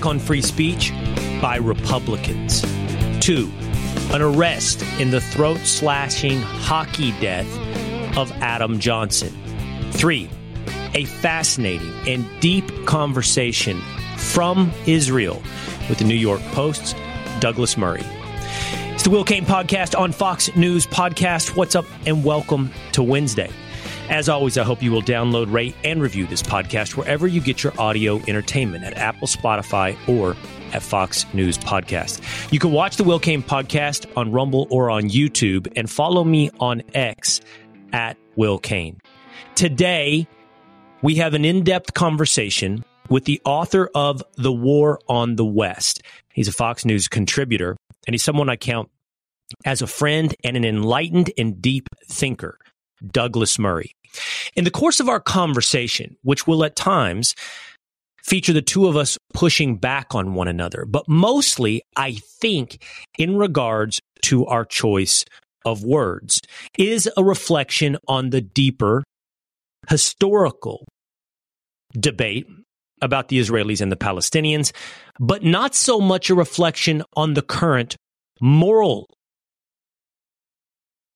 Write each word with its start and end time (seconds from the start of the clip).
attack 0.00 0.06
on 0.06 0.18
free 0.18 0.42
speech 0.42 0.92
by 1.40 1.56
Republicans. 1.56 2.62
Two, 3.20 3.50
an 4.12 4.22
arrest 4.22 4.82
in 4.98 5.10
the 5.10 5.20
throat 5.20 5.58
slashing 5.58 6.40
hockey 6.40 7.12
death 7.20 7.48
of 8.16 8.30
Adam 8.42 8.78
Johnson. 8.78 9.32
Three, 9.92 10.28
a 10.94 11.04
fascinating 11.04 11.92
and 12.06 12.26
deep 12.40 12.86
conversation 12.86 13.80
from 14.16 14.72
Israel 14.86 15.42
with 15.90 15.98
the 15.98 16.04
New 16.04 16.14
York 16.14 16.40
Post's 16.52 16.94
Douglas 17.40 17.76
Murray. 17.76 18.04
It's 18.94 19.02
the 19.02 19.10
Will 19.10 19.24
Cain 19.24 19.44
podcast 19.44 19.98
on 19.98 20.12
Fox 20.12 20.54
News 20.56 20.86
Podcast. 20.86 21.56
What's 21.56 21.74
up 21.74 21.84
and 22.06 22.24
welcome 22.24 22.70
to 22.92 23.02
Wednesday. 23.02 23.50
As 24.08 24.28
always, 24.28 24.56
I 24.56 24.62
hope 24.62 24.82
you 24.82 24.92
will 24.92 25.02
download, 25.02 25.52
rate, 25.52 25.74
and 25.84 26.00
review 26.00 26.26
this 26.26 26.42
podcast 26.42 26.96
wherever 26.96 27.26
you 27.26 27.40
get 27.40 27.62
your 27.62 27.78
audio 27.78 28.18
entertainment 28.28 28.84
at 28.84 28.94
Apple, 28.94 29.28
Spotify, 29.28 29.96
or 30.08 30.36
at 30.72 30.82
Fox 30.82 31.26
News 31.34 31.58
Podcast. 31.58 32.20
You 32.52 32.58
can 32.58 32.72
watch 32.72 32.96
the 32.96 33.04
Will 33.04 33.18
Cain 33.18 33.42
podcast 33.42 34.06
on 34.16 34.32
Rumble 34.32 34.66
or 34.70 34.90
on 34.90 35.04
YouTube 35.04 35.72
and 35.76 35.90
follow 35.90 36.24
me 36.24 36.50
on 36.60 36.82
X 36.94 37.40
at 37.92 38.16
Will 38.36 38.58
Cain. 38.58 39.00
Today, 39.54 40.28
we 41.02 41.16
have 41.16 41.34
an 41.34 41.44
in 41.44 41.64
depth 41.64 41.94
conversation 41.94 42.84
with 43.10 43.24
the 43.24 43.40
author 43.44 43.90
of 43.94 44.22
The 44.36 44.52
War 44.52 45.00
on 45.08 45.36
the 45.36 45.44
West. 45.44 46.02
He's 46.32 46.48
a 46.48 46.52
Fox 46.52 46.84
News 46.84 47.08
contributor, 47.08 47.76
and 48.06 48.14
he's 48.14 48.22
someone 48.22 48.48
I 48.48 48.56
count 48.56 48.88
as 49.64 49.82
a 49.82 49.86
friend 49.86 50.34
and 50.44 50.56
an 50.56 50.64
enlightened 50.64 51.32
and 51.36 51.60
deep 51.60 51.88
thinker, 52.08 52.56
Douglas 53.04 53.58
Murray. 53.58 53.92
In 54.54 54.64
the 54.64 54.70
course 54.70 55.00
of 55.00 55.08
our 55.08 55.20
conversation, 55.20 56.16
which 56.22 56.46
will 56.46 56.64
at 56.64 56.76
times 56.76 57.34
feature 58.22 58.52
the 58.52 58.62
two 58.62 58.86
of 58.86 58.96
us 58.96 59.18
pushing 59.34 59.76
back 59.76 60.14
on 60.14 60.34
one 60.34 60.48
another, 60.48 60.84
but 60.86 61.08
mostly, 61.08 61.82
I 61.96 62.14
think, 62.40 62.82
in 63.18 63.36
regards 63.36 64.00
to 64.22 64.46
our 64.46 64.64
choice 64.64 65.24
of 65.64 65.84
words, 65.84 66.40
is 66.78 67.10
a 67.16 67.24
reflection 67.24 67.96
on 68.06 68.30
the 68.30 68.40
deeper 68.40 69.02
historical 69.88 70.86
debate 71.98 72.46
about 73.02 73.28
the 73.28 73.38
Israelis 73.38 73.80
and 73.80 73.90
the 73.90 73.96
Palestinians, 73.96 74.72
but 75.18 75.42
not 75.42 75.74
so 75.74 76.00
much 76.00 76.30
a 76.30 76.34
reflection 76.34 77.02
on 77.16 77.34
the 77.34 77.42
current 77.42 77.96
moral 78.40 79.08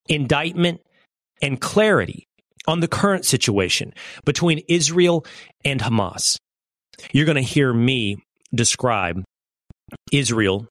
indictment 0.08 0.80
and 1.42 1.60
clarity 1.60 2.27
on 2.66 2.80
the 2.80 2.88
current 2.88 3.24
situation 3.24 3.92
between 4.24 4.62
Israel 4.68 5.24
and 5.64 5.80
Hamas. 5.80 6.36
You're 7.12 7.27
going 7.27 7.36
to 7.36 7.42
hear 7.42 7.73
me 7.73 8.17
describe 8.55 9.23
Israel 10.12 10.67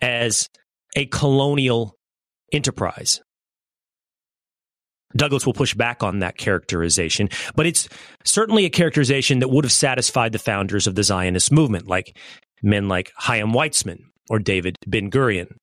as 0.00 0.48
a 0.94 1.06
colonial 1.06 1.94
enterprise. 2.52 3.20
Douglas 5.16 5.46
will 5.46 5.52
push 5.52 5.74
back 5.74 6.02
on 6.02 6.20
that 6.20 6.36
characterization, 6.36 7.28
but 7.54 7.66
it's 7.66 7.88
certainly 8.24 8.64
a 8.64 8.70
characterization 8.70 9.40
that 9.40 9.48
would 9.48 9.64
have 9.64 9.72
satisfied 9.72 10.32
the 10.32 10.38
founders 10.38 10.86
of 10.86 10.94
the 10.94 11.02
Zionist 11.02 11.52
movement, 11.52 11.86
like 11.86 12.16
men 12.62 12.88
like 12.88 13.12
Chaim 13.16 13.52
Weizmann 13.52 14.04
or 14.30 14.38
David 14.38 14.76
Ben 14.86 15.10
Gurion. 15.10 15.56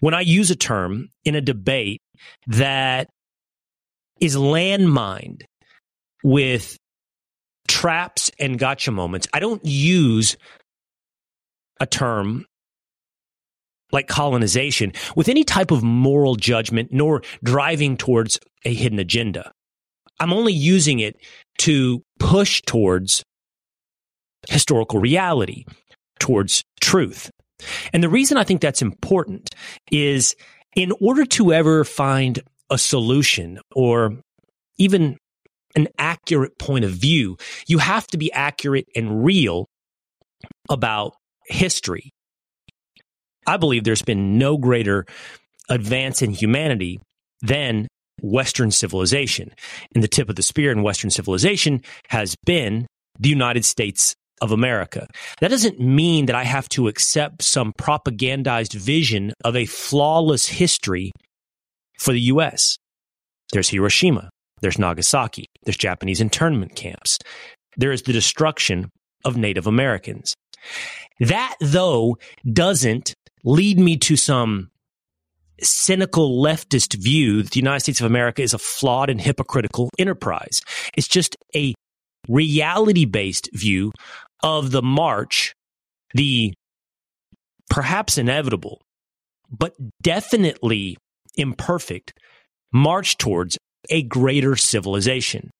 When 0.00 0.14
I 0.14 0.20
use 0.22 0.50
a 0.50 0.56
term 0.56 1.08
in 1.24 1.34
a 1.34 1.40
debate 1.40 2.00
that 2.46 3.08
is 4.20 4.36
landmined 4.36 5.44
with 6.22 6.76
traps 7.68 8.30
and 8.38 8.58
gotcha 8.58 8.90
moments, 8.90 9.28
I 9.32 9.40
don't 9.40 9.64
use 9.64 10.36
a 11.80 11.86
term 11.86 12.44
like 13.92 14.08
colonization 14.08 14.92
with 15.16 15.28
any 15.28 15.44
type 15.44 15.70
of 15.70 15.82
moral 15.82 16.36
judgment 16.36 16.90
nor 16.92 17.22
driving 17.42 17.96
towards 17.96 18.38
a 18.64 18.74
hidden 18.74 18.98
agenda. 18.98 19.52
I'm 20.18 20.32
only 20.32 20.52
using 20.52 21.00
it 21.00 21.16
to 21.58 22.02
push 22.18 22.62
towards 22.62 23.24
historical 24.48 25.00
reality, 25.00 25.64
towards 26.18 26.62
truth. 26.80 27.30
And 27.92 28.02
the 28.02 28.08
reason 28.08 28.36
I 28.36 28.44
think 28.44 28.60
that's 28.60 28.82
important 28.82 29.54
is 29.90 30.34
in 30.76 30.92
order 31.00 31.24
to 31.24 31.52
ever 31.52 31.84
find 31.84 32.40
a 32.70 32.78
solution 32.78 33.58
or 33.74 34.16
even 34.78 35.18
an 35.76 35.88
accurate 35.98 36.58
point 36.58 36.84
of 36.84 36.92
view, 36.92 37.36
you 37.66 37.78
have 37.78 38.06
to 38.08 38.18
be 38.18 38.32
accurate 38.32 38.86
and 38.94 39.24
real 39.24 39.68
about 40.68 41.14
history. 41.46 42.10
I 43.46 43.56
believe 43.56 43.84
there's 43.84 44.02
been 44.02 44.38
no 44.38 44.56
greater 44.56 45.06
advance 45.68 46.22
in 46.22 46.30
humanity 46.30 47.00
than 47.42 47.88
Western 48.22 48.70
civilization. 48.70 49.52
And 49.94 50.04
the 50.04 50.08
tip 50.08 50.28
of 50.28 50.36
the 50.36 50.42
spear 50.42 50.72
in 50.72 50.82
Western 50.82 51.10
civilization 51.10 51.82
has 52.08 52.36
been 52.44 52.86
the 53.18 53.28
United 53.28 53.64
States 53.64 54.14
of 54.40 54.52
America. 54.52 55.06
That 55.40 55.50
doesn't 55.50 55.80
mean 55.80 56.26
that 56.26 56.36
I 56.36 56.44
have 56.44 56.68
to 56.70 56.88
accept 56.88 57.42
some 57.42 57.72
propagandized 57.74 58.74
vision 58.74 59.32
of 59.44 59.54
a 59.54 59.66
flawless 59.66 60.46
history 60.46 61.12
for 61.98 62.12
the 62.12 62.20
U.S. 62.20 62.76
There's 63.52 63.68
Hiroshima, 63.68 64.30
there's 64.62 64.78
Nagasaki, 64.78 65.46
there's 65.64 65.76
Japanese 65.76 66.20
internment 66.20 66.74
camps, 66.74 67.18
there 67.76 67.92
is 67.92 68.02
the 68.02 68.12
destruction 68.12 68.88
of 69.24 69.36
Native 69.36 69.66
Americans. 69.66 70.34
That, 71.20 71.54
though, 71.60 72.18
doesn't 72.50 73.14
lead 73.44 73.78
me 73.78 73.96
to 73.98 74.16
some 74.16 74.70
cynical 75.62 76.42
leftist 76.42 76.94
view 76.94 77.42
that 77.42 77.52
the 77.52 77.60
United 77.60 77.80
States 77.80 78.00
of 78.00 78.06
America 78.06 78.42
is 78.42 78.54
a 78.54 78.58
flawed 78.58 79.10
and 79.10 79.20
hypocritical 79.20 79.90
enterprise. 79.98 80.62
It's 80.96 81.08
just 81.08 81.36
a 81.54 81.74
reality 82.28 83.04
based 83.04 83.50
view 83.52 83.92
of 84.42 84.70
the 84.70 84.82
march, 84.82 85.54
the 86.14 86.54
perhaps 87.68 88.18
inevitable, 88.18 88.80
but 89.50 89.74
definitely 90.02 90.96
imperfect 91.36 92.12
march 92.72 93.18
towards 93.18 93.58
a 93.88 94.02
greater 94.02 94.56
civilization. 94.56 95.50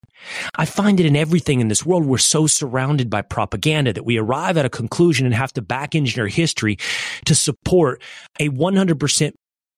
I 0.56 0.64
find 0.64 1.00
it 1.00 1.06
in 1.06 1.16
everything 1.16 1.60
in 1.60 1.68
this 1.68 1.84
world. 1.84 2.04
We're 2.04 2.18
so 2.18 2.46
surrounded 2.46 3.10
by 3.10 3.22
propaganda 3.22 3.92
that 3.92 4.04
we 4.04 4.18
arrive 4.18 4.56
at 4.56 4.64
a 4.64 4.70
conclusion 4.70 5.26
and 5.26 5.34
have 5.34 5.52
to 5.54 5.62
back 5.62 5.94
engineer 5.94 6.28
history 6.28 6.76
to 7.24 7.34
support 7.34 8.02
a 8.38 8.48
100% 8.48 9.32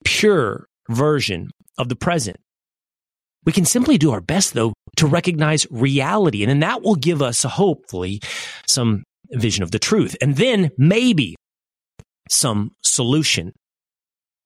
pure 0.04 0.66
version 0.88 1.50
of 1.78 1.88
the 1.88 1.96
present. 1.96 2.36
We 3.44 3.52
can 3.52 3.64
simply 3.64 3.98
do 3.98 4.12
our 4.12 4.20
best, 4.20 4.54
though, 4.54 4.72
to 4.96 5.06
recognize 5.06 5.66
reality. 5.70 6.42
And 6.42 6.50
then 6.50 6.60
that 6.60 6.82
will 6.82 6.94
give 6.94 7.22
us, 7.22 7.42
hopefully, 7.42 8.20
some 8.68 9.02
vision 9.32 9.62
of 9.62 9.70
the 9.70 9.78
truth. 9.78 10.16
And 10.20 10.36
then 10.36 10.70
maybe 10.78 11.34
some 12.30 12.72
solution. 12.82 13.52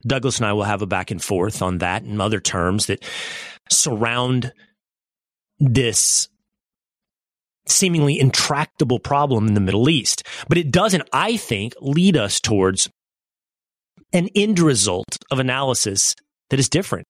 Douglas 0.06 0.38
and 0.38 0.46
I 0.46 0.52
will 0.52 0.64
have 0.64 0.82
a 0.82 0.86
back 0.86 1.10
and 1.10 1.22
forth 1.22 1.62
on 1.62 1.78
that 1.78 2.02
and 2.02 2.22
other 2.22 2.40
terms 2.40 2.86
that 2.86 3.04
surround 3.70 4.52
this 5.58 6.28
seemingly 7.66 8.18
intractable 8.18 8.98
problem 8.98 9.48
in 9.48 9.54
the 9.54 9.60
Middle 9.60 9.88
East. 9.88 10.22
But 10.48 10.58
it 10.58 10.70
doesn't, 10.70 11.08
I 11.12 11.36
think, 11.36 11.74
lead 11.80 12.16
us 12.16 12.40
towards 12.40 12.88
an 14.12 14.28
end 14.34 14.58
result 14.58 15.18
of 15.30 15.38
analysis 15.38 16.14
that 16.50 16.60
is 16.60 16.68
different 16.68 17.06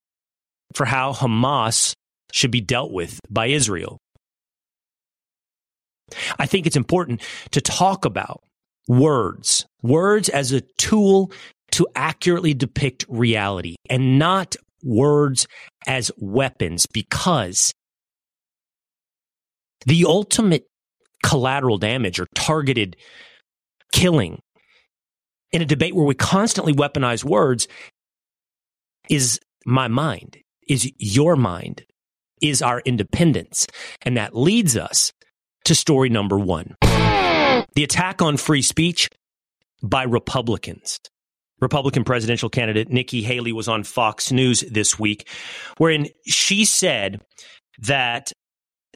for 0.74 0.86
how 0.86 1.12
Hamas 1.12 1.94
should 2.32 2.50
be 2.50 2.60
dealt 2.60 2.92
with 2.92 3.20
by 3.30 3.46
Israel. 3.46 3.98
I 6.38 6.46
think 6.46 6.66
it's 6.66 6.76
important 6.76 7.20
to 7.50 7.60
talk 7.60 8.04
about 8.04 8.40
words, 8.88 9.66
words 9.82 10.28
as 10.28 10.52
a 10.52 10.62
tool 10.78 11.32
to 11.72 11.86
accurately 11.94 12.54
depict 12.54 13.04
reality 13.08 13.74
and 13.90 14.18
not 14.18 14.56
words 14.82 15.46
as 15.86 16.10
weapons 16.16 16.86
because 16.86 17.72
the 19.86 20.04
ultimate 20.04 20.66
collateral 21.24 21.78
damage 21.78 22.20
or 22.20 22.26
targeted 22.34 22.96
killing 23.92 24.40
in 25.52 25.62
a 25.62 25.66
debate 25.66 25.94
where 25.94 26.04
we 26.04 26.14
constantly 26.14 26.72
weaponize 26.72 27.24
words 27.24 27.66
is 29.08 29.40
my 29.64 29.88
mind, 29.88 30.38
is 30.68 30.90
your 30.98 31.36
mind, 31.36 31.84
is 32.42 32.62
our 32.62 32.80
independence. 32.84 33.66
And 34.02 34.16
that 34.16 34.36
leads 34.36 34.76
us 34.76 35.12
to 35.64 35.74
story 35.74 36.08
number 36.08 36.38
one 36.38 36.76
the 37.74 37.84
attack 37.84 38.22
on 38.22 38.36
free 38.36 38.62
speech 38.62 39.08
by 39.82 40.02
Republicans. 40.04 41.00
Republican 41.60 42.04
presidential 42.04 42.50
candidate 42.50 42.90
Nikki 42.90 43.22
Haley 43.22 43.52
was 43.52 43.66
on 43.66 43.82
Fox 43.82 44.30
News 44.30 44.60
this 44.70 44.98
week, 44.98 45.28
wherein 45.78 46.08
she 46.26 46.64
said 46.64 47.22
that 47.78 48.32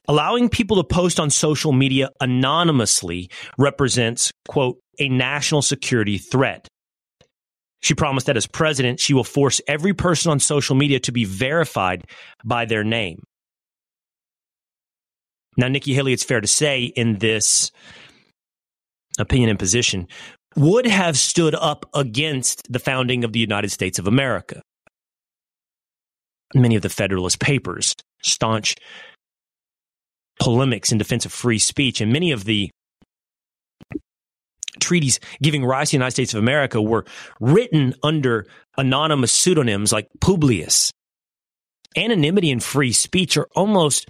allowing 0.07 0.49
people 0.49 0.77
to 0.77 0.83
post 0.83 1.19
on 1.19 1.29
social 1.29 1.71
media 1.71 2.09
anonymously 2.19 3.29
represents, 3.57 4.31
quote, 4.47 4.79
a 4.99 5.09
national 5.09 5.61
security 5.61 6.17
threat. 6.17 6.67
She 7.81 7.95
promised 7.95 8.27
that 8.27 8.37
as 8.37 8.45
president, 8.45 8.99
she 8.99 9.13
will 9.13 9.23
force 9.23 9.59
every 9.67 9.93
person 9.93 10.31
on 10.31 10.39
social 10.39 10.75
media 10.75 10.99
to 11.01 11.11
be 11.11 11.25
verified 11.25 12.05
by 12.43 12.65
their 12.65 12.83
name. 12.83 13.23
Now, 15.57 15.67
Nikki 15.67 15.93
Haley, 15.93 16.13
it's 16.13 16.23
fair 16.23 16.41
to 16.41 16.47
say, 16.47 16.83
in 16.83 17.17
this 17.17 17.71
opinion 19.19 19.49
and 19.49 19.59
position, 19.59 20.07
would 20.55 20.85
have 20.85 21.17
stood 21.17 21.55
up 21.55 21.85
against 21.93 22.71
the 22.71 22.79
founding 22.79 23.23
of 23.23 23.33
the 23.33 23.39
United 23.39 23.71
States 23.71 23.99
of 23.99 24.07
America. 24.07 24.61
Many 26.53 26.75
of 26.75 26.81
the 26.81 26.89
Federalist 26.89 27.39
Papers, 27.39 27.95
staunch 28.21 28.75
polemics 30.41 30.91
in 30.91 30.97
defense 30.97 31.23
of 31.25 31.31
free 31.31 31.59
speech, 31.59 32.01
and 32.01 32.11
many 32.11 32.31
of 32.31 32.43
the 32.43 32.71
treaties 34.79 35.19
giving 35.41 35.63
rise 35.63 35.89
to 35.89 35.91
the 35.91 35.97
United 35.97 36.11
States 36.11 36.33
of 36.33 36.39
America 36.39 36.81
were 36.81 37.05
written 37.39 37.93
under 38.01 38.47
anonymous 38.75 39.31
pseudonyms 39.31 39.91
like 39.93 40.07
Publius. 40.19 40.91
Anonymity 41.95 42.49
and 42.49 42.63
free 42.63 42.91
speech 42.91 43.37
are 43.37 43.47
almost 43.55 44.07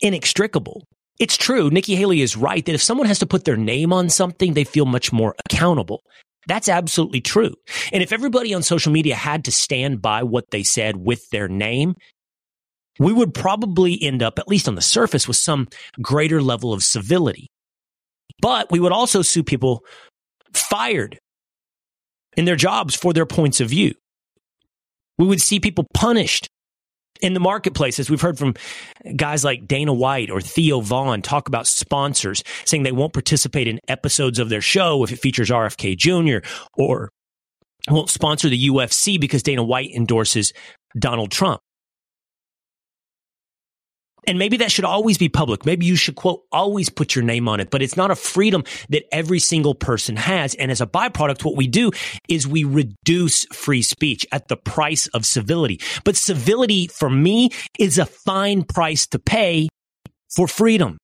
inextricable. 0.00 0.86
It's 1.18 1.38
true. 1.38 1.70
Nikki 1.70 1.96
Haley 1.96 2.20
is 2.20 2.36
right 2.36 2.64
that 2.66 2.74
if 2.74 2.82
someone 2.82 3.06
has 3.06 3.20
to 3.20 3.26
put 3.26 3.44
their 3.44 3.56
name 3.56 3.90
on 3.90 4.10
something, 4.10 4.52
they 4.52 4.64
feel 4.64 4.84
much 4.84 5.12
more 5.12 5.34
accountable. 5.46 6.02
That's 6.46 6.68
absolutely 6.68 7.22
true. 7.22 7.54
And 7.90 8.02
if 8.02 8.12
everybody 8.12 8.52
on 8.52 8.62
social 8.62 8.92
media 8.92 9.14
had 9.14 9.44
to 9.44 9.52
stand 9.52 10.02
by 10.02 10.24
what 10.24 10.50
they 10.50 10.62
said 10.62 10.96
with 10.96 11.30
their 11.30 11.48
name, 11.48 11.94
we 12.98 13.12
would 13.12 13.34
probably 13.34 14.00
end 14.00 14.22
up, 14.22 14.38
at 14.38 14.48
least 14.48 14.68
on 14.68 14.74
the 14.74 14.82
surface, 14.82 15.26
with 15.26 15.36
some 15.36 15.68
greater 16.00 16.40
level 16.40 16.72
of 16.72 16.82
civility. 16.82 17.48
But 18.40 18.70
we 18.70 18.80
would 18.80 18.92
also 18.92 19.22
see 19.22 19.42
people 19.42 19.84
fired 20.52 21.18
in 22.36 22.44
their 22.44 22.56
jobs 22.56 22.94
for 22.94 23.12
their 23.12 23.26
points 23.26 23.60
of 23.60 23.68
view. 23.68 23.94
We 25.18 25.26
would 25.26 25.40
see 25.40 25.60
people 25.60 25.86
punished 25.94 26.48
in 27.20 27.34
the 27.34 27.40
marketplace, 27.40 27.98
as 27.98 28.10
we've 28.10 28.20
heard 28.20 28.38
from 28.38 28.54
guys 29.16 29.44
like 29.44 29.66
Dana 29.66 29.92
White 29.92 30.30
or 30.30 30.40
Theo 30.40 30.80
Von 30.80 31.22
talk 31.22 31.48
about 31.48 31.66
sponsors 31.66 32.42
saying 32.64 32.82
they 32.82 32.92
won't 32.92 33.12
participate 33.12 33.68
in 33.68 33.78
episodes 33.88 34.38
of 34.38 34.48
their 34.48 34.60
show 34.60 35.02
if 35.04 35.12
it 35.12 35.20
features 35.20 35.50
RFK 35.50 35.96
Jr. 35.96 36.46
or 36.74 37.10
won't 37.88 38.10
sponsor 38.10 38.48
the 38.48 38.68
UFC 38.68 39.20
because 39.20 39.42
Dana 39.42 39.62
White 39.62 39.90
endorses 39.94 40.52
Donald 40.98 41.30
Trump. 41.30 41.60
And 44.26 44.38
maybe 44.38 44.56
that 44.58 44.70
should 44.70 44.84
always 44.84 45.18
be 45.18 45.28
public. 45.28 45.66
Maybe 45.66 45.86
you 45.86 45.96
should 45.96 46.16
quote, 46.16 46.42
always 46.50 46.88
put 46.88 47.14
your 47.14 47.24
name 47.24 47.48
on 47.48 47.60
it, 47.60 47.70
but 47.70 47.82
it's 47.82 47.96
not 47.96 48.10
a 48.10 48.16
freedom 48.16 48.64
that 48.88 49.04
every 49.12 49.38
single 49.38 49.74
person 49.74 50.16
has. 50.16 50.54
And 50.54 50.70
as 50.70 50.80
a 50.80 50.86
byproduct, 50.86 51.44
what 51.44 51.56
we 51.56 51.66
do 51.66 51.90
is 52.28 52.46
we 52.46 52.64
reduce 52.64 53.44
free 53.46 53.82
speech 53.82 54.26
at 54.32 54.48
the 54.48 54.56
price 54.56 55.06
of 55.08 55.26
civility. 55.26 55.80
But 56.04 56.16
civility 56.16 56.88
for 56.88 57.10
me 57.10 57.50
is 57.78 57.98
a 57.98 58.06
fine 58.06 58.62
price 58.62 59.06
to 59.08 59.18
pay 59.18 59.68
for 60.34 60.48
freedom. 60.48 60.98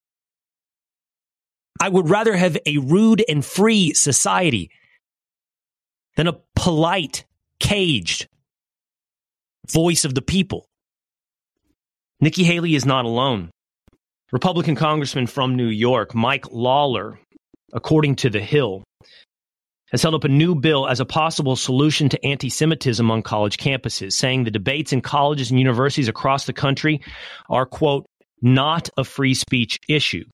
I 1.80 1.88
would 1.88 2.10
rather 2.10 2.36
have 2.36 2.58
a 2.66 2.78
rude 2.78 3.24
and 3.28 3.44
free 3.44 3.94
society 3.94 4.70
than 6.16 6.26
a 6.26 6.36
polite, 6.54 7.24
caged 7.58 8.28
voice 9.70 10.04
of 10.04 10.14
the 10.14 10.22
people. 10.22 10.66
Nikki 12.20 12.44
Haley 12.44 12.74
is 12.74 12.84
not 12.84 13.06
alone. 13.06 13.50
Republican 14.30 14.76
Congressman 14.76 15.26
from 15.26 15.56
New 15.56 15.68
York, 15.68 16.14
Mike 16.14 16.52
Lawler, 16.52 17.18
according 17.72 18.16
to 18.16 18.30
The 18.30 18.40
Hill, 18.40 18.84
has 19.90 20.02
held 20.02 20.14
up 20.14 20.24
a 20.24 20.28
new 20.28 20.54
bill 20.54 20.86
as 20.86 21.00
a 21.00 21.04
possible 21.04 21.56
solution 21.56 22.08
to 22.10 22.24
anti 22.24 22.48
Semitism 22.48 23.10
on 23.10 23.22
college 23.22 23.56
campuses, 23.56 24.12
saying 24.12 24.44
the 24.44 24.50
debates 24.50 24.92
in 24.92 25.00
colleges 25.00 25.50
and 25.50 25.58
universities 25.58 26.08
across 26.08 26.44
the 26.44 26.52
country 26.52 27.00
are, 27.48 27.66
quote, 27.66 28.06
not 28.42 28.88
a 28.96 29.04
free 29.04 29.34
speech 29.34 29.78
issue. 29.88 30.24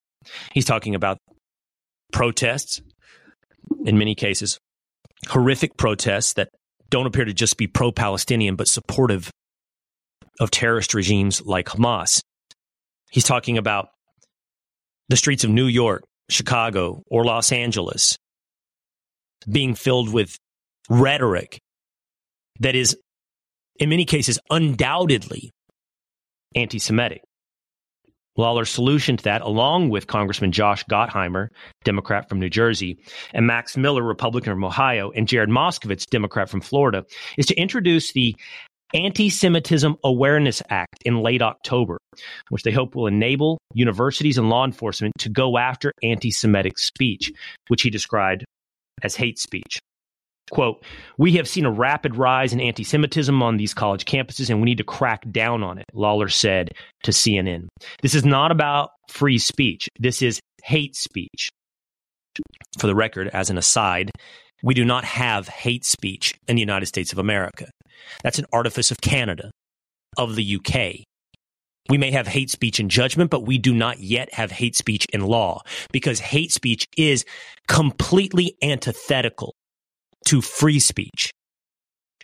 He's 0.53 0.67
talking 0.67 0.95
about 0.95 1.19
protests, 2.13 2.83
in 3.85 3.97
many 3.97 4.15
cases, 4.15 4.59
horrific 5.29 5.77
protests 5.77 6.35
that 6.35 6.51
don't 6.91 7.07
appear 7.07 7.25
to 7.25 7.33
just 7.33 7.57
be 7.57 7.67
pro 7.67 7.93
Palestinian, 7.93 8.57
but 8.57 8.69
supportive 8.69 9.31
of 10.41 10.51
terrorist 10.51 10.95
regimes 10.95 11.43
like 11.45 11.67
Hamas. 11.67 12.23
He's 13.11 13.25
talking 13.25 13.59
about 13.59 13.89
the 15.09 15.17
streets 15.17 15.45
of 15.45 15.51
New 15.51 15.67
York, 15.67 16.05
Chicago, 16.29 17.03
or 17.09 17.25
Los 17.25 17.53
Angeles 17.53 18.19
being 19.49 19.75
filled 19.75 20.13
with 20.13 20.37
rhetoric 20.89 21.61
that 22.61 22.75
is, 22.75 22.97
in 23.79 23.89
many 23.89 24.05
cases, 24.05 24.39
undoubtedly 24.51 25.51
anti 26.55 26.79
Semitic. 26.79 27.23
Lawler's 28.39 28.69
solution 28.71 29.17
to 29.17 29.25
that, 29.25 29.41
along 29.41 29.89
with 29.89 30.07
Congressman 30.07 30.53
Josh 30.53 30.85
Gottheimer, 30.85 31.49
Democrat 31.85 32.29
from 32.29 32.39
New 32.39 32.51
Jersey, 32.51 32.99
and 33.33 33.47
Max 33.47 33.77
Miller, 33.77 34.03
Republican 34.03 34.53
from 34.53 34.65
Ohio, 34.65 35.11
and 35.11 35.27
Jared 35.27 35.49
Moskowitz, 35.49 36.05
Democrat 36.05 36.51
from 36.51 36.61
Florida, 36.61 37.05
is 37.39 37.47
to 37.47 37.55
introduce 37.55 38.13
the 38.13 38.37
Anti 38.95 39.31
Semitism 39.31 39.97
Awareness 40.05 40.63
Act 40.69 41.03
in 41.05 41.21
late 41.23 41.43
October, 41.43 41.99
which 42.51 42.63
they 42.63 42.71
hope 42.71 42.95
will 42.95 43.07
enable 43.07 43.59
universities 43.75 44.39
and 44.39 44.49
law 44.49 44.65
enforcement 44.65 45.13
to 45.19 45.29
go 45.29 45.59
after 45.59 45.93
anti 46.03 46.31
Semitic 46.31 46.79
speech, 46.79 47.33
which 47.69 47.83
he 47.83 47.91
described 47.91 48.45
as 49.03 49.17
hate 49.17 49.39
speech. 49.39 49.79
Quote, 50.53 50.85
we 51.19 51.33
have 51.33 51.49
seen 51.49 51.65
a 51.65 51.71
rapid 51.71 52.15
rise 52.17 52.53
in 52.53 52.61
anti 52.61 52.85
Semitism 52.85 53.43
on 53.43 53.57
these 53.57 53.75
college 53.75 54.05
campuses, 54.05 54.49
and 54.49 54.61
we 54.61 54.67
need 54.67 54.79
to 54.79 54.85
crack 54.85 55.29
down 55.33 55.65
on 55.65 55.79
it, 55.79 55.87
Lawler 55.93 56.29
said 56.29 56.71
to 57.03 57.11
CNN. 57.11 57.67
This 58.01 58.15
is 58.15 58.25
not 58.25 58.53
about 58.53 58.91
free 59.09 59.39
speech. 59.39 59.89
This 59.99 60.23
is 60.23 60.39
hate 60.63 60.95
speech. 60.95 61.51
For 62.79 62.87
the 62.87 62.95
record, 62.95 63.29
as 63.33 63.51
an 63.51 63.59
aside, 63.59 64.13
we 64.63 64.75
do 64.75 64.85
not 64.85 65.05
have 65.05 65.49
hate 65.49 65.85
speech 65.85 66.35
in 66.47 66.57
the 66.57 66.61
United 66.61 66.87
States 66.87 67.13
of 67.13 67.19
America. 67.19 67.67
That's 68.23 68.39
an 68.39 68.47
artifice 68.53 68.91
of 68.91 69.01
Canada, 69.01 69.51
of 70.17 70.37
the 70.37 70.57
UK. 70.57 71.05
We 71.89 71.99
may 71.99 72.11
have 72.11 72.27
hate 72.27 72.51
speech 72.51 72.81
in 72.81 72.89
judgment, 72.89 73.31
but 73.31 73.47
we 73.47 73.59
do 73.59 73.73
not 73.73 74.01
yet 74.01 74.33
have 74.35 74.51
hate 74.51 74.75
speech 74.75 75.07
in 75.13 75.21
law 75.21 75.63
because 75.93 76.19
hate 76.19 76.53
speech 76.53 76.87
is 76.97 77.25
completely 77.69 78.57
antithetical 78.63 79.55
to 80.27 80.41
free 80.41 80.81
speech. 80.81 81.31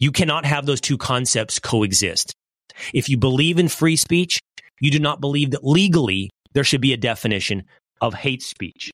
You 0.00 0.11
cannot 0.11 0.45
have 0.45 0.67
those 0.67 0.81
two 0.81 0.99
concepts 0.99 1.61
coexist. 1.61 2.35
If 2.93 3.09
you 3.09 3.17
believe 3.17 3.59
in 3.59 3.69
free 3.69 3.97
speech, 3.97 4.41
you 4.81 4.91
do 4.91 4.99
not 4.99 5.21
believe 5.21 5.52
that 5.52 5.64
legally 5.64 6.31
there 6.55 6.64
should 6.64 6.81
be 6.81 6.93
a 6.93 6.97
definition 6.97 7.62
of 8.00 8.14
hate 8.14 8.43
speech. 8.43 8.91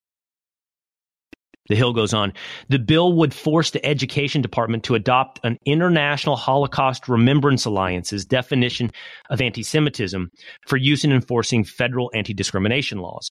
The 1.68 1.76
Hill 1.76 1.92
goes 1.92 2.14
on. 2.14 2.32
The 2.68 2.78
bill 2.78 3.12
would 3.14 3.34
force 3.34 3.70
the 3.70 3.84
Education 3.84 4.40
Department 4.40 4.84
to 4.84 4.94
adopt 4.94 5.40
an 5.44 5.58
International 5.66 6.36
Holocaust 6.36 7.08
Remembrance 7.08 7.66
Alliance's 7.66 8.24
definition 8.24 8.90
of 9.30 9.40
anti 9.40 9.62
Semitism 9.62 10.30
for 10.66 10.76
use 10.76 11.04
in 11.04 11.12
enforcing 11.12 11.64
federal 11.64 12.10
anti 12.14 12.32
discrimination 12.32 12.98
laws. 12.98 13.28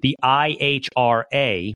The 0.00 0.16
IHRA 0.24 1.74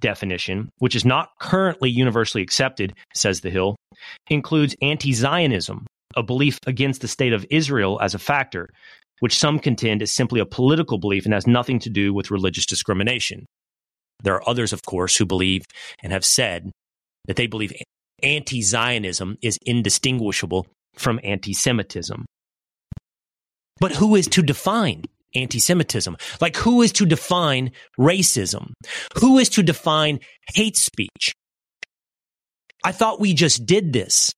definition, 0.00 0.70
which 0.78 0.94
is 0.94 1.04
not 1.04 1.30
currently 1.40 1.90
universally 1.90 2.42
accepted, 2.42 2.94
says 3.14 3.40
The 3.40 3.50
Hill, 3.50 3.76
includes 4.28 4.76
anti 4.82 5.12
Zionism, 5.12 5.86
a 6.14 6.22
belief 6.22 6.58
against 6.66 7.00
the 7.00 7.08
state 7.08 7.32
of 7.32 7.46
Israel 7.50 7.98
as 8.02 8.14
a 8.14 8.18
factor, 8.18 8.68
which 9.20 9.38
some 9.38 9.58
contend 9.58 10.02
is 10.02 10.14
simply 10.14 10.40
a 10.40 10.46
political 10.46 10.98
belief 10.98 11.24
and 11.24 11.32
has 11.32 11.46
nothing 11.46 11.78
to 11.80 11.90
do 11.90 12.12
with 12.12 12.30
religious 12.30 12.66
discrimination. 12.66 13.46
There 14.22 14.34
are 14.34 14.48
others, 14.48 14.72
of 14.72 14.82
course, 14.82 15.16
who 15.16 15.24
believe 15.24 15.64
and 16.02 16.12
have 16.12 16.24
said 16.24 16.70
that 17.26 17.36
they 17.36 17.46
believe 17.46 17.72
anti 18.22 18.62
Zionism 18.62 19.38
is 19.42 19.58
indistinguishable 19.64 20.66
from 20.94 21.20
anti 21.22 21.52
Semitism. 21.52 22.24
But 23.80 23.92
who 23.92 24.16
is 24.16 24.26
to 24.28 24.42
define 24.42 25.04
anti 25.34 25.58
Semitism? 25.58 26.16
Like, 26.40 26.56
who 26.56 26.82
is 26.82 26.92
to 26.92 27.06
define 27.06 27.72
racism? 27.98 28.72
Who 29.20 29.38
is 29.38 29.48
to 29.50 29.62
define 29.62 30.20
hate 30.54 30.76
speech? 30.76 31.32
I 32.84 32.92
thought 32.92 33.20
we 33.20 33.34
just 33.34 33.66
did 33.66 33.92
this 33.92 34.32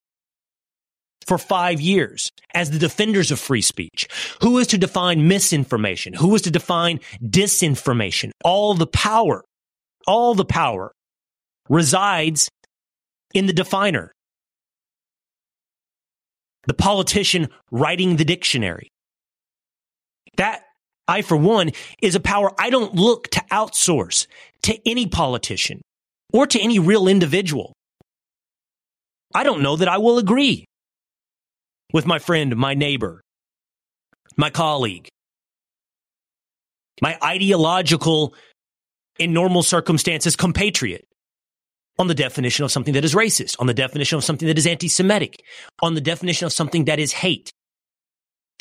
for 1.26 1.38
five 1.38 1.80
years 1.80 2.30
as 2.54 2.70
the 2.70 2.78
defenders 2.78 3.30
of 3.30 3.38
free 3.38 3.62
speech. 3.62 4.08
Who 4.40 4.58
is 4.58 4.66
to 4.68 4.78
define 4.78 5.28
misinformation? 5.28 6.14
Who 6.14 6.34
is 6.34 6.42
to 6.42 6.50
define 6.50 7.00
disinformation? 7.22 8.30
All 8.44 8.74
the 8.74 8.86
power, 8.86 9.44
all 10.06 10.34
the 10.34 10.44
power 10.44 10.92
resides 11.68 12.48
in 13.34 13.46
the 13.46 13.52
definer. 13.52 14.12
The 16.66 16.74
politician 16.74 17.48
writing 17.70 18.16
the 18.16 18.24
dictionary. 18.24 18.88
That, 20.36 20.62
I 21.08 21.22
for 21.22 21.36
one, 21.36 21.70
is 22.02 22.14
a 22.14 22.20
power 22.20 22.52
I 22.58 22.70
don't 22.70 22.94
look 22.94 23.28
to 23.28 23.40
outsource 23.50 24.26
to 24.62 24.78
any 24.88 25.06
politician 25.06 25.80
or 26.32 26.46
to 26.46 26.60
any 26.60 26.78
real 26.78 27.08
individual. 27.08 27.72
I 29.34 29.42
don't 29.44 29.62
know 29.62 29.76
that 29.76 29.88
I 29.88 29.98
will 29.98 30.18
agree 30.18 30.64
with 31.92 32.06
my 32.06 32.18
friend, 32.18 32.56
my 32.56 32.74
neighbor, 32.74 33.20
my 34.36 34.50
colleague, 34.50 35.08
my 37.00 37.16
ideological, 37.22 38.34
in 39.20 39.34
normal 39.34 39.62
circumstances, 39.62 40.34
compatriot 40.34 41.06
on 41.98 42.08
the 42.08 42.14
definition 42.14 42.64
of 42.64 42.72
something 42.72 42.94
that 42.94 43.04
is 43.04 43.14
racist, 43.14 43.56
on 43.60 43.66
the 43.66 43.74
definition 43.74 44.16
of 44.16 44.24
something 44.24 44.48
that 44.48 44.56
is 44.56 44.66
anti 44.66 44.88
Semitic, 44.88 45.44
on 45.82 45.94
the 45.94 46.00
definition 46.00 46.46
of 46.46 46.52
something 46.52 46.86
that 46.86 46.98
is 46.98 47.12
hate. 47.12 47.52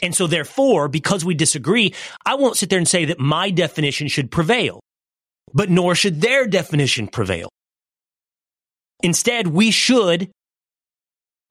And 0.02 0.14
so, 0.14 0.28
therefore, 0.28 0.90
because 0.90 1.24
we 1.24 1.34
disagree, 1.34 1.96
I 2.26 2.36
won't 2.36 2.58
sit 2.58 2.70
there 2.70 2.78
and 2.78 2.88
say 2.88 3.06
that 3.06 3.20
my 3.20 3.50
definition 3.50 4.10
should 4.10 4.30
prevail, 4.30 4.82
but 5.54 5.70
nor 5.70 5.96
should 5.96 6.20
their 6.20 6.46
definition 6.46 7.08
prevail. 7.08 7.50
Instead, 9.02 9.48
we 9.48 9.72
should 9.72 10.30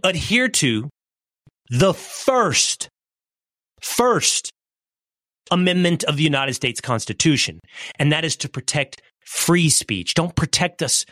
adhere 0.04 0.48
to 0.48 0.90
the 1.70 1.94
first, 1.94 2.88
first 3.80 4.50
amendment 5.50 6.04
of 6.04 6.16
the 6.16 6.22
United 6.22 6.54
States 6.54 6.80
Constitution, 6.80 7.60
and 7.98 8.12
that 8.12 8.24
is 8.24 8.36
to 8.36 8.48
protect 8.48 9.02
free 9.26 9.68
speech. 9.68 10.14
Don't 10.14 10.34
protect 10.34 10.82
us 10.82 11.04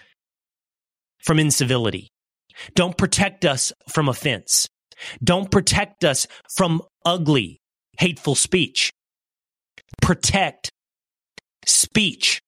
from 1.23 1.39
incivility. 1.39 2.09
Don't 2.75 2.97
protect 2.97 3.45
us 3.45 3.73
from 3.89 4.09
offense. 4.09 4.67
Don't 5.23 5.51
protect 5.51 6.05
us 6.05 6.27
from 6.55 6.83
ugly, 7.05 7.61
hateful 7.99 8.35
speech. 8.35 8.91
Protect 10.01 10.71
speech 11.67 12.41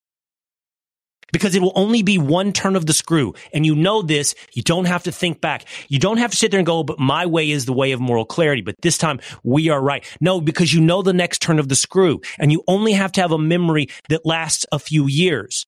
because 1.33 1.55
it 1.55 1.63
will 1.63 1.73
only 1.75 2.03
be 2.03 2.19
one 2.19 2.53
turn 2.53 2.77
of 2.77 2.87
the 2.87 2.93
screw. 2.93 3.35
And 3.53 3.65
you 3.67 3.75
know 3.75 4.03
this. 4.03 4.35
You 4.53 4.63
don't 4.63 4.87
have 4.87 5.05
to 5.05 5.13
think 5.13 5.41
back. 5.41 5.65
You 5.89 5.99
don't 5.99 6.19
have 6.19 6.31
to 6.31 6.37
sit 6.37 6.51
there 6.51 6.59
and 6.59 6.67
go, 6.67 6.83
but 6.83 6.99
my 6.99 7.27
way 7.27 7.51
is 7.51 7.67
the 7.67 7.73
way 7.73 7.93
of 7.93 8.01
moral 8.01 8.25
clarity. 8.25 8.63
But 8.63 8.77
this 8.83 8.99
time 8.99 9.21
we 9.43 9.69
are 9.69 9.81
right. 9.81 10.05
No, 10.21 10.41
because 10.41 10.73
you 10.73 10.81
know 10.81 11.03
the 11.03 11.13
next 11.13 11.43
turn 11.43 11.59
of 11.59 11.69
the 11.69 11.75
screw 11.75 12.21
and 12.39 12.53
you 12.53 12.63
only 12.67 12.93
have 12.93 13.13
to 13.13 13.21
have 13.21 13.33
a 13.33 13.39
memory 13.39 13.89
that 14.09 14.25
lasts 14.25 14.67
a 14.73 14.79
few 14.79 15.07
years 15.07 15.67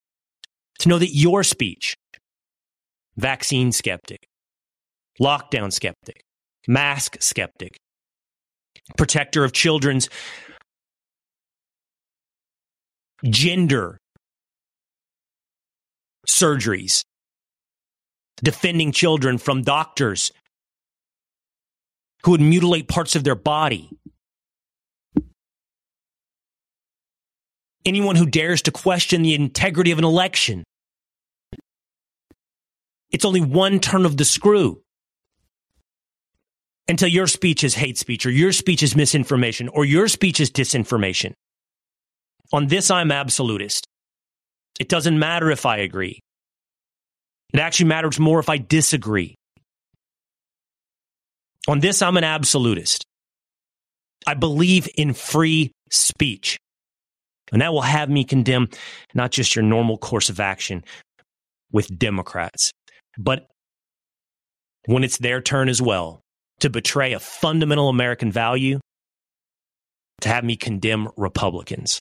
to 0.81 0.89
know 0.89 0.99
that 0.99 1.15
your 1.15 1.45
speech, 1.45 1.97
vaccine 3.17 3.73
skeptic, 3.73 4.27
lockdown 5.21 5.73
skeptic, 5.73 6.23
mask 6.67 7.17
skeptic, 7.21 7.77
protector 8.97 9.45
of 9.45 9.53
children's 9.53 10.09
gender 13.25 14.00
surgeries, 16.31 17.05
defending 18.43 18.93
children 18.93 19.39
from 19.39 19.63
doctors 19.63 20.33
who 22.25 22.33
would 22.33 22.41
mutilate 22.41 22.89
parts 22.89 23.17
of 23.17 23.25
their 23.25 23.35
body. 23.35 23.91
Anyone 27.85 28.17
who 28.17 28.27
dares 28.27 28.63
to 28.63 28.71
question 28.71 29.23
the 29.23 29.35
integrity 29.35 29.91
of 29.91 29.99
an 29.99 30.05
election. 30.05 30.65
It's 33.11 33.25
only 33.25 33.41
one 33.41 33.81
turn 33.81 34.05
of 34.05 34.17
the 34.17 34.25
screw 34.25 34.83
until 36.89 37.09
your 37.09 37.27
speech 37.27 37.65
is 37.65 37.75
hate 37.75 37.97
speech 37.97 38.27
or 38.27 38.31
your 38.31 38.53
speech 38.53 38.83
is 38.83 38.95
misinformation 38.95 39.69
or 39.69 39.85
your 39.85 40.09
speech 40.09 40.41
is 40.41 40.51
disinformation. 40.51 41.33
On 42.53 42.67
this, 42.67 42.91
I'm 42.91 43.13
absolutist. 43.13 43.87
It 44.79 44.89
doesn't 44.89 45.19
matter 45.19 45.51
if 45.51 45.67
I 45.67 45.79
agree. 45.79 46.21
It 47.53 47.61
actually 47.61 47.87
matters 47.87 48.19
more 48.19 48.39
if 48.39 48.49
I 48.49 48.59
disagree. 48.59 49.35
On 51.69 51.81
this, 51.81 52.01
I'm 52.03 52.17
an 52.17 52.25
absolutist. 52.25 53.05
I 54.27 54.35
believe 54.35 54.89
in 54.97 55.13
free 55.13 55.73
speech. 55.91 56.59
And 57.53 57.63
that 57.63 57.73
will 57.73 57.83
have 57.83 58.09
me 58.09 58.25
condemn 58.25 58.69
not 59.15 59.33
just 59.33 59.57
your 59.57 59.65
normal 59.65 59.99
course 59.99 60.29
of 60.29 60.39
action 60.39 60.85
with 61.73 61.99
Democrats, 61.99 62.71
but 63.19 63.47
when 64.87 65.05
it's 65.05 65.19
their 65.19 65.41
turn 65.41 65.69
as 65.69 65.83
well 65.83 66.21
to 66.61 66.71
betray 66.71 67.13
a 67.13 67.21
fundamental 67.21 67.89
American 67.89 68.31
value, 68.31 68.79
to 70.21 70.29
have 70.29 70.45
me 70.45 70.57
condemn 70.57 71.09
Republicans. 71.17 72.01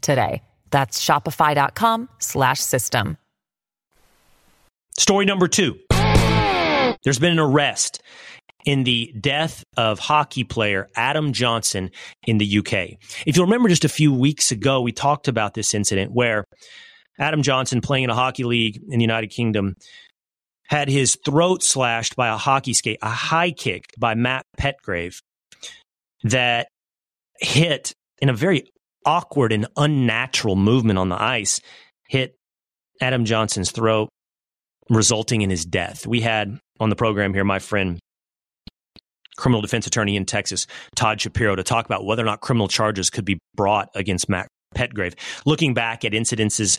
today. 0.00 0.42
That's 0.70 1.04
shopify.com 1.04 2.08
slash 2.18 2.60
system. 2.60 3.16
Story 4.98 5.24
number 5.24 5.48
two. 5.48 5.78
There's 7.02 7.18
been 7.18 7.32
an 7.32 7.38
arrest 7.38 8.02
in 8.64 8.84
the 8.84 9.14
death 9.18 9.64
of 9.76 9.98
hockey 9.98 10.44
player 10.44 10.88
Adam 10.94 11.32
Johnson 11.32 11.90
in 12.26 12.38
the 12.38 12.58
UK. 12.58 12.98
If 13.26 13.36
you 13.36 13.42
remember 13.42 13.68
just 13.68 13.84
a 13.84 13.88
few 13.88 14.12
weeks 14.12 14.52
ago, 14.52 14.80
we 14.82 14.92
talked 14.92 15.28
about 15.28 15.54
this 15.54 15.72
incident 15.74 16.12
where 16.12 16.44
Adam 17.18 17.42
Johnson, 17.42 17.80
playing 17.80 18.04
in 18.04 18.10
a 18.10 18.14
hockey 18.14 18.44
league 18.44 18.76
in 18.88 18.98
the 18.98 19.04
United 19.04 19.28
Kingdom, 19.28 19.76
had 20.68 20.88
his 20.88 21.16
throat 21.24 21.62
slashed 21.62 22.16
by 22.16 22.28
a 22.28 22.36
hockey 22.36 22.72
skate, 22.72 22.98
a 23.02 23.08
high 23.08 23.50
kick 23.50 23.84
by 23.98 24.14
Matt 24.14 24.44
Petgrave 24.58 25.18
that 26.22 26.68
hit 27.40 27.92
in 28.20 28.28
a 28.28 28.34
very 28.34 28.70
awkward 29.04 29.52
and 29.52 29.66
unnatural 29.76 30.56
movement 30.56 30.98
on 30.98 31.08
the 31.08 31.20
ice, 31.20 31.60
hit 32.08 32.36
Adam 33.00 33.24
Johnson's 33.24 33.70
throat 33.70 34.08
resulting 34.88 35.42
in 35.42 35.50
his 35.50 35.64
death. 35.64 36.06
We 36.06 36.20
had 36.20 36.58
on 36.78 36.90
the 36.90 36.96
program 36.96 37.32
here 37.32 37.44
my 37.44 37.58
friend, 37.58 37.98
criminal 39.36 39.62
defense 39.62 39.86
attorney 39.86 40.16
in 40.16 40.26
Texas, 40.26 40.66
Todd 40.96 41.20
Shapiro, 41.20 41.56
to 41.56 41.62
talk 41.62 41.86
about 41.86 42.04
whether 42.04 42.22
or 42.22 42.26
not 42.26 42.40
criminal 42.40 42.68
charges 42.68 43.08
could 43.08 43.24
be 43.24 43.38
brought 43.54 43.88
against 43.94 44.28
Matt 44.28 44.48
Petgrave. 44.74 45.14
Looking 45.46 45.74
back 45.74 46.04
at 46.04 46.12
incidences 46.12 46.78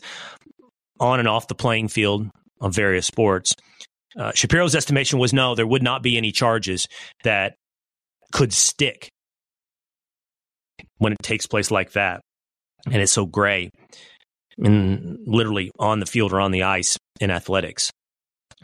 on 0.99 1.19
and 1.19 1.27
off 1.27 1.47
the 1.47 1.55
playing 1.55 1.87
field 1.87 2.29
of 2.59 2.75
various 2.75 3.07
sports, 3.07 3.55
uh, 4.17 4.31
Shapiro's 4.35 4.75
estimation 4.75 5.19
was 5.19 5.33
no, 5.33 5.55
there 5.55 5.65
would 5.65 5.83
not 5.83 6.03
be 6.03 6.17
any 6.17 6.31
charges 6.31 6.87
that 7.23 7.55
could 8.31 8.53
stick 8.53 9.09
when 10.97 11.13
it 11.13 11.19
takes 11.23 11.47
place 11.47 11.71
like 11.71 11.93
that. 11.93 12.17
Mm-hmm. 12.17 12.93
And 12.93 13.01
it's 13.01 13.11
so 13.11 13.25
gray 13.25 13.69
and 14.57 15.17
literally 15.25 15.71
on 15.79 15.99
the 15.99 16.05
field 16.05 16.33
or 16.33 16.41
on 16.41 16.51
the 16.51 16.63
ice 16.63 16.97
in 17.19 17.31
athletics. 17.31 17.91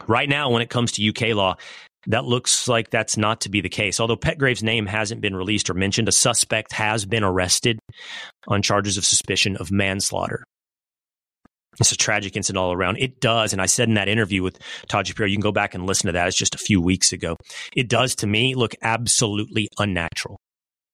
Right 0.06 0.28
now, 0.28 0.50
when 0.50 0.62
it 0.62 0.70
comes 0.70 0.92
to 0.92 1.08
UK 1.08 1.34
law, 1.34 1.56
that 2.06 2.24
looks 2.24 2.68
like 2.68 2.90
that's 2.90 3.16
not 3.16 3.42
to 3.42 3.48
be 3.48 3.60
the 3.60 3.68
case. 3.68 4.00
Although 4.00 4.16
Petgrave's 4.16 4.62
name 4.62 4.86
hasn't 4.86 5.20
been 5.20 5.34
released 5.34 5.68
or 5.68 5.74
mentioned, 5.74 6.08
a 6.08 6.12
suspect 6.12 6.72
has 6.72 7.04
been 7.04 7.24
arrested 7.24 7.78
on 8.46 8.62
charges 8.62 8.96
of 8.96 9.04
suspicion 9.04 9.56
of 9.56 9.70
manslaughter. 9.70 10.44
It's 11.80 11.92
a 11.92 11.96
tragic 11.96 12.36
incident 12.36 12.58
all 12.58 12.72
around. 12.72 12.96
It 12.98 13.20
does. 13.20 13.52
And 13.52 13.62
I 13.62 13.66
said 13.66 13.88
in 13.88 13.94
that 13.94 14.08
interview 14.08 14.42
with 14.42 14.58
Todd 14.88 15.06
Shapiro, 15.06 15.28
you 15.28 15.36
can 15.36 15.42
go 15.42 15.52
back 15.52 15.74
and 15.74 15.86
listen 15.86 16.06
to 16.06 16.12
that. 16.12 16.26
It's 16.26 16.36
just 16.36 16.54
a 16.54 16.58
few 16.58 16.80
weeks 16.80 17.12
ago. 17.12 17.36
It 17.76 17.88
does 17.88 18.14
to 18.16 18.26
me 18.26 18.54
look 18.54 18.74
absolutely 18.82 19.68
unnatural. 19.78 20.38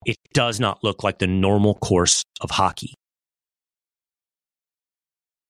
It 0.05 0.17
does 0.33 0.61
not 0.61 0.83
look 0.83 1.03
like 1.03 1.19
the 1.19 1.27
normal 1.27 1.75
course 1.75 2.25
of 2.41 2.51
hockey. 2.51 2.95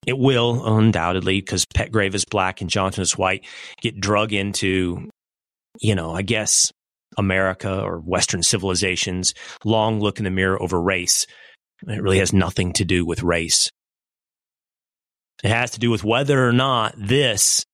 It 0.06 0.18
will 0.18 0.64
undoubtedly 0.76 1.40
because 1.40 1.64
Petgrave 1.64 2.14
is 2.14 2.24
black 2.24 2.60
and 2.60 2.68
Johnson 2.68 3.02
is 3.02 3.16
white 3.16 3.46
get 3.80 4.00
drug 4.00 4.32
into, 4.32 5.08
you 5.80 5.94
know, 5.94 6.14
I 6.14 6.22
guess 6.22 6.70
America 7.16 7.80
or 7.80 7.98
Western 8.00 8.42
civilizations 8.42 9.34
long 9.64 10.00
look 10.00 10.18
in 10.18 10.24
the 10.24 10.30
mirror 10.30 10.60
over 10.60 10.80
race. 10.80 11.26
It 11.86 12.02
really 12.02 12.18
has 12.18 12.32
nothing 12.32 12.72
to 12.74 12.84
do 12.84 13.04
with 13.04 13.22
race. 13.22 13.70
It 15.42 15.48
has 15.48 15.72
to 15.72 15.80
do 15.80 15.90
with 15.90 16.04
whether 16.04 16.46
or 16.46 16.52
not 16.52 16.94
this 16.96 17.64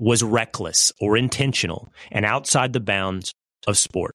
was 0.00 0.22
reckless 0.22 0.92
or 1.00 1.16
intentional 1.16 1.92
and 2.10 2.24
outside 2.24 2.72
the 2.72 2.80
bounds 2.80 3.32
of 3.66 3.76
sport. 3.76 4.14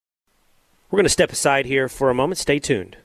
We're 0.89 0.98
going 0.98 1.06
to 1.06 1.10
step 1.10 1.32
aside 1.32 1.65
here 1.65 1.89
for 1.89 2.10
a 2.10 2.13
moment. 2.13 2.38
Stay 2.38 2.60
tuned. 2.60 2.98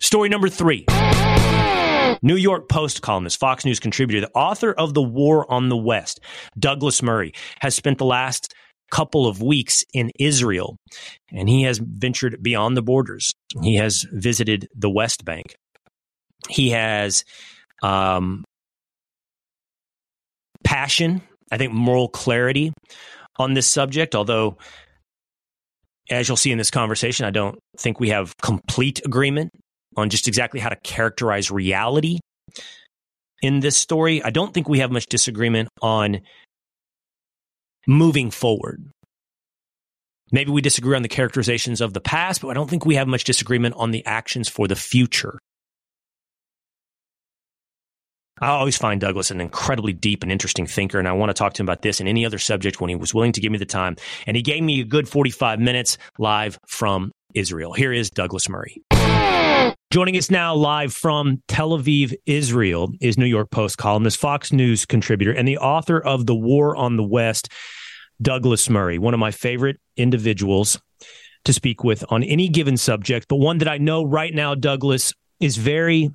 Story 0.00 0.28
number 0.28 0.48
three. 0.48 0.84
New 2.22 2.36
York 2.36 2.68
Post 2.68 3.00
columnist, 3.00 3.40
Fox 3.40 3.64
News 3.64 3.80
contributor, 3.80 4.20
the 4.20 4.30
author 4.34 4.72
of 4.72 4.92
The 4.92 5.02
War 5.02 5.50
on 5.50 5.70
the 5.70 5.76
West, 5.76 6.20
Douglas 6.58 7.02
Murray, 7.02 7.32
has 7.60 7.74
spent 7.74 7.98
the 7.98 8.04
last 8.04 8.52
couple 8.90 9.26
of 9.26 9.40
weeks 9.40 9.84
in 9.94 10.10
Israel 10.18 10.76
and 11.32 11.48
he 11.48 11.62
has 11.62 11.78
ventured 11.78 12.42
beyond 12.42 12.76
the 12.76 12.82
borders. 12.82 13.30
He 13.62 13.76
has 13.76 14.04
visited 14.12 14.68
the 14.74 14.90
West 14.90 15.24
Bank. 15.24 15.54
He 16.48 16.70
has 16.70 17.24
um, 17.82 18.44
passion, 20.64 21.22
I 21.50 21.56
think 21.56 21.72
moral 21.72 22.08
clarity 22.08 22.72
on 23.38 23.54
this 23.54 23.66
subject, 23.66 24.14
although 24.14 24.58
as 26.10 26.28
you'll 26.28 26.36
see 26.36 26.52
in 26.52 26.58
this 26.58 26.70
conversation, 26.70 27.26
I 27.26 27.30
don't 27.30 27.58
think 27.78 28.00
we 28.00 28.10
have 28.10 28.36
complete 28.38 29.00
agreement 29.04 29.52
on 29.96 30.10
just 30.10 30.28
exactly 30.28 30.60
how 30.60 30.68
to 30.68 30.76
characterize 30.76 31.50
reality 31.50 32.18
in 33.42 33.60
this 33.60 33.76
story. 33.76 34.22
I 34.22 34.30
don't 34.30 34.52
think 34.52 34.68
we 34.68 34.80
have 34.80 34.90
much 34.90 35.06
disagreement 35.06 35.68
on 35.80 36.20
moving 37.86 38.30
forward. 38.30 38.84
Maybe 40.32 40.50
we 40.50 40.60
disagree 40.60 40.94
on 40.94 41.02
the 41.02 41.08
characterizations 41.08 41.80
of 41.80 41.92
the 41.92 42.00
past, 42.00 42.40
but 42.40 42.48
I 42.48 42.54
don't 42.54 42.70
think 42.70 42.86
we 42.86 42.94
have 42.94 43.08
much 43.08 43.24
disagreement 43.24 43.74
on 43.76 43.90
the 43.90 44.04
actions 44.06 44.48
for 44.48 44.68
the 44.68 44.76
future. 44.76 45.38
I 48.42 48.48
always 48.48 48.78
find 48.78 48.98
Douglas 48.98 49.30
an 49.30 49.38
incredibly 49.38 49.92
deep 49.92 50.22
and 50.22 50.32
interesting 50.32 50.66
thinker, 50.66 50.98
and 50.98 51.06
I 51.06 51.12
want 51.12 51.28
to 51.28 51.34
talk 51.34 51.52
to 51.54 51.62
him 51.62 51.66
about 51.66 51.82
this 51.82 52.00
and 52.00 52.08
any 52.08 52.24
other 52.24 52.38
subject 52.38 52.80
when 52.80 52.88
he 52.88 52.96
was 52.96 53.12
willing 53.12 53.32
to 53.32 53.40
give 53.40 53.52
me 53.52 53.58
the 53.58 53.66
time. 53.66 53.96
And 54.26 54.34
he 54.34 54.42
gave 54.42 54.62
me 54.62 54.80
a 54.80 54.84
good 54.84 55.06
45 55.06 55.60
minutes 55.60 55.98
live 56.18 56.58
from 56.66 57.12
Israel. 57.34 57.74
Here 57.74 57.92
is 57.92 58.08
Douglas 58.08 58.48
Murray. 58.48 58.82
Joining 59.90 60.16
us 60.16 60.30
now 60.30 60.54
live 60.54 60.94
from 60.94 61.42
Tel 61.48 61.78
Aviv, 61.78 62.14
Israel, 62.24 62.90
is 63.02 63.18
New 63.18 63.26
York 63.26 63.50
Post 63.50 63.76
columnist, 63.76 64.18
Fox 64.18 64.52
News 64.52 64.86
contributor, 64.86 65.32
and 65.32 65.46
the 65.46 65.58
author 65.58 66.00
of 66.00 66.24
The 66.24 66.34
War 66.34 66.74
on 66.76 66.96
the 66.96 67.04
West, 67.04 67.50
Douglas 68.22 68.70
Murray, 68.70 68.98
one 68.98 69.12
of 69.12 69.20
my 69.20 69.32
favorite 69.32 69.78
individuals 69.98 70.80
to 71.44 71.52
speak 71.52 71.84
with 71.84 72.04
on 72.08 72.22
any 72.22 72.48
given 72.48 72.78
subject, 72.78 73.26
but 73.28 73.36
one 73.36 73.58
that 73.58 73.68
I 73.68 73.76
know 73.76 74.02
right 74.02 74.32
now, 74.32 74.54
Douglas, 74.54 75.12
is 75.40 75.58
very 75.58 76.10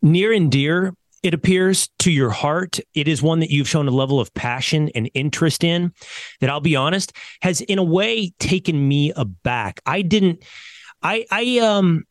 near 0.00 0.32
and 0.32 0.50
dear 0.50 0.94
it 1.26 1.34
appears 1.34 1.88
to 1.98 2.12
your 2.12 2.30
heart. 2.30 2.78
It 2.94 3.08
is 3.08 3.20
one 3.20 3.40
that 3.40 3.50
you've 3.50 3.68
shown 3.68 3.88
a 3.88 3.90
level 3.90 4.20
of 4.20 4.32
passion 4.34 4.90
and 4.94 5.10
interest 5.12 5.64
in 5.64 5.92
that 6.38 6.48
I'll 6.48 6.60
be 6.60 6.76
honest 6.76 7.12
has 7.42 7.60
in 7.62 7.80
a 7.80 7.82
way 7.82 8.32
taken 8.38 8.86
me 8.86 9.12
aback. 9.16 9.80
I 9.86 10.02
didn't 10.02 10.44
I 11.02 11.26
I 11.32 11.58
um 11.58 12.04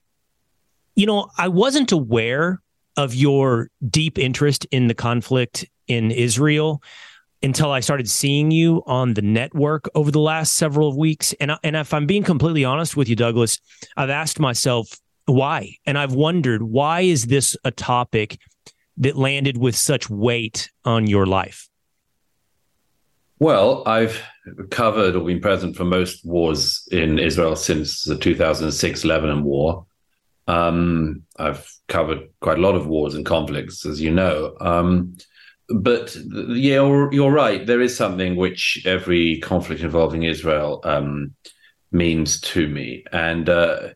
you 0.95 1.05
know, 1.05 1.29
I 1.37 1.47
wasn't 1.47 1.93
aware 1.93 2.61
of 2.97 3.15
your 3.15 3.69
deep 3.89 4.19
interest 4.19 4.65
in 4.71 4.87
the 4.87 4.93
conflict 4.93 5.65
in 5.87 6.11
Israel 6.11 6.83
until 7.41 7.71
I 7.71 7.79
started 7.79 8.09
seeing 8.09 8.51
you 8.51 8.83
on 8.85 9.13
the 9.13 9.21
network 9.21 9.87
over 9.95 10.11
the 10.11 10.19
last 10.19 10.55
several 10.55 10.97
weeks. 10.97 11.33
And 11.39 11.53
I, 11.53 11.57
and 11.63 11.77
if 11.77 11.93
I'm 11.93 12.05
being 12.05 12.23
completely 12.23 12.65
honest 12.65 12.97
with 12.97 13.07
you, 13.07 13.15
Douglas, 13.15 13.61
I've 13.95 14.09
asked 14.09 14.41
myself 14.41 14.89
why, 15.25 15.77
and 15.85 15.97
I've 15.97 16.13
wondered 16.13 16.63
why 16.63 17.01
is 17.01 17.25
this 17.25 17.55
a 17.63 17.71
topic 17.71 18.39
that 18.97 19.17
landed 19.17 19.57
with 19.57 19.75
such 19.75 20.09
weight 20.09 20.69
on 20.83 21.07
your 21.07 21.25
life? 21.25 21.69
Well, 23.39 23.83
I've 23.85 24.23
covered 24.69 25.15
or 25.15 25.25
been 25.25 25.41
present 25.41 25.75
for 25.75 25.83
most 25.83 26.25
wars 26.25 26.87
in 26.91 27.19
Israel 27.19 27.55
since 27.55 28.03
the 28.03 28.17
2006 28.17 29.03
Lebanon 29.03 29.43
war. 29.43 29.85
Um, 30.47 31.23
I've 31.37 31.69
covered 31.87 32.29
quite 32.39 32.59
a 32.59 32.61
lot 32.61 32.75
of 32.75 32.87
wars 32.87 33.15
and 33.15 33.25
conflicts, 33.25 33.85
as 33.85 33.99
you 33.99 34.11
know. 34.11 34.55
Um, 34.61 35.17
but 35.67 36.15
yeah, 36.15 36.75
you're, 36.75 37.11
you're, 37.11 37.31
right. 37.31 37.65
There 37.65 37.81
is 37.81 37.97
something 37.97 38.35
which 38.35 38.83
every 38.85 39.39
conflict 39.39 39.81
involving 39.81 40.23
Israel 40.23 40.79
um, 40.83 41.33
means 41.91 42.39
to 42.41 42.67
me. 42.67 43.03
And 43.11 43.49
uh, 43.49 43.89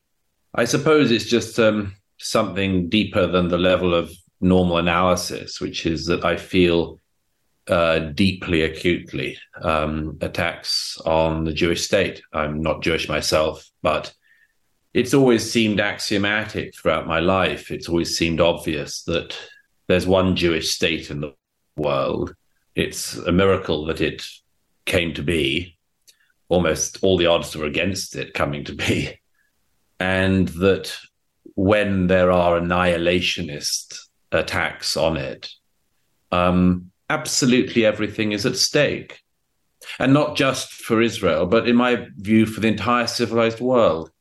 I 0.55 0.65
suppose 0.65 1.11
it's 1.11 1.29
just 1.29 1.59
um, 1.59 1.95
something 2.17 2.89
deeper 2.89 3.27
than 3.27 3.49
the 3.49 3.59
level 3.59 3.93
of 3.93 4.11
normal 4.41 4.77
analysis, 4.77 5.59
which 5.59 5.85
is 5.85 6.05
that 6.05 6.23
I 6.23 6.37
feel 6.37 6.99
uh, 7.67 7.99
deeply, 7.99 8.63
acutely 8.63 9.37
um, 9.61 10.17
attacks 10.21 10.97
on 11.05 11.43
the 11.43 11.53
Jewish 11.53 11.83
state. 11.83 12.21
I'm 12.33 12.61
not 12.61 12.81
Jewish 12.81 13.07
myself, 13.07 13.69
but 13.81 14.13
it's 14.93 15.13
always 15.13 15.49
seemed 15.49 15.79
axiomatic 15.79 16.75
throughout 16.75 17.07
my 17.07 17.19
life. 17.19 17.69
It's 17.71 17.87
always 17.87 18.17
seemed 18.17 18.41
obvious 18.41 19.03
that 19.03 19.37
there's 19.87 20.07
one 20.07 20.35
Jewish 20.35 20.73
state 20.73 21.11
in 21.11 21.21
the 21.21 21.33
world. 21.77 22.35
It's 22.75 23.15
a 23.17 23.31
miracle 23.31 23.85
that 23.85 24.01
it 24.01 24.25
came 24.85 25.13
to 25.13 25.21
be. 25.21 25.77
Almost 26.47 26.99
all 27.03 27.17
the 27.17 27.27
odds 27.27 27.55
were 27.55 27.65
against 27.65 28.15
it 28.15 28.33
coming 28.33 28.63
to 28.63 28.73
be. 28.73 29.19
And 29.99 30.47
that 30.49 30.97
when 31.55 32.07
there 32.07 32.31
are 32.31 32.59
annihilationist 32.59 34.08
attacks 34.31 34.95
on 34.97 35.17
it, 35.17 35.49
um, 36.31 36.91
absolutely 37.09 37.85
everything 37.85 38.31
is 38.31 38.45
at 38.45 38.55
stake. 38.55 39.21
And 39.97 40.13
not 40.13 40.35
just 40.35 40.71
for 40.73 41.01
Israel, 41.01 41.45
but 41.45 41.67
in 41.67 41.75
my 41.75 42.07
view, 42.17 42.45
for 42.45 42.59
the 42.59 42.67
entire 42.67 43.07
civilized 43.07 43.59
world. 43.59 44.11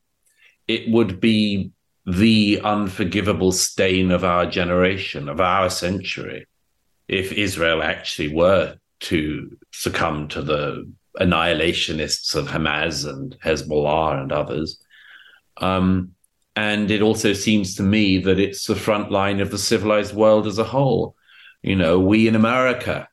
It 0.66 0.90
would 0.90 1.20
be 1.20 1.72
the 2.06 2.60
unforgivable 2.64 3.52
stain 3.52 4.10
of 4.10 4.24
our 4.24 4.46
generation, 4.46 5.28
of 5.28 5.40
our 5.40 5.68
century, 5.68 6.46
if 7.06 7.32
Israel 7.32 7.82
actually 7.82 8.34
were 8.34 8.76
to 9.00 9.56
succumb 9.72 10.28
to 10.28 10.42
the 10.42 10.90
annihilationists 11.20 12.34
of 12.34 12.48
Hamas 12.48 13.08
and 13.08 13.36
Hezbollah 13.44 14.22
and 14.22 14.32
others. 14.32 14.82
Um, 15.58 16.14
and 16.58 16.90
it 16.90 17.02
also 17.02 17.34
seems 17.34 17.76
to 17.76 17.84
me 17.84 18.18
that 18.18 18.40
it's 18.40 18.66
the 18.66 18.74
front 18.74 19.12
line 19.12 19.38
of 19.38 19.52
the 19.52 19.58
civilized 19.58 20.12
world 20.12 20.44
as 20.44 20.58
a 20.58 20.64
whole. 20.64 21.14
You 21.62 21.76
know, 21.76 22.00
we 22.00 22.26
in 22.26 22.34
America, 22.34 23.08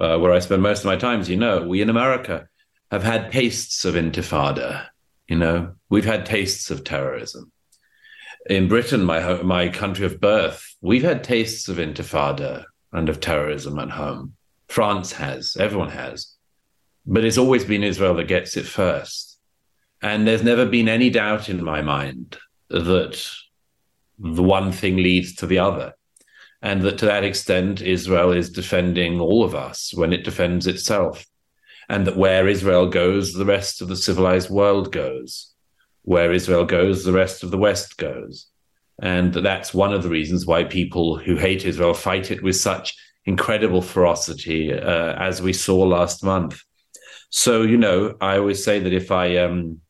uh, 0.00 0.16
where 0.18 0.32
I 0.32 0.38
spend 0.38 0.62
most 0.62 0.80
of 0.80 0.86
my 0.86 0.96
time, 0.96 1.20
as 1.20 1.28
you 1.28 1.36
know, 1.36 1.68
we 1.68 1.82
in 1.82 1.90
America 1.90 2.48
have 2.90 3.02
had 3.02 3.30
tastes 3.30 3.84
of 3.84 3.94
intifada. 3.94 4.86
You 5.28 5.36
know, 5.36 5.74
we've 5.90 6.06
had 6.06 6.24
tastes 6.24 6.70
of 6.70 6.82
terrorism. 6.82 7.52
In 8.48 8.68
Britain, 8.68 9.04
my 9.04 9.42
my 9.42 9.68
country 9.68 10.06
of 10.06 10.18
birth, 10.18 10.74
we've 10.80 11.02
had 11.02 11.22
tastes 11.22 11.68
of 11.68 11.76
intifada 11.76 12.64
and 12.90 13.10
of 13.10 13.20
terrorism 13.20 13.78
at 13.78 13.90
home. 13.90 14.34
France 14.68 15.12
has, 15.12 15.58
everyone 15.60 15.90
has, 15.90 16.34
but 17.04 17.26
it's 17.26 17.36
always 17.36 17.66
been 17.66 17.84
Israel 17.84 18.14
that 18.14 18.28
gets 18.28 18.56
it 18.56 18.64
first. 18.64 19.38
And 20.00 20.26
there's 20.26 20.42
never 20.42 20.64
been 20.64 20.88
any 20.88 21.10
doubt 21.10 21.50
in 21.50 21.62
my 21.62 21.82
mind 21.82 22.38
that 22.70 23.24
the 24.18 24.42
one 24.42 24.72
thing 24.72 24.96
leads 24.96 25.34
to 25.36 25.46
the 25.46 25.58
other. 25.58 25.94
And 26.60 26.82
that 26.82 26.98
to 26.98 27.06
that 27.06 27.24
extent, 27.24 27.80
Israel 27.80 28.32
is 28.32 28.50
defending 28.50 29.20
all 29.20 29.44
of 29.44 29.54
us 29.54 29.92
when 29.94 30.12
it 30.12 30.24
defends 30.24 30.66
itself. 30.66 31.24
And 31.88 32.06
that 32.06 32.16
where 32.16 32.48
Israel 32.48 32.88
goes, 32.88 33.32
the 33.32 33.44
rest 33.44 33.80
of 33.80 33.88
the 33.88 33.96
civilized 33.96 34.50
world 34.50 34.92
goes. 34.92 35.52
Where 36.02 36.32
Israel 36.32 36.64
goes, 36.64 37.04
the 37.04 37.12
rest 37.12 37.42
of 37.42 37.50
the 37.50 37.58
West 37.58 37.96
goes. 37.96 38.46
And 39.00 39.32
that's 39.32 39.72
one 39.72 39.92
of 39.92 40.02
the 40.02 40.08
reasons 40.08 40.46
why 40.46 40.64
people 40.64 41.16
who 41.16 41.36
hate 41.36 41.64
Israel 41.64 41.94
fight 41.94 42.30
it 42.30 42.42
with 42.42 42.56
such 42.56 42.96
incredible 43.24 43.82
ferocity, 43.82 44.72
uh, 44.72 45.14
as 45.14 45.40
we 45.40 45.52
saw 45.52 45.76
last 45.76 46.24
month. 46.24 46.62
So, 47.30 47.62
you 47.62 47.76
know, 47.76 48.16
I 48.20 48.38
always 48.38 48.64
say 48.64 48.80
that 48.80 48.92
if 48.92 49.12
I, 49.12 49.36
um, 49.36 49.80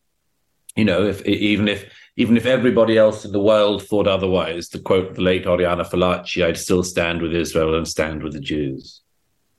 you 0.77 0.85
know, 0.85 1.07
if 1.07 1.25
even 1.25 1.69
if 1.69 1.91
Even 2.18 2.37
if 2.37 2.46
everybody 2.46 2.98
else 2.98 3.24
in 3.24 3.31
the 3.31 3.38
world 3.38 3.81
thought 3.81 4.09
otherwise, 4.09 4.68
to 4.70 4.81
quote 4.81 5.14
the 5.14 5.22
late 5.22 5.46
Oriana 5.46 5.85
Fallaci, 5.85 6.44
I'd 6.44 6.59
still 6.59 6.83
stand 6.83 7.22
with 7.22 7.33
Israel 7.33 7.76
and 7.76 7.87
stand 7.87 8.24
with 8.24 8.33
the 8.33 8.40
Jews. 8.40 9.02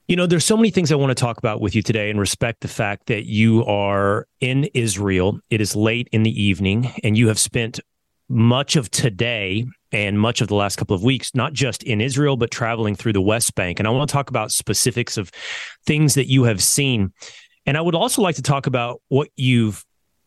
You 0.10 0.18
know, 0.18 0.28
there's 0.28 0.44
so 0.44 0.58
many 0.58 0.70
things 0.70 0.92
I 0.92 0.96
want 0.96 1.10
to 1.10 1.16
talk 1.16 1.38
about 1.38 1.62
with 1.62 1.74
you 1.74 1.82
today 1.82 2.10
and 2.10 2.20
respect 2.20 2.60
the 2.60 2.68
fact 2.68 3.06
that 3.06 3.26
you 3.28 3.64
are 3.64 4.28
in 4.42 4.66
Israel. 4.74 5.40
It 5.50 5.62
is 5.62 5.74
late 5.74 6.10
in 6.12 6.24
the 6.24 6.44
evening 6.44 6.92
and 7.02 7.18
you 7.18 7.30
have 7.30 7.40
spent 7.40 7.80
much 8.28 8.76
of 8.76 8.92
today 8.92 9.66
and 9.94 10.20
much 10.20 10.42
of 10.42 10.50
the 10.50 10.56
last 10.56 10.76
couple 10.76 10.98
of 10.98 11.02
weeks, 11.02 11.34
not 11.34 11.54
just 11.54 11.82
in 11.84 12.02
Israel, 12.02 12.36
but 12.36 12.52
traveling 12.52 12.94
through 12.94 13.14
the 13.14 13.22
West 13.22 13.56
Bank. 13.56 13.80
And 13.80 13.88
I 13.88 13.92
want 13.92 14.10
to 14.10 14.12
talk 14.14 14.30
about 14.30 14.52
specifics 14.52 15.18
of 15.18 15.32
things 15.86 16.14
that 16.16 16.28
you 16.28 16.44
have 16.44 16.62
seen. 16.62 17.14
And 17.66 17.78
I 17.78 17.82
would 17.82 17.96
also 17.96 18.22
like 18.22 18.36
to 18.36 18.42
talk 18.42 18.68
about 18.68 19.02
what 19.08 19.30
you've 19.38 19.86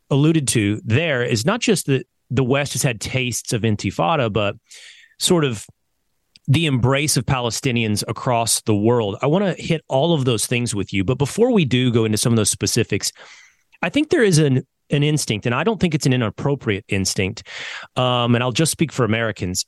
alluded 0.08 0.48
to 0.48 0.80
there 0.84 1.22
is 1.22 1.44
not 1.44 1.60
just 1.60 1.86
that 1.86 2.06
the 2.32 2.44
West 2.44 2.72
has 2.72 2.82
had 2.82 3.00
tastes 3.00 3.52
of 3.52 3.62
intifada, 3.62 4.32
but 4.32 4.56
sort 5.18 5.44
of 5.44 5.66
the 6.48 6.66
embrace 6.66 7.16
of 7.16 7.24
Palestinians 7.24 8.02
across 8.08 8.62
the 8.62 8.74
world. 8.74 9.16
I 9.22 9.26
want 9.26 9.44
to 9.44 9.62
hit 9.62 9.82
all 9.88 10.12
of 10.12 10.24
those 10.24 10.46
things 10.46 10.74
with 10.74 10.92
you. 10.92 11.04
But 11.04 11.18
before 11.18 11.52
we 11.52 11.64
do 11.64 11.92
go 11.92 12.04
into 12.04 12.18
some 12.18 12.32
of 12.32 12.36
those 12.36 12.50
specifics, 12.50 13.12
I 13.80 13.88
think 13.88 14.10
there 14.10 14.24
is 14.24 14.38
an 14.38 14.66
an 14.90 15.02
instinct, 15.02 15.46
and 15.46 15.54
I 15.54 15.64
don't 15.64 15.80
think 15.80 15.94
it's 15.94 16.04
an 16.04 16.12
inappropriate 16.12 16.84
instinct. 16.88 17.48
Um, 17.96 18.34
and 18.34 18.44
I'll 18.44 18.52
just 18.52 18.72
speak 18.72 18.92
for 18.92 19.04
Americans 19.04 19.64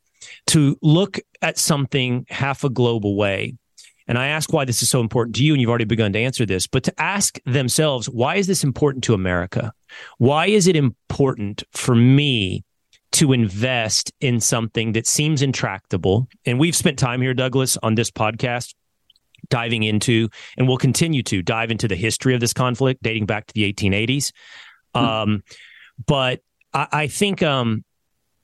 to 0.48 0.76
look 0.82 1.18
at 1.40 1.56
something 1.56 2.26
half 2.28 2.62
a 2.62 2.68
globe 2.68 3.06
away. 3.06 3.56
And 4.06 4.18
I 4.18 4.28
ask 4.28 4.52
why 4.52 4.64
this 4.64 4.82
is 4.82 4.90
so 4.90 5.00
important 5.00 5.36
to 5.36 5.44
you, 5.44 5.54
and 5.54 5.60
you've 5.60 5.70
already 5.70 5.84
begun 5.84 6.12
to 6.12 6.18
answer 6.18 6.44
this, 6.44 6.66
but 6.66 6.82
to 6.84 7.00
ask 7.00 7.38
themselves, 7.46 8.08
why 8.08 8.36
is 8.36 8.46
this 8.46 8.62
important 8.62 9.04
to 9.04 9.14
America? 9.14 9.72
Why 10.18 10.46
is 10.46 10.66
it 10.66 10.76
important 10.76 11.64
for 11.72 11.94
me 11.94 12.64
to 13.12 13.32
invest 13.32 14.12
in 14.20 14.40
something 14.40 14.92
that 14.92 15.06
seems 15.06 15.40
intractable? 15.40 16.28
And 16.44 16.58
we've 16.58 16.76
spent 16.76 16.98
time 16.98 17.22
here, 17.22 17.34
Douglas, 17.34 17.78
on 17.82 17.94
this 17.94 18.10
podcast 18.10 18.74
diving 19.48 19.82
into, 19.82 20.28
and 20.58 20.68
we'll 20.68 20.76
continue 20.76 21.22
to 21.22 21.42
dive 21.42 21.70
into 21.70 21.88
the 21.88 21.96
history 21.96 22.34
of 22.34 22.40
this 22.40 22.52
conflict 22.52 23.02
dating 23.02 23.26
back 23.26 23.46
to 23.46 23.54
the 23.54 23.72
1880s. 23.72 24.32
Hmm. 24.94 25.04
Um, 25.04 25.42
but 26.06 26.40
I, 26.72 26.88
I 26.92 27.06
think 27.06 27.42
um, 27.42 27.84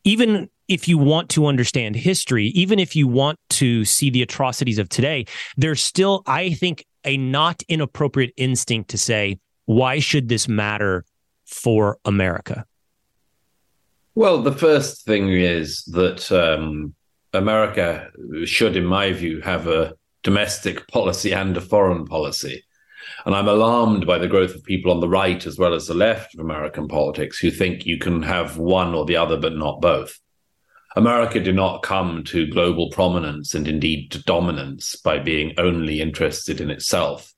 even 0.05 0.49
if 0.71 0.87
you 0.87 0.97
want 0.97 1.29
to 1.31 1.47
understand 1.47 1.97
history, 1.97 2.47
even 2.49 2.79
if 2.79 2.95
you 2.95 3.09
want 3.09 3.39
to 3.51 3.85
see 3.85 4.09
the 4.09 4.23
atrocities 4.23 4.79
of 4.79 4.89
today, 4.89 5.27
there's 5.57 5.83
still, 5.83 6.23
I 6.27 6.51
think, 6.55 6.87
a 7.05 7.17
not 7.17 7.63
inappropriate 7.69 8.33
instinct 8.37 8.89
to 8.91 8.99
say, 8.99 9.41
why 9.67 9.99
should 9.99 10.29
this 10.29 10.47
matter 10.49 11.05
for 11.45 11.99
America? 12.05 12.65
Well, 14.15 14.43
the 14.43 14.53
first 14.53 15.05
thing 15.05 15.29
is 15.33 15.83
that 15.87 16.31
um, 16.31 16.95
America 17.33 18.09
should, 18.45 18.77
in 18.77 18.85
my 18.85 19.13
view, 19.13 19.41
have 19.41 19.67
a 19.67 19.95
domestic 20.23 20.87
policy 20.87 21.33
and 21.33 21.57
a 21.57 21.61
foreign 21.61 22.07
policy. 22.07 22.63
And 23.27 23.35
I'm 23.35 23.49
alarmed 23.49 24.07
by 24.07 24.19
the 24.19 24.29
growth 24.29 24.55
of 24.55 24.63
people 24.63 24.93
on 24.93 25.01
the 25.01 25.09
right 25.09 25.45
as 25.47 25.59
well 25.59 25.75
as 25.75 25.89
the 25.89 25.95
left 25.95 26.35
of 26.35 26.41
American 26.41 26.87
politics 26.87 27.39
who 27.39 27.51
think 27.51 27.87
you 27.87 27.99
can 27.99 28.23
have 28.23 28.57
one 28.57 28.95
or 28.95 29.05
the 29.05 29.17
other, 29.17 29.37
but 29.37 29.57
not 29.57 29.81
both. 29.81 30.21
America 30.97 31.39
did 31.39 31.55
not 31.55 31.83
come 31.83 32.25
to 32.25 32.51
global 32.51 32.91
prominence 32.91 33.55
and 33.55 33.69
indeed 33.69 34.11
to 34.11 34.23
dominance 34.25 34.97
by 34.97 35.19
being 35.19 35.55
only 35.57 36.01
interested 36.01 36.61
in 36.61 36.71
itself. 36.71 37.33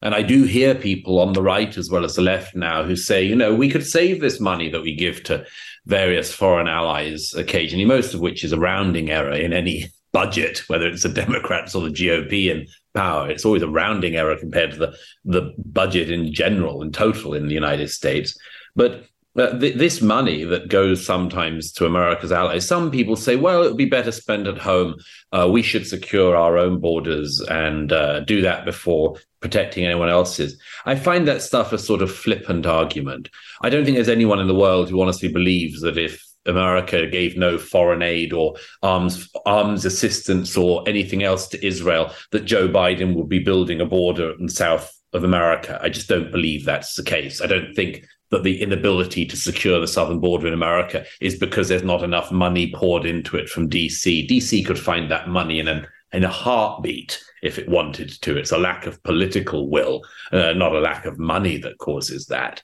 And 0.00 0.14
I 0.14 0.22
do 0.22 0.44
hear 0.44 0.74
people 0.74 1.18
on 1.18 1.32
the 1.32 1.42
right 1.42 1.76
as 1.76 1.90
well 1.90 2.04
as 2.04 2.14
the 2.14 2.22
left 2.22 2.54
now 2.54 2.82
who 2.84 2.96
say, 2.96 3.22
you 3.24 3.34
know, 3.34 3.54
we 3.54 3.70
could 3.70 3.86
save 3.86 4.20
this 4.20 4.40
money 4.40 4.68
that 4.70 4.82
we 4.82 4.94
give 4.94 5.22
to 5.24 5.46
various 5.86 6.32
foreign 6.32 6.68
allies 6.68 7.32
occasionally, 7.34 7.84
most 7.84 8.14
of 8.14 8.20
which 8.20 8.44
is 8.44 8.52
a 8.52 8.58
rounding 8.58 9.10
error 9.10 9.32
in 9.32 9.52
any 9.52 9.86
budget, 10.12 10.62
whether 10.68 10.86
it's 10.86 11.02
the 11.02 11.08
Democrats 11.08 11.74
or 11.74 11.82
the 11.82 11.90
GOP 11.90 12.50
in 12.50 12.66
power. 12.94 13.28
It's 13.28 13.44
always 13.44 13.62
a 13.62 13.68
rounding 13.68 14.16
error 14.16 14.36
compared 14.38 14.72
to 14.72 14.76
the, 14.76 14.96
the 15.24 15.52
budget 15.58 16.10
in 16.10 16.32
general 16.32 16.82
and 16.82 16.94
total 16.94 17.34
in 17.34 17.48
the 17.48 17.54
United 17.54 17.88
States. 17.88 18.38
But 18.76 19.04
th- 19.36 19.76
this 19.76 20.00
money 20.00 20.44
that 20.44 20.68
goes 20.68 21.04
sometimes 21.04 21.72
to 21.72 21.86
America's 21.86 22.32
allies, 22.32 22.66
some 22.66 22.90
people 22.90 23.16
say, 23.16 23.36
well, 23.36 23.62
it 23.62 23.68
would 23.68 23.76
be 23.76 23.84
better 23.84 24.12
spent 24.12 24.46
at 24.46 24.58
home. 24.58 24.96
Uh, 25.32 25.48
we 25.50 25.62
should 25.62 25.86
secure 25.86 26.36
our 26.36 26.56
own 26.56 26.80
borders 26.80 27.40
and 27.40 27.92
uh, 27.92 28.20
do 28.20 28.42
that 28.42 28.64
before 28.64 29.16
protecting 29.40 29.84
anyone 29.84 30.08
else's. 30.08 30.58
I 30.86 30.94
find 30.94 31.26
that 31.28 31.42
stuff 31.42 31.72
a 31.72 31.78
sort 31.78 32.00
of 32.00 32.14
flippant 32.14 32.64
argument. 32.66 33.28
I 33.60 33.70
don't 33.70 33.84
think 33.84 33.96
there's 33.96 34.08
anyone 34.08 34.40
in 34.40 34.46
the 34.46 34.54
world 34.54 34.88
who 34.88 35.02
honestly 35.02 35.28
believes 35.28 35.80
that 35.80 35.98
if 35.98 36.24
America 36.46 37.06
gave 37.06 37.36
no 37.36 37.58
foreign 37.58 38.02
aid 38.02 38.32
or 38.32 38.54
arms 38.82 39.30
arms 39.46 39.84
assistance 39.84 40.56
or 40.56 40.86
anything 40.86 41.22
else 41.22 41.48
to 41.48 41.66
Israel, 41.66 42.12
that 42.30 42.44
Joe 42.44 42.68
Biden 42.68 43.14
would 43.14 43.28
be 43.28 43.38
building 43.38 43.80
a 43.80 43.86
border 43.86 44.34
in 44.38 44.48
south 44.48 44.92
of 45.12 45.24
America. 45.24 45.78
I 45.82 45.88
just 45.88 46.08
don't 46.08 46.30
believe 46.30 46.64
that's 46.64 46.94
the 46.94 47.02
case. 47.02 47.40
I 47.40 47.46
don't 47.46 47.74
think 47.74 48.06
that 48.34 48.42
the 48.42 48.60
inability 48.60 49.24
to 49.24 49.36
secure 49.36 49.80
the 49.80 49.86
southern 49.86 50.18
border 50.18 50.46
in 50.46 50.52
America 50.52 51.06
is 51.20 51.38
because 51.38 51.68
there's 51.68 51.82
not 51.82 52.02
enough 52.02 52.30
money 52.30 52.72
poured 52.72 53.06
into 53.06 53.36
it 53.36 53.48
from 53.48 53.70
DC. 53.70 54.28
DC 54.28 54.66
could 54.66 54.78
find 54.78 55.10
that 55.10 55.28
money 55.28 55.58
in 55.58 55.68
a 55.68 55.86
in 56.12 56.24
a 56.24 56.28
heartbeat 56.28 57.22
if 57.42 57.58
it 57.58 57.68
wanted 57.68 58.10
to. 58.22 58.36
It's 58.36 58.52
a 58.52 58.58
lack 58.58 58.86
of 58.86 59.02
political 59.02 59.68
will, 59.68 60.02
uh, 60.32 60.52
not 60.52 60.74
a 60.74 60.80
lack 60.80 61.06
of 61.06 61.18
money 61.18 61.56
that 61.58 61.78
causes 61.78 62.26
that. 62.26 62.62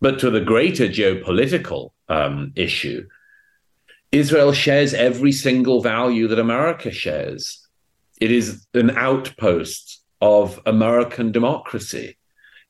But 0.00 0.18
to 0.20 0.30
the 0.30 0.40
greater 0.40 0.88
geopolitical 0.88 1.90
um, 2.08 2.52
issue, 2.56 3.06
Israel 4.12 4.52
shares 4.52 4.94
every 4.94 5.32
single 5.32 5.80
value 5.80 6.28
that 6.28 6.38
America 6.38 6.90
shares. 6.90 7.66
It 8.20 8.30
is 8.30 8.66
an 8.74 8.90
outpost 8.90 10.02
of 10.20 10.60
American 10.66 11.32
democracy. 11.32 12.16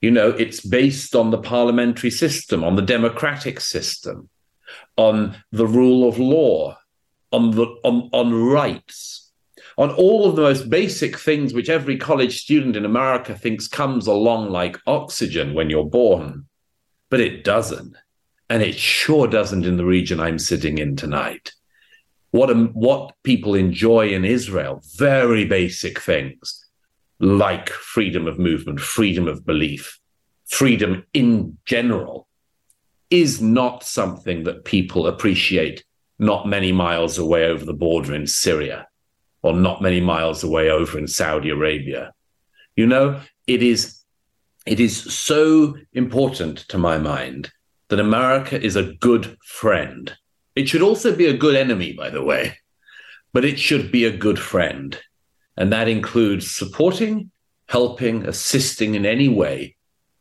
You 0.06 0.12
know, 0.12 0.30
it's 0.30 0.60
based 0.60 1.16
on 1.16 1.32
the 1.32 1.38
parliamentary 1.38 2.12
system, 2.12 2.62
on 2.62 2.76
the 2.76 2.80
democratic 2.96 3.58
system, 3.58 4.28
on 4.96 5.34
the 5.50 5.66
rule 5.66 6.08
of 6.08 6.20
law, 6.20 6.78
on 7.32 7.50
the 7.50 7.64
on, 7.82 8.08
on 8.12 8.32
rights, 8.32 9.32
on 9.76 9.90
all 9.90 10.28
of 10.28 10.36
the 10.36 10.42
most 10.42 10.70
basic 10.70 11.18
things 11.18 11.52
which 11.52 11.68
every 11.68 11.96
college 11.96 12.40
student 12.40 12.76
in 12.76 12.84
America 12.84 13.34
thinks 13.36 13.66
comes 13.66 14.06
along 14.06 14.50
like 14.50 14.78
oxygen 14.86 15.54
when 15.54 15.70
you're 15.70 15.90
born. 15.90 16.46
But 17.10 17.18
it 17.18 17.42
doesn't. 17.42 17.96
And 18.48 18.62
it 18.62 18.76
sure 18.76 19.26
doesn't 19.26 19.66
in 19.66 19.76
the 19.76 19.84
region 19.84 20.20
I'm 20.20 20.38
sitting 20.38 20.78
in 20.78 20.94
tonight. 20.94 21.50
What, 22.30 22.56
what 22.76 23.12
people 23.24 23.56
enjoy 23.56 24.10
in 24.10 24.24
Israel, 24.24 24.82
very 24.96 25.46
basic 25.46 25.98
things 25.98 26.65
like 27.18 27.70
freedom 27.70 28.26
of 28.26 28.38
movement, 28.38 28.80
freedom 28.80 29.28
of 29.28 29.44
belief, 29.46 29.98
freedom 30.46 31.04
in 31.14 31.58
general, 31.64 32.28
is 33.10 33.40
not 33.40 33.84
something 33.84 34.44
that 34.44 34.64
people 34.64 35.06
appreciate 35.06 35.84
not 36.18 36.48
many 36.48 36.72
miles 36.72 37.18
away 37.18 37.44
over 37.44 37.64
the 37.64 37.72
border 37.72 38.14
in 38.14 38.26
Syria 38.26 38.86
or 39.42 39.52
not 39.52 39.82
many 39.82 40.00
miles 40.00 40.42
away 40.42 40.70
over 40.70 40.98
in 40.98 41.06
Saudi 41.06 41.50
Arabia. 41.50 42.12
You 42.74 42.86
know, 42.86 43.20
it 43.46 43.62
is 43.62 44.02
it 44.66 44.80
is 44.80 45.14
so 45.14 45.76
important 45.92 46.58
to 46.68 46.78
my 46.78 46.98
mind 46.98 47.52
that 47.88 48.00
America 48.00 48.60
is 48.60 48.74
a 48.74 48.94
good 48.94 49.36
friend. 49.44 50.16
It 50.56 50.68
should 50.68 50.82
also 50.82 51.14
be 51.14 51.26
a 51.26 51.36
good 51.36 51.54
enemy, 51.54 51.92
by 51.92 52.10
the 52.10 52.22
way, 52.22 52.58
but 53.32 53.44
it 53.44 53.60
should 53.60 53.92
be 53.92 54.04
a 54.04 54.16
good 54.16 54.40
friend. 54.40 54.98
And 55.56 55.72
that 55.72 55.88
includes 55.88 56.50
supporting, 56.50 57.30
helping, 57.68 58.26
assisting 58.26 58.94
in 58.94 59.06
any 59.06 59.28
way 59.28 59.76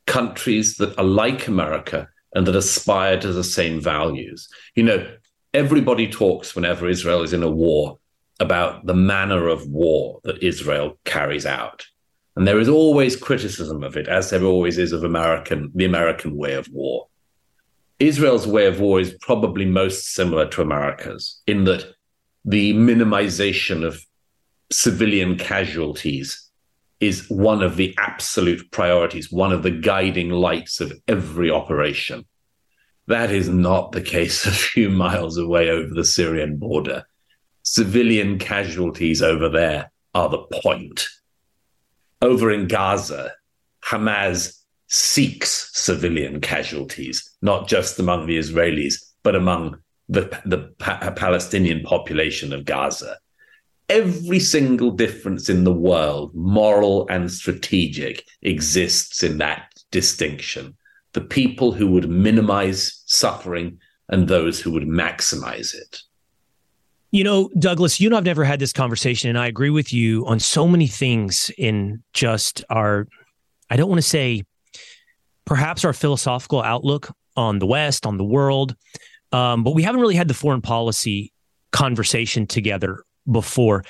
countries 0.07 0.77
that 0.77 0.97
are 0.97 1.03
like 1.03 1.47
America 1.47 2.07
and 2.33 2.45
that 2.45 2.55
aspire 2.55 3.19
to 3.19 3.31
the 3.31 3.43
same 3.43 3.81
values. 3.81 4.47
You 4.75 4.83
know, 4.83 5.07
everybody 5.53 6.09
talks 6.09 6.55
whenever 6.55 6.87
Israel 6.87 7.23
is 7.23 7.33
in 7.33 7.43
a 7.43 7.49
war 7.49 7.97
about 8.39 8.85
the 8.85 8.93
manner 8.93 9.47
of 9.47 9.67
war 9.67 10.19
that 10.23 10.43
Israel 10.43 10.99
carries 11.05 11.45
out. 11.45 11.85
And 12.35 12.45
there 12.45 12.59
is 12.59 12.67
always 12.67 13.15
criticism 13.15 13.83
of 13.83 13.95
it, 13.95 14.09
as 14.09 14.29
there 14.29 14.43
always 14.43 14.77
is 14.77 14.91
of 14.91 15.03
American, 15.03 15.71
the 15.73 15.85
American 15.85 16.35
way 16.35 16.53
of 16.53 16.67
war. 16.69 17.07
Israel's 17.99 18.45
way 18.45 18.65
of 18.65 18.81
war 18.81 18.99
is 18.99 19.15
probably 19.21 19.65
most 19.65 20.13
similar 20.13 20.45
to 20.49 20.61
America's 20.61 21.41
in 21.47 21.63
that 21.63 21.85
the 22.43 22.73
minimization 22.73 23.85
of 23.85 24.05
civilian 24.71 25.37
casualties 25.37 26.49
is 26.99 27.29
one 27.29 27.61
of 27.61 27.75
the 27.75 27.93
absolute 27.97 28.71
priorities, 28.71 29.31
one 29.31 29.51
of 29.51 29.63
the 29.63 29.71
guiding 29.71 30.29
lights 30.29 30.79
of 30.79 30.93
every 31.07 31.51
operation. 31.51 32.25
That 33.07 33.31
is 33.31 33.47
not 33.49 33.91
the 33.91 34.01
case 34.01 34.45
a 34.45 34.51
few 34.51 34.89
miles 34.89 35.37
away 35.37 35.69
over 35.69 35.93
the 35.93 36.05
Syrian 36.05 36.57
border. 36.57 37.03
Civilian 37.63 38.39
casualties 38.39 39.21
over 39.21 39.49
there 39.49 39.91
are 40.13 40.29
the 40.29 40.45
point. 40.61 41.07
Over 42.21 42.51
in 42.51 42.67
Gaza, 42.67 43.33
Hamas 43.83 44.61
seeks 44.87 45.69
civilian 45.73 46.39
casualties, 46.41 47.29
not 47.41 47.67
just 47.67 47.99
among 47.99 48.25
the 48.25 48.37
Israelis, 48.37 48.95
but 49.23 49.35
among 49.35 49.77
the, 50.07 50.21
the 50.45 50.73
pa- 50.79 51.11
Palestinian 51.15 51.81
population 51.83 52.53
of 52.53 52.65
Gaza. 52.65 53.17
Every 53.89 54.39
single 54.39 54.91
difference 54.91 55.47
in 55.47 55.63
the 55.63 55.73
world, 55.73 56.33
moral 56.33 57.07
and 57.09 57.31
strategic, 57.31 58.25
exists 58.41 59.21
in 59.21 59.37
that 59.37 59.71
distinction. 59.91 60.75
The 61.13 61.21
people 61.21 61.71
who 61.71 61.87
would 61.91 62.09
minimize 62.09 63.03
suffering 63.05 63.79
and 64.09 64.27
those 64.27 64.59
who 64.59 64.71
would 64.71 64.83
maximize 64.83 65.73
it. 65.73 66.01
You 67.11 67.23
know, 67.23 67.49
Douglas, 67.57 67.99
you 68.01 68.09
and 68.09 68.17
I've 68.17 68.25
never 68.25 68.43
had 68.43 68.59
this 68.59 68.73
conversation, 68.73 69.29
and 69.29 69.39
I 69.39 69.47
agree 69.47 69.69
with 69.69 69.93
you 69.93 70.25
on 70.25 70.39
so 70.39 70.67
many 70.67 70.87
things 70.87 71.49
in 71.57 72.03
just 72.11 72.65
our, 72.69 73.07
I 73.69 73.77
don't 73.77 73.87
want 73.87 74.01
to 74.01 74.07
say 74.07 74.43
perhaps 75.45 75.85
our 75.85 75.93
philosophical 75.93 76.61
outlook 76.61 77.09
on 77.37 77.59
the 77.59 77.67
West, 77.67 78.05
on 78.05 78.17
the 78.17 78.25
world, 78.25 78.75
um, 79.31 79.63
but 79.63 79.75
we 79.75 79.83
haven't 79.83 80.01
really 80.01 80.15
had 80.15 80.27
the 80.27 80.33
foreign 80.33 80.61
policy 80.61 81.31
conversation 81.71 82.47
together 82.47 83.04
before. 83.29 83.83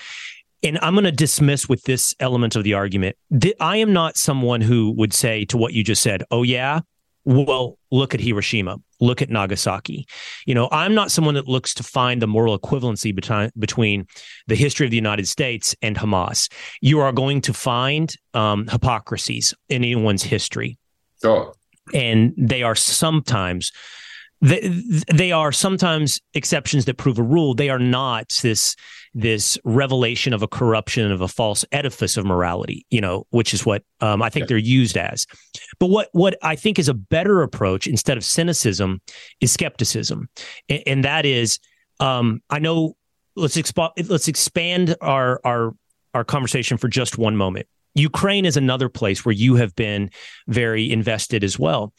And 0.63 0.79
I'm 0.81 0.93
going 0.93 1.05
to 1.05 1.11
dismiss 1.11 1.69
with 1.69 1.83
this 1.83 2.15
element 2.19 2.55
of 2.55 2.63
the 2.63 2.73
argument. 2.73 3.15
I 3.59 3.77
am 3.77 3.93
not 3.93 4.17
someone 4.17 4.61
who 4.61 4.91
would 4.91 5.13
say 5.13 5.45
to 5.45 5.57
what 5.57 5.73
you 5.73 5.83
just 5.83 6.01
said, 6.01 6.23
oh, 6.31 6.43
yeah, 6.43 6.79
well, 7.25 7.79
look 7.91 8.13
at 8.13 8.19
Hiroshima, 8.19 8.77
look 8.99 9.21
at 9.21 9.29
Nagasaki. 9.29 10.07
You 10.45 10.53
know, 10.53 10.69
I'm 10.71 10.93
not 10.93 11.09
someone 11.11 11.33
that 11.33 11.47
looks 11.47 11.73
to 11.75 11.83
find 11.83 12.21
the 12.21 12.27
moral 12.27 12.57
equivalency 12.57 13.13
between 13.13 13.51
between 13.57 14.07
the 14.47 14.55
history 14.55 14.85
of 14.85 14.91
the 14.91 14.95
United 14.95 15.27
States 15.27 15.75
and 15.81 15.97
Hamas. 15.97 16.51
You 16.81 16.99
are 16.99 17.11
going 17.11 17.41
to 17.41 17.53
find 17.53 18.13
um, 18.35 18.67
hypocrisies 18.67 19.55
in 19.69 19.83
anyone's 19.83 20.23
history. 20.23 20.77
Sure. 21.21 21.53
And 21.93 22.33
they 22.37 22.61
are 22.61 22.75
sometimes 22.75 23.71
they, 24.41 24.83
they 25.11 25.31
are 25.31 25.51
sometimes 25.51 26.21
exceptions 26.35 26.85
that 26.85 26.97
prove 26.97 27.17
a 27.17 27.23
rule. 27.23 27.55
They 27.55 27.69
are 27.69 27.79
not 27.79 28.29
this 28.43 28.75
this 29.15 29.58
revelation 29.63 30.34
of 30.34 30.43
a 30.43 30.47
corruption 30.47 31.10
of 31.10 31.21
a 31.21 31.28
false 31.28 31.63
edifice 31.71 32.17
of 32.17 32.25
morality, 32.25 32.86
you 32.89 32.99
know, 32.99 33.25
which 33.30 33.54
is 33.54 33.65
what 33.65 33.82
um, 34.01 34.21
I 34.21 34.30
think 34.30 34.43
yeah. 34.43 34.47
they're 34.49 34.58
used 34.58 34.97
as. 34.97 35.25
But 35.80 35.88
what 35.88 36.10
what 36.12 36.38
I 36.43 36.56
think 36.58 36.78
is 36.78 36.89
a 36.89 36.93
better 36.93 37.41
approach 37.41 37.88
instead 37.88 38.17
of 38.17 38.25
cynicism 38.25 39.01
is 39.39 39.54
skepticism, 39.54 40.30
and, 40.67 40.84
and 40.86 41.04
that 41.06 41.25
is, 41.25 41.60
um, 41.99 42.43
I 42.49 42.60
know. 42.60 42.95
Let's 43.38 43.58
expo- 43.58 43.91
let's 44.10 44.30
expand 44.30 44.95
our 45.01 45.41
our 45.43 45.73
our 46.13 46.23
conversation 46.23 46.78
for 46.78 46.88
just 46.88 47.17
one 47.17 47.36
moment. 47.36 47.67
Ukraine 47.93 48.45
is 48.45 48.56
another 48.56 48.88
place 48.88 49.25
where 49.25 49.34
you 49.34 49.56
have 49.56 49.75
been 49.75 50.10
very 50.47 50.89
invested 50.89 51.43
as 51.43 51.60
well, 51.60 51.93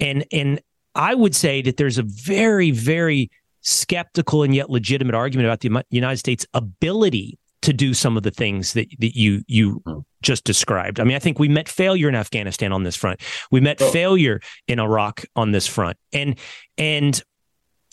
and 0.00 0.26
and 0.32 0.60
I 0.94 1.14
would 1.14 1.34
say 1.34 1.62
that 1.62 1.76
there's 1.76 1.98
a 1.98 2.02
very, 2.02 2.70
very 2.70 3.30
skeptical 3.62 4.42
and 4.42 4.54
yet 4.54 4.70
legitimate 4.70 5.14
argument 5.14 5.46
about 5.46 5.60
the 5.60 5.84
United 5.90 6.18
States' 6.18 6.46
ability 6.54 7.38
to 7.62 7.72
do 7.72 7.94
some 7.94 8.16
of 8.16 8.24
the 8.24 8.30
things 8.30 8.72
that, 8.74 8.88
that 8.98 9.16
you 9.16 9.42
you 9.46 9.82
hmm. 9.86 10.00
just 10.20 10.44
described. 10.44 11.00
I 11.00 11.04
mean, 11.04 11.16
I 11.16 11.20
think 11.20 11.38
we 11.38 11.48
met 11.48 11.68
failure 11.68 12.08
in 12.08 12.14
Afghanistan 12.14 12.72
on 12.72 12.82
this 12.82 12.96
front. 12.96 13.20
We 13.50 13.60
met 13.60 13.80
oh. 13.80 13.90
failure 13.90 14.40
in 14.68 14.78
Iraq 14.78 15.24
on 15.36 15.52
this 15.52 15.66
front. 15.66 15.96
And 16.12 16.38
and 16.76 17.22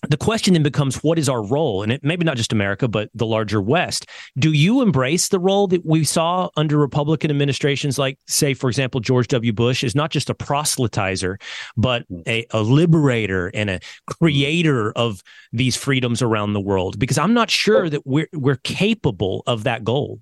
the 0.07 0.17
question 0.17 0.53
then 0.53 0.63
becomes 0.63 1.03
what 1.03 1.19
is 1.19 1.27
our 1.27 1.43
role? 1.43 1.83
And 1.83 1.91
it 1.91 2.03
maybe 2.03 2.23
not 2.23 2.38
just 2.38 2.53
america 2.53 2.88
but 2.88 3.09
the 3.13 3.25
larger 3.25 3.62
west. 3.62 4.07
Do 4.38 4.51
you 4.53 4.81
embrace 4.81 5.27
the 5.29 5.39
role 5.39 5.67
that 5.67 5.85
we 5.85 6.03
saw 6.03 6.49
under 6.55 6.77
republican 6.77 7.31
administrations? 7.31 7.97
Like 7.99 8.17
say 8.27 8.53
for 8.53 8.69
example 8.69 9.01
george 9.01 9.27
w. 9.27 9.51
Bush 9.51 9.83
is 9.83 9.95
not 9.95 10.12
just 10.12 10.29
a 10.29 10.33
proselytizer 10.33 11.41
but 11.75 12.09
mm. 12.09 12.23
a, 12.27 12.45
a 12.51 12.62
liberator 12.62 13.47
and 13.53 13.69
a 13.69 13.79
mm. 13.79 14.15
creator 14.17 14.91
of 14.93 15.21
these 15.51 15.75
freedoms 15.75 16.21
around 16.21 16.53
the 16.53 16.62
world. 16.62 16.97
Because 16.99 17.17
i'm 17.17 17.33
not 17.33 17.49
sure 17.49 17.85
oh. 17.85 17.89
that 17.89 18.05
we're 18.05 18.29
we're 18.33 18.57
capable 18.57 19.43
of 19.47 19.63
that 19.63 19.83
goal. 19.83 20.21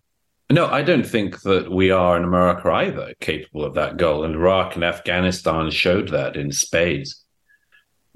No, 0.49 0.67
I 0.67 0.81
don't 0.81 1.05
think 1.05 1.41
that 1.41 1.69
we 1.69 1.91
are 1.91 2.15
in 2.15 2.23
America 2.23 2.71
either 2.71 3.13
capable 3.19 3.65
of 3.65 3.73
that 3.73 3.97
goal. 3.97 4.23
And 4.23 4.33
Iraq 4.33 4.75
and 4.75 4.83
Afghanistan 4.83 5.69
showed 5.71 6.07
that 6.09 6.37
in 6.37 6.53
spades. 6.53 7.21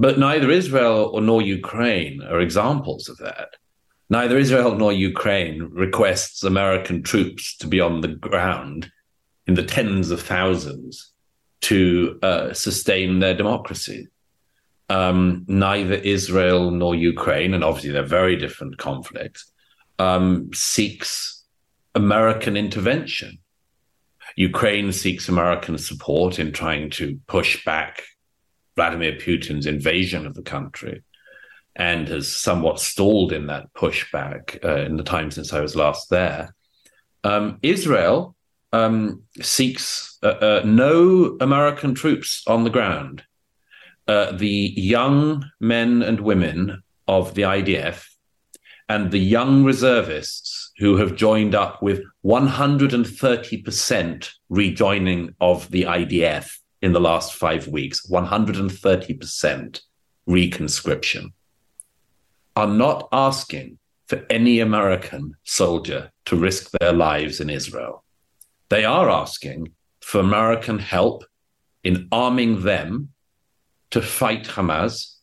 But 0.02 0.18
neither 0.18 0.50
Israel 0.50 1.12
or 1.14 1.22
nor 1.22 1.44
Ukraine 1.44 2.24
are 2.24 2.42
examples 2.42 3.08
of 3.08 3.18
that. 3.20 3.50
Neither 4.10 4.36
Israel 4.36 4.74
nor 4.74 4.92
Ukraine 4.92 5.70
requests 5.72 6.44
American 6.44 7.04
troops 7.04 7.56
to 7.58 7.68
be 7.68 7.80
on 7.80 8.02
the 8.02 8.08
ground 8.08 8.92
in 9.46 9.54
the 9.54 9.70
tens 9.76 10.10
of 10.10 10.20
thousands 10.20 11.12
to 11.70 12.18
uh, 12.24 12.52
sustain 12.52 13.20
their 13.20 13.36
democracy. 13.36 14.08
Um, 14.90 15.46
neither 15.48 15.94
Israel 15.94 16.72
nor 16.72 16.96
Ukraine, 16.96 17.54
and 17.54 17.64
obviously 17.64 17.92
they're 17.92 18.18
very 18.22 18.36
different 18.36 18.80
conflicts, 18.80 19.52
um, 20.00 20.50
seeks 20.52 21.44
American 21.94 22.58
intervention. 22.58 23.38
Ukraine 24.36 24.92
seeks 24.94 25.30
American 25.30 25.78
support 25.78 26.40
in 26.40 26.52
trying 26.52 26.90
to 26.90 27.20
push 27.28 27.64
back 27.64 28.02
Vladimir 28.76 29.14
Putin's 29.14 29.66
invasion 29.66 30.26
of 30.26 30.34
the 30.34 30.42
country 30.42 31.04
and 31.76 32.08
has 32.08 32.34
somewhat 32.34 32.80
stalled 32.80 33.32
in 33.32 33.48
that 33.48 33.74
pushback 33.74 34.64
uh, 34.64 34.82
in 34.82 34.98
the 34.98 35.04
time 35.04 35.32
since 35.32 35.54
I 35.54 35.62
was 35.62 35.76
last 35.76 36.10
there. 36.10 36.54
Um, 37.24 37.60
Israel 37.62 38.36
um, 38.74 39.24
seeks 39.42 40.18
uh, 40.24 40.28
uh, 40.28 40.62
no 40.66 41.38
American 41.40 41.96
troops 41.96 42.44
on 42.48 42.64
the 42.64 42.70
ground. 42.70 43.24
Uh, 44.08 44.32
the 44.32 44.74
young 44.76 45.46
men 45.60 46.02
and 46.02 46.20
women 46.20 46.82
of 47.08 47.36
the 47.36 47.44
IDF 47.44 48.08
and 48.90 49.12
the 49.12 49.20
young 49.20 49.64
reservists 49.64 50.72
who 50.78 50.98
have 50.98 51.16
joined 51.16 51.56
up 51.56 51.82
with 51.82 52.04
130% 52.26 54.30
rejoining 54.50 55.34
of 55.40 55.72
the 55.72 55.84
IDF 55.84 56.58
in 56.82 56.94
the 56.94 57.00
last 57.00 57.34
five 57.34 57.68
weeks 57.68 58.08
130% 58.08 59.82
reconscription 60.28 61.32
are 62.56 62.68
not 62.68 63.08
asking 63.12 63.78
for 64.08 64.26
any 64.30 64.60
American 64.60 65.36
soldier 65.44 66.12
to 66.26 66.36
risk 66.36 66.72
their 66.72 66.92
lives 66.92 67.40
in 67.40 67.50
Israel. 67.50 68.04
They 68.70 68.84
are 68.84 69.10
asking 69.10 69.74
for 70.02 70.20
American 70.20 70.80
help 70.80 71.24
in 71.84 72.08
arming 72.12 72.64
them 72.64 73.10
to 73.92 74.02
fight 74.02 74.46
Hamas, 74.46 75.16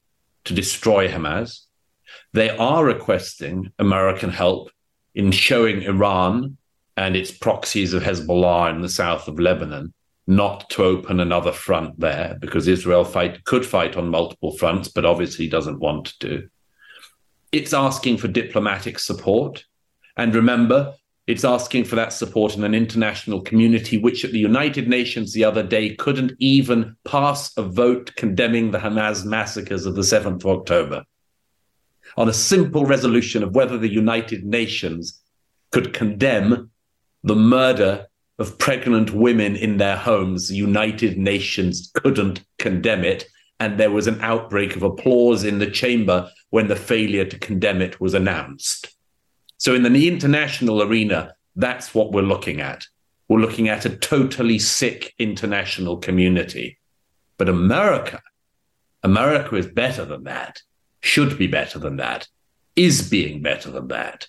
to 0.44 0.54
destroy 0.54 1.08
Hamas. 1.08 1.64
They 2.32 2.50
are 2.50 2.84
requesting 2.84 3.72
American 3.78 4.30
help 4.30 4.70
in 5.14 5.32
showing 5.32 5.82
Iran 5.82 6.56
and 6.96 7.16
its 7.16 7.30
proxies 7.30 7.92
of 7.92 8.02
Hezbollah 8.02 8.74
in 8.74 8.80
the 8.82 8.88
south 8.88 9.28
of 9.28 9.38
Lebanon 9.38 9.92
not 10.28 10.68
to 10.68 10.84
open 10.84 11.20
another 11.20 11.52
front 11.52 11.98
there 11.98 12.36
because 12.38 12.68
Israel 12.68 13.02
fight 13.02 13.42
could 13.44 13.64
fight 13.64 13.96
on 13.96 14.10
multiple 14.10 14.54
fronts, 14.58 14.86
but 14.86 15.06
obviously 15.06 15.48
doesn't 15.48 15.80
want 15.80 16.18
to. 16.20 16.28
do. 16.28 16.48
It's 17.50 17.72
asking 17.72 18.18
for 18.18 18.28
diplomatic 18.28 18.98
support. 18.98 19.64
And 20.18 20.34
remember, 20.34 20.94
it's 21.26 21.44
asking 21.44 21.84
for 21.84 21.96
that 21.96 22.12
support 22.12 22.56
in 22.56 22.64
an 22.64 22.74
international 22.74 23.40
community, 23.40 23.96
which 23.96 24.22
at 24.22 24.32
the 24.32 24.38
United 24.38 24.86
Nations 24.86 25.32
the 25.32 25.44
other 25.44 25.62
day 25.62 25.94
couldn't 25.94 26.32
even 26.38 26.94
pass 27.06 27.56
a 27.56 27.62
vote 27.62 28.14
condemning 28.16 28.70
the 28.70 28.78
Hamas 28.78 29.24
massacres 29.24 29.86
of 29.86 29.94
the 29.94 30.02
7th 30.02 30.44
of 30.44 30.46
October. 30.46 31.04
On 32.18 32.28
a 32.28 32.34
simple 32.34 32.84
resolution 32.84 33.42
of 33.42 33.54
whether 33.54 33.78
the 33.78 33.88
United 33.88 34.44
Nations 34.44 35.22
could 35.72 35.94
condemn 35.94 36.70
the 37.24 37.36
murder 37.36 38.07
of 38.38 38.58
pregnant 38.58 39.12
women 39.12 39.56
in 39.56 39.78
their 39.78 39.96
homes, 39.96 40.48
the 40.48 40.56
United 40.56 41.18
Nations 41.18 41.90
couldn't 41.94 42.42
condemn 42.58 43.04
it. 43.04 43.26
And 43.60 43.78
there 43.78 43.90
was 43.90 44.06
an 44.06 44.20
outbreak 44.20 44.76
of 44.76 44.84
applause 44.84 45.42
in 45.42 45.58
the 45.58 45.70
chamber 45.70 46.30
when 46.50 46.68
the 46.68 46.76
failure 46.76 47.24
to 47.24 47.38
condemn 47.38 47.82
it 47.82 48.00
was 48.00 48.14
announced. 48.14 48.96
So, 49.56 49.74
in 49.74 49.82
the 49.82 50.08
international 50.08 50.82
arena, 50.82 51.34
that's 51.56 51.92
what 51.92 52.12
we're 52.12 52.22
looking 52.22 52.60
at. 52.60 52.84
We're 53.28 53.40
looking 53.40 53.68
at 53.68 53.84
a 53.84 53.96
totally 53.96 54.60
sick 54.60 55.12
international 55.18 55.96
community. 55.96 56.78
But 57.36 57.48
America, 57.48 58.22
America 59.02 59.56
is 59.56 59.66
better 59.66 60.04
than 60.04 60.24
that, 60.24 60.60
should 61.00 61.36
be 61.36 61.48
better 61.48 61.80
than 61.80 61.96
that, 61.96 62.28
is 62.76 63.10
being 63.10 63.42
better 63.42 63.70
than 63.70 63.88
that. 63.88 64.28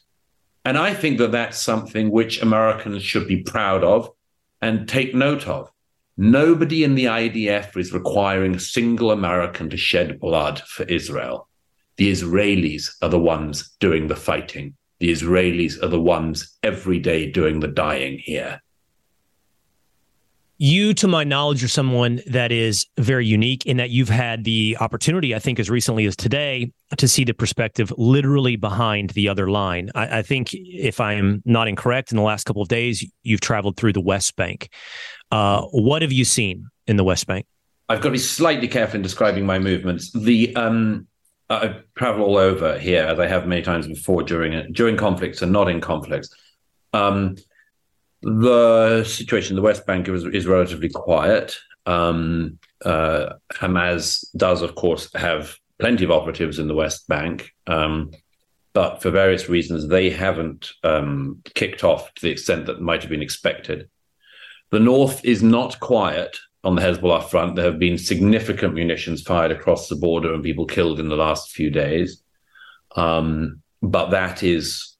And 0.70 0.78
I 0.78 0.94
think 0.94 1.18
that 1.18 1.32
that's 1.32 1.60
something 1.60 2.12
which 2.12 2.44
Americans 2.44 3.02
should 3.02 3.28
be 3.28 3.42
proud 3.42 3.84
of 3.84 4.12
and 4.62 4.88
take 4.88 5.16
note 5.16 5.48
of. 5.48 5.72
Nobody 6.16 6.84
in 6.84 6.94
the 6.94 7.06
IDF 7.06 7.76
is 7.76 7.92
requiring 7.92 8.54
a 8.54 8.60
single 8.60 9.10
American 9.10 9.72
to 9.72 9.78
shed 9.78 10.20
blood 10.20 10.62
for 10.68 10.84
Israel. 10.84 11.50
The 11.98 12.12
Israelis 12.12 12.92
are 13.02 13.10
the 13.10 13.18
ones 13.18 13.72
doing 13.80 14.10
the 14.10 14.16
fighting. 14.16 14.76
The 15.00 15.12
Israelis 15.12 15.82
are 15.82 15.88
the 15.88 16.00
ones 16.00 16.56
every 16.62 17.00
day 17.00 17.32
doing 17.32 17.62
the 17.62 17.68
dying 17.68 18.20
here. 18.20 18.62
You, 20.60 20.94
to 20.96 21.08
my 21.08 21.24
knowledge, 21.24 21.64
are 21.64 21.70
someone 21.70 22.22
that 22.28 22.52
is 22.52 22.86
very 22.98 23.26
unique 23.26 23.66
in 23.66 23.78
that 23.78 23.90
you've 23.90 24.10
had 24.10 24.44
the 24.44 24.78
opportunity, 24.80 25.34
I 25.34 25.40
think, 25.40 25.58
as 25.58 25.70
recently 25.70 26.06
as 26.06 26.18
today, 26.18 26.72
to 26.98 27.08
see 27.08 27.24
the 27.24 27.34
perspective 27.34 27.94
literally 27.98 28.58
behind 28.58 29.12
the 29.12 29.30
other 29.30 29.50
line. 29.50 29.90
I, 29.96 30.20
I 30.20 30.22
think, 30.22 30.50
if 30.54 31.00
I 31.00 31.14
am 31.14 31.42
not 31.46 31.70
incorrect, 31.70 32.12
in 32.12 32.18
the 32.18 32.24
last 32.24 32.44
couple 32.44 32.62
of 32.62 32.68
days, 32.68 33.10
you've 33.24 33.40
traveled 33.40 33.78
through 33.78 33.94
the 33.94 34.02
West 34.02 34.36
Bank. 34.36 34.70
Uh, 35.32 35.62
what 35.72 36.02
have 36.02 36.12
you 36.12 36.26
seen 36.26 36.68
in 36.88 36.98
the 36.98 37.06
West 37.06 37.26
Bank? 37.26 37.46
I've 37.88 38.02
got 38.02 38.10
to 38.10 38.12
be 38.12 38.20
slightly 38.20 38.68
careful 38.68 38.98
in 38.98 39.02
describing 39.02 39.46
my 39.46 39.60
movements. 39.60 40.12
The 40.12 40.56
um, 40.56 41.08
I 41.50 41.78
travel 41.96 42.26
all 42.26 42.38
over 42.38 42.78
here, 42.78 43.04
as 43.04 43.18
I 43.18 43.28
have 43.28 43.48
many 43.48 43.62
times 43.62 43.88
before 43.88 44.24
during 44.24 44.74
during 44.74 44.98
conflicts 44.98 45.42
and 45.42 45.52
not 45.52 45.70
in 45.70 45.82
conflicts. 45.82 46.30
Um, 46.92 47.38
the 48.22 49.04
situation 49.06 49.54
in 49.54 49.56
the 49.56 49.66
West 49.66 49.86
Bank 49.86 50.08
is, 50.08 50.26
is 50.26 50.46
relatively 50.46 50.90
quiet. 50.90 51.58
Um, 51.86 52.60
uh, 52.84 53.34
Hamas 53.54 54.26
does, 54.36 54.62
of 54.62 54.76
course, 54.76 55.12
have 55.14 55.56
plenty 55.80 56.04
of 56.04 56.12
operatives 56.12 56.60
in 56.60 56.68
the 56.68 56.76
West 56.76 57.08
Bank, 57.08 57.52
um, 57.68 58.12
but 58.74 59.02
for 59.02 59.10
various 59.10 59.50
reasons, 59.50 59.88
they 59.88 60.10
haven't 60.10 60.72
um, 60.84 61.42
kicked 61.56 61.84
off 61.84 62.14
to 62.14 62.22
the 62.22 62.30
extent 62.30 62.66
that 62.68 62.82
might 62.82 63.02
have 63.02 63.10
been 63.10 63.22
expected. 63.22 63.90
The 64.70 64.80
North 64.80 65.26
is 65.26 65.42
not 65.42 65.80
quiet 65.80 66.38
on 66.64 66.76
the 66.76 66.82
Hezbollah 66.82 67.30
front. 67.30 67.56
There 67.56 67.66
have 67.66 67.80
been 67.80 67.98
significant 67.98 68.76
munitions 68.76 69.22
fired 69.22 69.52
across 69.52 69.88
the 69.88 69.96
border 69.96 70.34
and 70.34 70.44
people 70.44 70.66
killed 70.66 71.00
in 71.00 71.10
the 71.10 71.16
last 71.16 71.52
few 71.52 71.70
days. 71.72 72.22
Um, 72.96 73.62
but 73.82 74.10
that 74.10 74.44
is 74.44 74.98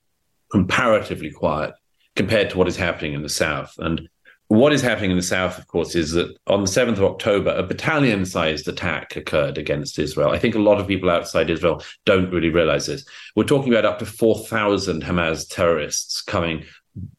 comparatively 0.50 1.30
quiet 1.30 1.74
compared 2.16 2.50
to 2.50 2.58
what 2.58 2.68
is 2.68 2.76
happening 2.76 3.14
in 3.14 3.22
the 3.22 3.28
South. 3.28 3.74
And 3.78 4.08
what 4.48 4.72
is 4.72 4.82
happening 4.82 5.12
in 5.12 5.16
the 5.16 5.22
South, 5.22 5.58
of 5.58 5.68
course, 5.68 5.94
is 5.94 6.10
that 6.12 6.36
on 6.48 6.62
the 6.62 6.68
7th 6.68 6.98
of 6.98 7.04
October, 7.04 7.50
a 7.50 7.62
battalion 7.62 8.26
sized 8.26 8.66
attack 8.66 9.14
occurred 9.14 9.58
against 9.58 9.96
Israel. 9.96 10.30
I 10.30 10.40
think 10.40 10.56
a 10.56 10.60
lot 10.60 10.80
of 10.80 10.88
people 10.88 11.08
outside 11.08 11.50
Israel 11.50 11.84
don't 12.04 12.32
really 12.32 12.50
realize 12.50 12.86
this. 12.86 13.04
We're 13.36 13.44
talking 13.44 13.72
about 13.72 13.84
up 13.84 14.00
to 14.00 14.06
4,000 14.06 15.04
Hamas 15.04 15.46
terrorists 15.48 16.20
coming 16.20 16.64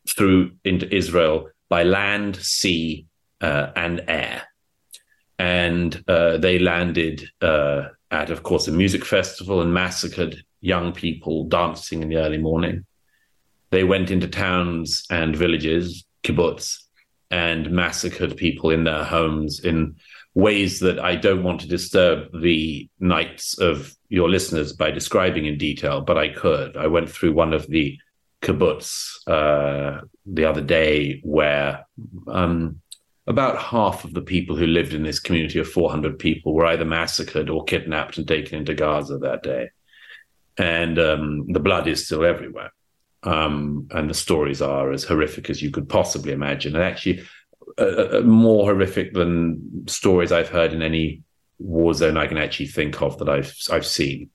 through 0.10 0.52
into 0.66 0.94
Israel 0.94 1.50
by 1.70 1.84
land, 1.84 2.36
sea, 2.36 3.06
uh, 3.40 3.72
and 3.78 4.04
air. 4.10 4.44
And 5.40 6.04
uh, 6.10 6.38
they 6.38 6.60
landed 6.60 7.30
uh, 7.42 7.88
at, 8.12 8.30
of 8.30 8.44
course, 8.44 8.68
a 8.68 8.74
music 8.74 9.06
festival 9.06 9.62
and 9.62 9.74
massacred 9.74 10.44
young 10.60 10.92
people 10.92 11.46
dancing 11.46 12.02
in 12.02 12.10
the 12.10 12.18
early 12.18 12.38
morning. 12.38 12.86
They 13.72 13.84
went 13.84 14.12
into 14.12 14.28
towns 14.28 15.06
and 15.10 15.36
villages, 15.36 16.06
kibbutz, 16.24 16.78
and 17.32 17.72
massacred 17.72 18.36
people 18.38 18.70
in 18.70 18.84
their 18.84 19.04
homes 19.04 19.62
in 19.62 19.96
ways 20.34 20.80
that 20.80 21.00
I 21.00 21.16
don't 21.16 21.44
want 21.44 21.62
to 21.62 21.68
disturb 21.68 22.42
the 22.42 22.90
nights 23.00 23.58
of 23.58 23.96
your 24.10 24.30
listeners 24.30 24.74
by 24.74 24.92
describing 24.92 25.46
in 25.46 25.58
detail, 25.58 26.02
but 26.02 26.18
I 26.18 26.30
could. 26.30 26.78
I 26.78 26.88
went 26.88 27.10
through 27.10 27.34
one 27.34 27.54
of 27.54 27.68
the 27.68 27.98
kibbutz 28.42 29.28
uh, 29.28 30.02
the 30.26 30.46
other 30.46 30.62
day 30.62 31.22
where 31.24 31.86
um, 32.28 32.82
about 33.28 33.62
half 33.62 34.04
of 34.04 34.14
the 34.14 34.22
people 34.22 34.56
who 34.56 34.66
lived 34.66 34.94
in 34.94 35.04
this 35.04 35.20
community 35.20 35.60
of 35.60 35.70
400 35.70 36.18
people 36.18 36.54
were 36.54 36.66
either 36.66 36.86
massacred 36.86 37.50
or 37.50 37.64
kidnapped 37.64 38.18
and 38.18 38.28
taken 38.28 38.60
into 38.60 38.74
Gaza 38.74 39.18
that 39.20 39.44
day. 39.44 39.70
And 40.58 41.00
um, 41.00 41.52
the 41.52 41.60
blood 41.60 41.88
is 41.88 42.06
still 42.06 42.26
everywhere. 42.26 42.72
Um, 43.24 43.88
and 43.92 44.10
the 44.10 44.16
stories 44.16 44.62
are 44.62 44.92
as 44.92 45.04
horrific 45.04 45.50
as 45.50 45.62
you 45.62 45.70
could 45.70 45.88
possibly 45.88 46.32
imagine, 46.32 46.76
and 46.76 46.84
actually 46.84 47.24
uh, 47.78 48.18
uh, 48.18 48.22
more 48.22 48.66
horrific 48.66 49.14
than 49.14 49.88
stories 49.88 50.32
I've 50.32 50.50
heard 50.50 50.74
in 50.74 50.82
any 50.82 51.22
war 51.60 51.94
zone 51.94 52.18
I 52.18 52.26
can 52.26 52.40
actually 52.40 52.68
think 52.68 53.02
of 53.02 53.20
that 53.20 53.30
I've 53.30 53.56
I've 53.72 53.86
seen. 53.86 54.30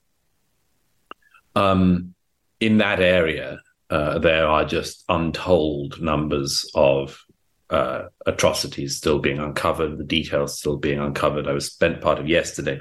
Um, 1.55 2.13
in 2.59 2.77
that 2.77 2.99
area, 2.99 3.59
uh, 3.89 4.19
there 4.19 4.47
are 4.47 4.65
just 4.65 5.03
untold 5.09 6.01
numbers 6.01 6.69
of 6.73 7.23
uh, 7.69 8.03
atrocities 8.25 8.95
still 8.95 9.19
being 9.19 9.39
uncovered, 9.39 9.97
the 9.97 10.03
details 10.03 10.59
still 10.59 10.77
being 10.77 10.99
uncovered. 10.99 11.47
I 11.47 11.53
was 11.53 11.71
spent 11.71 12.01
part 12.01 12.19
of 12.19 12.27
yesterday 12.27 12.79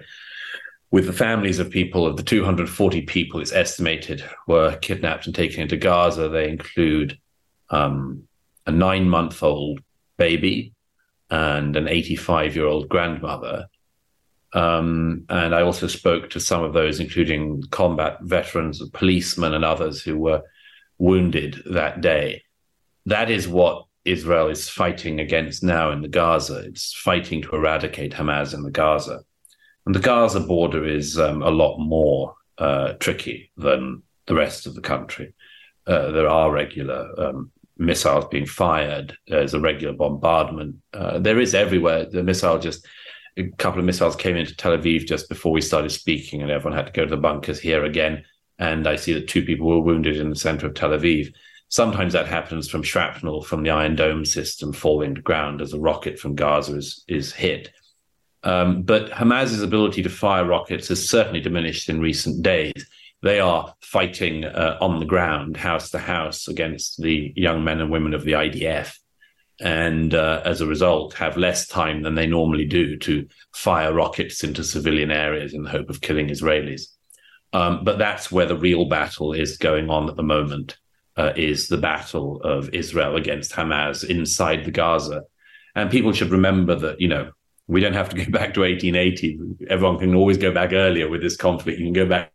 with 0.91 1.07
the 1.07 1.13
families 1.13 1.59
of 1.59 1.71
people 1.71 2.07
of 2.07 2.17
the 2.17 2.23
240 2.23 3.03
people 3.03 3.41
it's 3.41 3.53
estimated 3.53 4.25
were 4.47 4.77
kidnapped 4.77 5.27
and 5.27 5.35
taken 5.35 5.61
into 5.61 5.77
Gaza. 5.77 6.29
They 6.29 6.49
include 6.49 7.19
um, 7.71 8.23
a 8.67 8.71
nine 8.71 9.09
month 9.09 9.43
old 9.43 9.81
baby 10.17 10.73
and 11.31 11.77
an 11.77 11.89
85 11.89 12.57
year 12.57 12.67
old 12.67 12.89
grandmother. 12.89 13.67
Um, 14.53 15.25
and 15.29 15.55
I 15.55 15.63
also 15.63 15.87
spoke 15.87 16.31
to 16.31 16.41
some 16.41 16.63
of 16.63 16.73
those, 16.73 17.01
including 17.01 17.63
combat 17.71 18.19
veterans, 18.23 18.81
policemen, 18.91 19.55
and 19.55 19.65
others 19.65 20.03
who 20.03 20.17
were 20.17 20.43
wounded 20.99 21.63
that 21.71 22.01
day. 22.01 22.43
That 23.07 23.31
is 23.31 23.47
what 23.47 23.87
Israel 24.05 24.49
is 24.49 24.69
fighting 24.69 25.21
against 25.21 25.63
now 25.63 25.91
in 25.91 26.01
the 26.01 26.09
Gaza. 26.09 26.59
It's 26.61 26.95
fighting 26.95 27.43
to 27.43 27.51
eradicate 27.51 28.13
Hamas 28.13 28.55
in 28.55 28.63
the 28.63 28.71
Gaza. 28.71 29.21
And 29.87 29.95
the 29.95 30.01
Gaza 30.01 30.41
border 30.41 30.85
is 30.85 31.19
um, 31.19 31.43
a 31.43 31.51
lot 31.51 31.79
more 31.79 32.35
uh, 32.59 32.95
tricky 32.95 33.53
than 33.57 34.03
the 34.27 34.35
rest 34.35 34.67
of 34.67 34.75
the 34.75 34.81
country. 34.81 35.33
Uh, 35.87 36.11
there 36.11 36.29
are 36.29 36.51
regular 36.51 37.09
um, 37.17 37.53
missiles 37.79 38.27
being 38.27 38.47
fired. 38.47 39.17
There's 39.29 39.55
a 39.55 39.61
regular 39.61 39.95
bombardment. 39.95 40.77
Uh, 40.93 41.21
there 41.21 41.39
is 41.39 41.55
everywhere. 41.55 42.07
The 42.07 42.25
missile 42.25 42.59
just 42.59 42.87
a 43.37 43.49
couple 43.59 43.79
of 43.79 43.85
missiles 43.85 44.17
came 44.17 44.37
into 44.37 44.57
Tel 44.57 44.77
Aviv 44.77 45.07
just 45.07 45.29
before 45.29 45.53
we 45.53 45.61
started 45.61 45.91
speaking, 45.91 46.43
and 46.43 46.51
everyone 46.51 46.77
had 46.77 46.87
to 46.87 46.93
go 46.93 47.05
to 47.05 47.11
the 47.11 47.17
bunkers 47.21 47.61
here 47.61 47.85
again. 47.85 48.25
And 48.59 48.87
I 48.89 48.97
see 48.97 49.13
that 49.13 49.29
two 49.29 49.45
people 49.45 49.69
were 49.69 49.81
wounded 49.81 50.17
in 50.17 50.31
the 50.31 50.37
center 50.37 50.67
of 50.67 50.75
Tel 50.75 50.91
Aviv. 50.91 51.33
Sometimes 51.69 52.15
that 52.15 52.27
happens 52.27 52.69
from 52.69 52.83
shrapnel 52.83 53.43
from 53.43 53.63
the 53.63 53.71
Iron 53.71 53.95
Dome 53.95 54.25
system 54.25 54.73
falling 54.73 55.15
to 55.15 55.21
ground 55.21 55.61
as 55.61 55.73
a 55.73 55.79
rocket 55.79 56.19
from 56.19 56.35
Gaza 56.35 56.77
is, 56.77 57.05
is 57.09 57.33
hit. 57.33 57.71
Um, 58.47 58.83
but 58.83 59.11
Hamas's 59.11 59.61
ability 59.61 60.05
to 60.05 60.09
fire 60.09 60.45
rockets 60.45 60.87
has 60.89 61.11
certainly 61.11 61.41
diminished 61.41 61.89
in 61.89 62.01
recent 62.01 62.45
days. 62.45 62.87
They 63.21 63.41
are 63.41 63.75
fighting 63.81 64.45
uh, 64.45 64.79
on 64.81 65.01
the 65.01 65.05
ground, 65.05 65.57
house 65.57 65.91
to 65.91 65.99
house, 65.99 66.47
against 66.47 67.03
the 67.03 67.33
young 67.35 67.65
men 67.65 67.81
and 67.81 67.91
women 67.91 68.15
of 68.15 68.23
the 68.23 68.33
IDF. 68.33 68.97
And 69.61 70.15
uh, 70.15 70.43
as 70.45 70.61
a 70.61 70.67
result, 70.67 71.15
have 71.15 71.37
less 71.37 71.67
time 71.67 72.03
than 72.03 72.15
they 72.15 72.29
normally 72.29 72.67
do 72.67 72.97
to 72.99 73.27
fire 73.53 73.93
rockets 73.93 74.45
into 74.45 74.63
civilian 74.63 75.11
areas 75.11 75.53
in 75.53 75.65
the 75.65 75.71
hope 75.71 75.91
of 75.91 76.01
killing 76.01 76.29
Israelis. 76.29 76.83
Um, 77.53 77.83
but 77.83 77.99
that's 77.99 78.31
where 78.31 78.47
the 78.47 78.57
real 78.57 78.85
battle 78.85 79.33
is 79.33 79.57
going 79.57 79.91
on 79.91 80.09
at 80.09 80.15
the 80.15 80.23
moment, 80.23 80.77
uh, 81.17 81.33
is 81.35 81.67
the 81.67 81.79
battle 81.79 82.41
of 82.43 82.69
Israel 82.73 83.17
against 83.17 83.51
Hamas 83.51 84.09
inside 84.09 84.65
the 84.65 84.71
Gaza. 84.71 85.23
And 85.75 85.91
people 85.91 86.13
should 86.13 86.31
remember 86.31 86.77
that, 86.77 87.01
you 87.01 87.09
know, 87.09 87.33
we 87.69 87.81
don't 87.81 87.95
have 87.95 88.09
to 88.11 88.17
go 88.17 88.25
back 88.31 88.55
to 88.55 88.61
1880. 88.61 89.39
Everyone 89.69 89.99
can 89.99 90.15
always 90.15 90.39
go 90.39 90.53
back 90.53 90.73
earlier 90.73 91.09
with 91.09 91.23
this 91.23 91.37
conflict. 91.37 91.79
You 91.79 91.87
can 91.87 91.93
go 91.93 92.07
back 92.07 92.33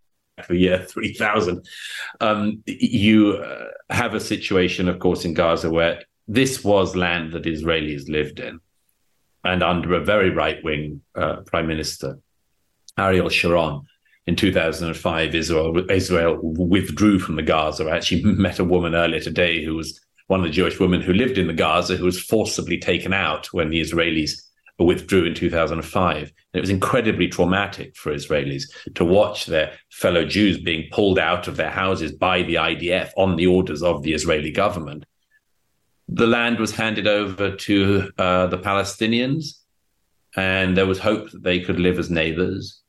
the 0.48 0.58
year 0.58 0.80
3000. 0.80 1.66
Um, 2.20 2.64
you 2.66 3.34
uh, 3.34 3.68
have 3.90 4.14
a 4.14 4.20
situation, 4.20 4.88
of 4.88 5.00
course, 5.00 5.26
in 5.26 5.34
Gaza 5.34 5.70
where 5.70 6.02
this 6.28 6.64
was 6.64 6.96
land 6.96 7.34
that 7.34 7.44
Israelis 7.44 8.10
lived 8.10 8.40
in. 8.40 8.60
And 9.44 9.64
under 9.64 9.94
a 9.96 10.04
very 10.04 10.30
right 10.30 10.64
wing 10.64 11.02
uh, 11.16 11.38
prime 11.46 11.68
minister, 11.68 12.20
Ariel 12.98 13.30
Sharon, 13.30 13.82
in 14.28 14.36
2005, 14.36 15.34
Israel, 15.34 15.92
Israel 15.92 16.38
withdrew 16.42 17.18
from 17.18 17.36
the 17.36 17.42
Gaza. 17.42 17.86
I 17.86 17.96
actually 17.96 18.24
met 18.24 18.60
a 18.60 18.64
woman 18.64 18.94
earlier 18.94 19.20
today 19.20 19.64
who 19.64 19.76
was 19.76 20.00
one 20.28 20.40
of 20.40 20.46
the 20.46 20.52
Jewish 20.52 20.80
women 20.80 21.02
who 21.02 21.14
lived 21.14 21.38
in 21.38 21.48
the 21.48 21.54
Gaza, 21.54 21.98
who 21.98 22.06
was 22.06 22.22
forcibly 22.22 22.78
taken 22.78 23.14
out 23.14 23.48
when 23.52 23.70
the 23.70 23.82
Israelis 23.82 24.42
withdrew 24.86 25.26
in 25.26 25.34
2005. 25.34 26.18
And 26.18 26.32
it 26.54 26.60
was 26.60 26.70
incredibly 26.70 27.28
traumatic 27.28 27.96
for 27.96 28.14
Israelis 28.14 28.64
to 28.96 29.06
watch 29.06 29.46
their 29.46 29.74
fellow 29.92 30.26
Jews 30.26 30.60
being 30.60 30.90
pulled 30.92 31.20
out 31.20 31.48
of 31.48 31.58
their 31.58 31.70
houses 31.70 32.12
by 32.12 32.44
the 32.44 32.56
IDF 32.56 33.12
on 33.18 33.36
the 33.36 33.48
orders 33.48 33.84
of 33.84 34.04
the 34.04 34.14
Israeli 34.14 34.52
government. 34.52 35.06
The 36.10 36.28
land 36.28 36.60
was 36.60 36.76
handed 36.76 37.08
over 37.08 37.56
to 37.56 38.12
uh, 38.18 38.48
the 38.48 38.58
Palestinians, 38.58 39.60
and 40.36 40.76
there 40.76 40.86
was 40.86 41.00
hope 41.00 41.32
that 41.32 41.44
they 41.44 41.60
could 41.62 41.80
live 41.80 42.00
as 42.00 42.10
neighbors. 42.10 42.82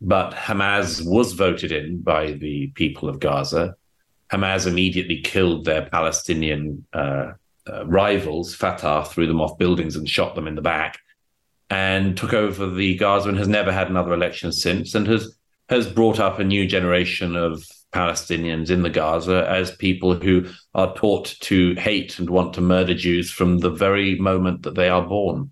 But 0.00 0.32
Hamas 0.32 1.04
was 1.04 1.34
voted 1.34 1.70
in 1.70 2.00
by 2.00 2.32
the 2.32 2.68
people 2.68 3.08
of 3.08 3.20
Gaza. 3.20 3.76
Hamas 4.32 4.66
immediately 4.66 5.20
killed 5.20 5.64
their 5.64 5.82
Palestinian 5.86 6.86
uh, 6.94 7.32
uh, 7.70 7.86
rivals, 7.86 8.54
Fatah, 8.54 9.04
threw 9.04 9.26
them 9.26 9.40
off 9.40 9.58
buildings 9.58 9.94
and 9.94 10.08
shot 10.08 10.34
them 10.34 10.48
in 10.48 10.54
the 10.54 10.62
back 10.62 10.98
and 11.72 12.18
took 12.18 12.34
over 12.34 12.68
the 12.68 12.94
Gaza 12.96 13.30
and 13.30 13.38
has 13.38 13.48
never 13.48 13.72
had 13.72 13.88
another 13.88 14.12
election 14.12 14.52
since, 14.52 14.94
and 14.94 15.06
has 15.06 15.34
has 15.70 15.90
brought 15.90 16.20
up 16.20 16.38
a 16.38 16.44
new 16.44 16.66
generation 16.66 17.34
of 17.34 17.64
Palestinians 17.94 18.68
in 18.68 18.82
the 18.82 18.90
Gaza 18.90 19.48
as 19.48 19.74
people 19.76 20.14
who 20.14 20.46
are 20.74 20.94
taught 20.94 21.34
to 21.40 21.74
hate 21.76 22.18
and 22.18 22.28
want 22.28 22.52
to 22.54 22.60
murder 22.60 22.92
Jews 22.92 23.30
from 23.30 23.58
the 23.58 23.70
very 23.70 24.18
moment 24.18 24.64
that 24.64 24.74
they 24.74 24.90
are 24.90 25.00
born. 25.00 25.50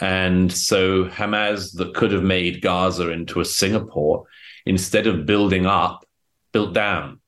And 0.00 0.52
so 0.52 1.04
Hamas, 1.04 1.76
that 1.76 1.94
could 1.94 2.10
have 2.10 2.24
made 2.24 2.60
Gaza 2.60 3.10
into 3.10 3.38
a 3.38 3.44
Singapore, 3.44 4.24
instead 4.66 5.06
of 5.06 5.24
building 5.24 5.66
up, 5.66 6.04
built 6.50 6.74
down. 6.74 7.20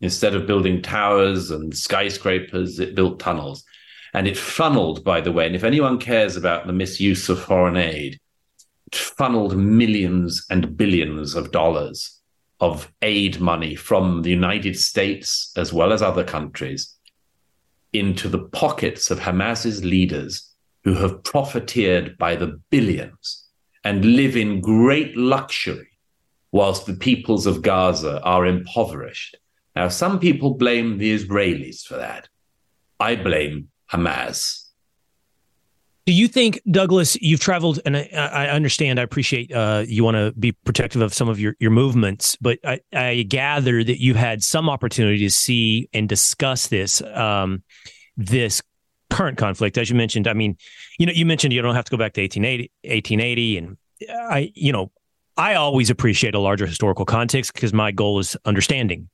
Instead 0.00 0.36
of 0.36 0.46
building 0.46 0.82
towers 0.82 1.50
and 1.50 1.76
skyscrapers, 1.76 2.78
it 2.78 2.94
built 2.94 3.18
tunnels. 3.18 3.64
And 4.12 4.26
it 4.26 4.36
funneled, 4.36 5.04
by 5.04 5.20
the 5.20 5.32
way, 5.32 5.46
and 5.46 5.54
if 5.54 5.64
anyone 5.64 5.98
cares 5.98 6.36
about 6.36 6.66
the 6.66 6.72
misuse 6.72 7.28
of 7.28 7.40
foreign 7.40 7.76
aid, 7.76 8.18
it 8.86 8.94
funneled 8.96 9.56
millions 9.56 10.46
and 10.50 10.76
billions 10.76 11.34
of 11.34 11.52
dollars 11.52 12.20
of 12.60 12.92
aid 13.02 13.40
money 13.40 13.74
from 13.74 14.22
the 14.22 14.30
United 14.30 14.78
States 14.78 15.52
as 15.56 15.72
well 15.72 15.92
as 15.92 16.02
other 16.02 16.24
countries 16.24 16.94
into 17.92 18.28
the 18.28 18.46
pockets 18.48 19.10
of 19.10 19.20
Hamas's 19.20 19.84
leaders 19.84 20.52
who 20.84 20.94
have 20.94 21.22
profiteered 21.24 22.16
by 22.18 22.36
the 22.36 22.60
billions 22.70 23.46
and 23.84 24.04
live 24.04 24.36
in 24.36 24.60
great 24.60 25.16
luxury 25.16 25.88
whilst 26.52 26.86
the 26.86 26.94
peoples 26.94 27.46
of 27.46 27.62
Gaza 27.62 28.20
are 28.22 28.46
impoverished. 28.46 29.36
Now, 29.76 29.88
some 29.88 30.18
people 30.18 30.54
blame 30.54 30.98
the 30.98 31.14
Israelis 31.14 31.82
for 31.82 31.96
that. 31.96 32.28
I 32.98 33.16
blame 33.16 33.68
Hamas. 33.92 34.66
Do 36.06 36.12
you 36.14 36.28
think, 36.28 36.60
Douglas, 36.70 37.16
you've 37.20 37.40
traveled, 37.40 37.78
and 37.84 37.96
I, 37.96 38.08
I 38.12 38.48
understand, 38.48 38.98
I 38.98 39.02
appreciate 39.02 39.52
uh, 39.52 39.84
you 39.86 40.02
want 40.02 40.16
to 40.16 40.32
be 40.38 40.52
protective 40.52 41.02
of 41.02 41.14
some 41.14 41.28
of 41.28 41.38
your, 41.38 41.54
your 41.60 41.70
movements, 41.70 42.36
but 42.40 42.58
I, 42.64 42.80
I, 42.92 43.22
gather 43.28 43.84
that 43.84 44.00
you've 44.00 44.16
had 44.16 44.42
some 44.42 44.68
opportunity 44.68 45.18
to 45.18 45.30
see 45.30 45.88
and 45.92 46.08
discuss 46.08 46.68
this 46.68 47.02
um, 47.02 47.62
this 48.16 48.62
current 49.10 49.38
conflict. 49.38 49.78
As 49.78 49.90
you 49.90 49.96
mentioned, 49.96 50.26
I 50.26 50.32
mean, 50.32 50.56
you 50.98 51.06
know, 51.06 51.12
you 51.12 51.26
mentioned 51.26 51.52
you 51.52 51.62
don't 51.62 51.74
have 51.74 51.84
to 51.84 51.90
go 51.90 51.96
back 51.96 52.14
to 52.14 52.22
1880, 52.22 52.72
1880 52.82 53.58
and 53.58 53.76
I, 54.08 54.52
you 54.54 54.72
know, 54.72 54.90
I 55.36 55.54
always 55.54 55.90
appreciate 55.90 56.34
a 56.34 56.38
larger 56.38 56.66
historical 56.66 57.04
context 57.04 57.54
because 57.54 57.72
my 57.72 57.92
goal 57.92 58.18
is 58.18 58.36
understanding. 58.44 59.08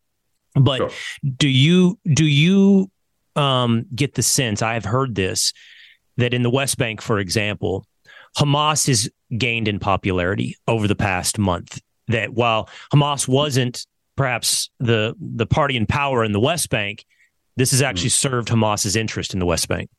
But 0.54 0.78
sure. 0.78 0.90
do 1.36 1.48
you 1.48 1.98
do 2.14 2.24
you 2.24 2.90
um, 3.37 3.87
get 3.95 4.14
the 4.14 4.22
sense 4.22 4.62
I've 4.62 4.84
heard 4.84 5.14
this 5.14 5.53
that 6.16 6.32
in 6.32 6.43
the 6.43 6.51
West 6.51 6.78
Bank, 6.78 7.03
for 7.03 7.18
example, 7.18 7.87
Hamas 8.37 8.87
has 8.87 9.11
gained 9.37 9.68
in 9.68 9.78
popularity 9.78 10.57
over 10.66 10.89
the 10.89 10.95
past 10.95 11.39
month. 11.39 11.80
That 12.09 12.32
while 12.32 12.68
Hamas 12.93 13.26
wasn't 13.26 13.87
perhaps 14.16 14.70
the 14.78 15.14
the 15.20 15.47
party 15.47 15.76
in 15.76 15.87
power 15.87 16.24
in 16.24 16.32
the 16.32 16.41
West 16.41 16.70
Bank, 16.70 17.05
this 17.57 17.72
has 17.72 17.82
actually 17.82 18.11
mm. 18.11 18.20
served 18.20 18.49
Hamas's 18.49 18.97
interest 18.97 19.34
in 19.34 19.41
the 19.41 19.47
West 19.47 19.68
Bank. 19.68 19.91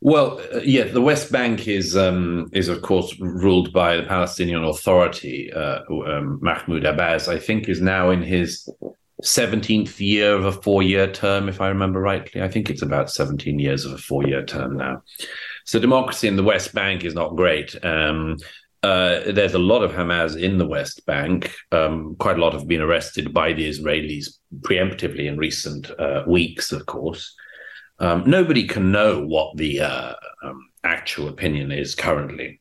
Well, 0.00 0.38
uh, 0.52 0.58
yeah, 0.58 0.84
the 0.84 1.00
West 1.00 1.32
Bank 1.32 1.66
is 1.66 1.96
um, 1.96 2.50
is 2.52 2.68
of 2.68 2.82
course 2.82 3.18
ruled 3.18 3.72
by 3.72 3.96
the 3.96 4.02
Palestinian 4.02 4.62
Authority. 4.64 5.50
Uh, 5.50 5.80
um, 5.88 6.38
Mahmoud 6.42 6.84
Abbas, 6.84 7.28
I 7.28 7.38
think, 7.38 7.68
is 7.70 7.80
now 7.80 8.10
in 8.10 8.22
his 8.22 8.68
17th 9.22 10.00
year 10.00 10.34
of 10.34 10.44
a 10.44 10.52
four 10.52 10.82
year 10.82 11.10
term, 11.10 11.48
if 11.48 11.60
I 11.60 11.68
remember 11.68 12.00
rightly. 12.00 12.42
I 12.42 12.48
think 12.48 12.68
it's 12.68 12.82
about 12.82 13.10
17 13.10 13.58
years 13.58 13.84
of 13.84 13.92
a 13.92 13.98
four 13.98 14.26
year 14.26 14.44
term 14.44 14.76
now. 14.76 15.02
So 15.64 15.78
democracy 15.78 16.28
in 16.28 16.36
the 16.36 16.42
West 16.42 16.74
Bank 16.74 17.04
is 17.04 17.14
not 17.14 17.36
great. 17.36 17.76
Um, 17.84 18.36
uh, 18.82 19.32
there's 19.32 19.54
a 19.54 19.58
lot 19.58 19.82
of 19.82 19.92
Hamas 19.92 20.38
in 20.38 20.58
the 20.58 20.66
West 20.66 21.06
Bank. 21.06 21.54
Um, 21.72 22.16
quite 22.18 22.36
a 22.36 22.40
lot 22.40 22.52
have 22.52 22.68
been 22.68 22.82
arrested 22.82 23.32
by 23.32 23.54
the 23.54 23.68
Israelis 23.68 24.26
preemptively 24.60 25.26
in 25.26 25.38
recent 25.38 25.90
uh, 25.98 26.24
weeks, 26.26 26.70
of 26.70 26.84
course. 26.84 27.34
Um, 28.00 28.24
nobody 28.26 28.66
can 28.66 28.92
know 28.92 29.24
what 29.24 29.56
the 29.56 29.80
uh, 29.80 30.14
um, 30.42 30.68
actual 30.82 31.28
opinion 31.28 31.72
is 31.72 31.94
currently. 31.94 32.60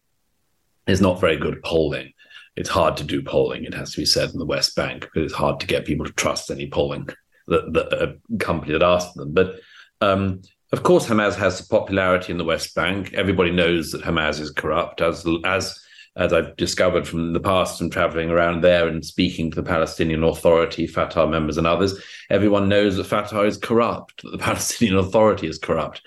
There's 0.86 1.02
not 1.02 1.20
very 1.20 1.36
good 1.36 1.62
polling 1.64 2.13
it's 2.56 2.70
hard 2.70 2.98
to 2.98 3.04
do 3.04 3.22
polling. 3.22 3.64
It 3.64 3.74
has 3.74 3.92
to 3.94 4.02
be 4.02 4.06
said 4.06 4.32
in 4.32 4.40
the 4.40 4.46
West 4.46 4.76
Bank 4.76 5.02
because 5.02 5.24
it's 5.32 5.40
hard 5.40 5.60
to 5.60 5.68
get 5.68 5.86
people 5.86 6.06
to 6.06 6.14
trust 6.14 6.52
any 6.52 6.68
polling 6.68 7.10
that, 7.48 8.18
a 8.32 8.38
company 8.38 8.74
that 8.74 8.84
asks 8.84 9.14
them. 9.14 9.34
But 9.34 9.60
um, 10.02 10.42
of 10.72 10.84
course, 10.84 11.08
Hamas 11.08 11.36
has 11.36 11.60
the 11.60 11.68
popularity 11.70 12.32
in 12.32 12.38
the 12.38 12.44
West 12.44 12.76
Bank. 12.76 13.14
Everybody 13.14 13.52
knows 13.52 13.92
that 13.92 14.02
Hamas 14.02 14.40
is 14.40 14.52
corrupt, 14.52 15.02
as 15.02 15.26
as 15.44 15.80
as 16.16 16.32
I've 16.32 16.56
discovered 16.58 17.08
from 17.08 17.34
the 17.34 17.40
past 17.40 17.82
and 17.82 17.92
traveling 17.92 18.30
around 18.30 18.62
there 18.62 18.88
and 18.88 19.04
speaking 19.04 19.50
to 19.50 19.56
the 19.56 19.68
Palestinian 19.68 20.24
Authority, 20.24 20.86
Fatah 20.86 21.28
members, 21.28 21.58
and 21.58 21.66
others. 21.66 22.00
Everyone 22.30 22.70
knows 22.70 22.98
that 22.98 23.06
Fatah 23.06 23.42
is 23.42 23.58
corrupt, 23.58 24.22
that 24.22 24.32
the 24.32 24.38
Palestinian 24.50 24.98
Authority 24.98 25.48
is 25.48 25.58
corrupt. 25.58 26.02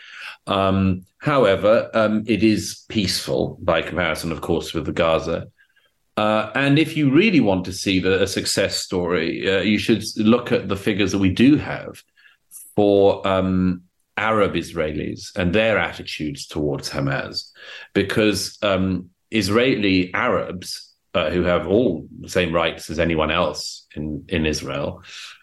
Um, 0.47 1.05
however, 1.19 1.91
um, 1.93 2.23
it 2.27 2.45
is 2.45 2.85
peaceful 2.89 3.59
by 3.61 3.83
comparison, 3.83 4.31
of 4.31 4.43
course, 4.43 4.75
with 4.75 4.87
the 4.87 4.93
Gaza. 4.93 5.49
Uh, 6.17 6.51
and 6.55 6.79
if 6.79 6.97
you 6.97 7.11
really 7.11 7.41
want 7.41 7.65
to 7.67 7.73
see 7.73 8.01
the, 8.01 8.23
a 8.23 8.27
success 8.27 8.77
story, 8.77 9.51
uh, 9.51 9.61
you 9.61 9.79
should 9.79 10.03
look 10.17 10.51
at 10.51 10.69
the 10.69 10.77
figures 10.77 11.13
that 11.13 11.19
we 11.19 11.31
do 11.31 11.57
have 11.57 12.03
for 12.75 13.27
um, 13.27 13.83
Arab 14.17 14.55
Israelis 14.55 15.37
and 15.37 15.55
their 15.55 15.79
attitudes 15.79 16.47
towards 16.47 16.89
Hamas, 16.89 17.51
because 17.93 18.59
um, 18.63 19.11
Israeli 19.31 20.13
Arabs 20.15 20.95
uh, 21.15 21.31
who 21.31 21.43
have 21.43 21.67
all 21.67 22.07
the 22.21 22.29
same 22.29 22.53
rights 22.55 22.91
as 22.91 22.99
anyone 22.99 23.31
else 23.31 23.87
in 23.95 24.25
in 24.29 24.47
Israel, 24.47 25.03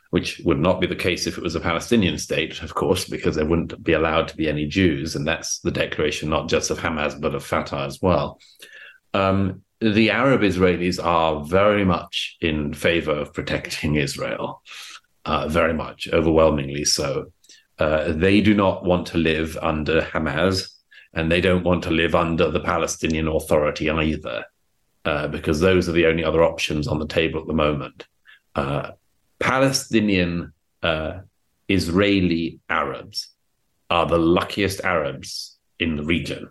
which 0.09 0.39
would 0.45 0.59
not 0.59 0.79
be 0.79 0.87
the 0.87 0.95
case 0.95 1.25
if 1.25 1.37
it 1.37 1.43
was 1.43 1.55
a 1.55 1.59
Palestinian 1.59 2.17
state, 2.17 2.61
of 2.61 2.75
course, 2.75 3.05
because 3.05 3.35
there 3.35 3.45
wouldn't 3.45 3.83
be 3.83 3.93
allowed 3.93 4.27
to 4.27 4.37
be 4.37 4.47
any 4.47 4.67
Jews, 4.67 5.15
and 5.15 5.27
that's 5.27 5.59
the 5.59 5.71
declaration 5.71 6.29
not 6.29 6.49
just 6.49 6.69
of 6.69 6.79
Hamas 6.79 7.19
but 7.19 7.35
of 7.35 7.43
Fatah 7.43 7.85
as 7.85 7.99
well. 8.01 8.39
Um, 9.15 9.61
the 9.91 10.09
Arab 10.09 10.41
Israelis 10.41 11.03
are 11.03 11.43
very 11.43 11.83
much 11.83 12.37
in 12.41 12.73
favor 12.73 13.11
of 13.11 13.33
protecting 13.33 13.95
Israel, 13.95 14.61
uh, 15.25 15.47
very 15.47 15.73
much, 15.73 16.07
overwhelmingly 16.11 16.85
so. 16.85 17.31
Uh, 17.79 18.13
they 18.13 18.39
do 18.41 18.53
not 18.53 18.85
want 18.85 19.07
to 19.07 19.17
live 19.17 19.57
under 19.61 20.01
Hamas, 20.01 20.69
and 21.13 21.31
they 21.31 21.41
don't 21.41 21.63
want 21.63 21.83
to 21.83 21.91
live 21.91 22.15
under 22.15 22.49
the 22.49 22.59
Palestinian 22.59 23.27
Authority 23.27 23.89
either, 23.89 24.45
uh, 25.05 25.27
because 25.27 25.59
those 25.59 25.89
are 25.89 25.93
the 25.93 26.05
only 26.05 26.23
other 26.23 26.43
options 26.43 26.87
on 26.87 26.99
the 26.99 27.07
table 27.07 27.41
at 27.41 27.47
the 27.47 27.53
moment. 27.53 28.07
Uh, 28.55 28.91
Palestinian 29.39 30.53
uh, 30.81 31.19
Israeli 31.67 32.59
Arabs 32.69 33.29
are 33.89 34.05
the 34.05 34.17
luckiest 34.17 34.81
Arabs 34.81 35.57
in 35.79 35.97
the 35.97 36.03
region, 36.03 36.49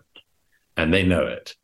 and 0.77 0.93
they 0.93 1.03
know 1.03 1.25
it 1.25 1.55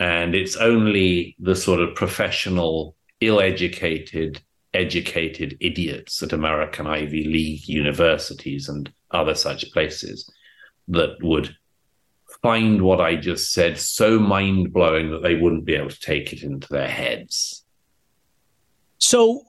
and 0.00 0.34
it's 0.34 0.56
only 0.56 1.36
the 1.38 1.56
sort 1.56 1.80
of 1.80 1.94
professional, 1.94 2.94
ill 3.20 3.40
educated, 3.40 4.40
educated 4.72 5.56
idiots 5.60 6.22
at 6.22 6.32
American 6.32 6.86
Ivy 6.86 7.24
League 7.24 7.66
universities 7.66 8.68
and 8.68 8.92
other 9.10 9.34
such 9.34 9.70
places 9.72 10.30
that 10.88 11.16
would 11.22 11.54
find 12.42 12.82
what 12.82 13.00
I 13.00 13.16
just 13.16 13.52
said 13.52 13.78
so 13.78 14.18
mind 14.18 14.72
blowing 14.72 15.10
that 15.10 15.22
they 15.22 15.34
wouldn't 15.34 15.64
be 15.64 15.74
able 15.74 15.90
to 15.90 16.00
take 16.00 16.32
it 16.32 16.42
into 16.42 16.68
their 16.68 16.88
heads. 16.88 17.64
So 18.98 19.42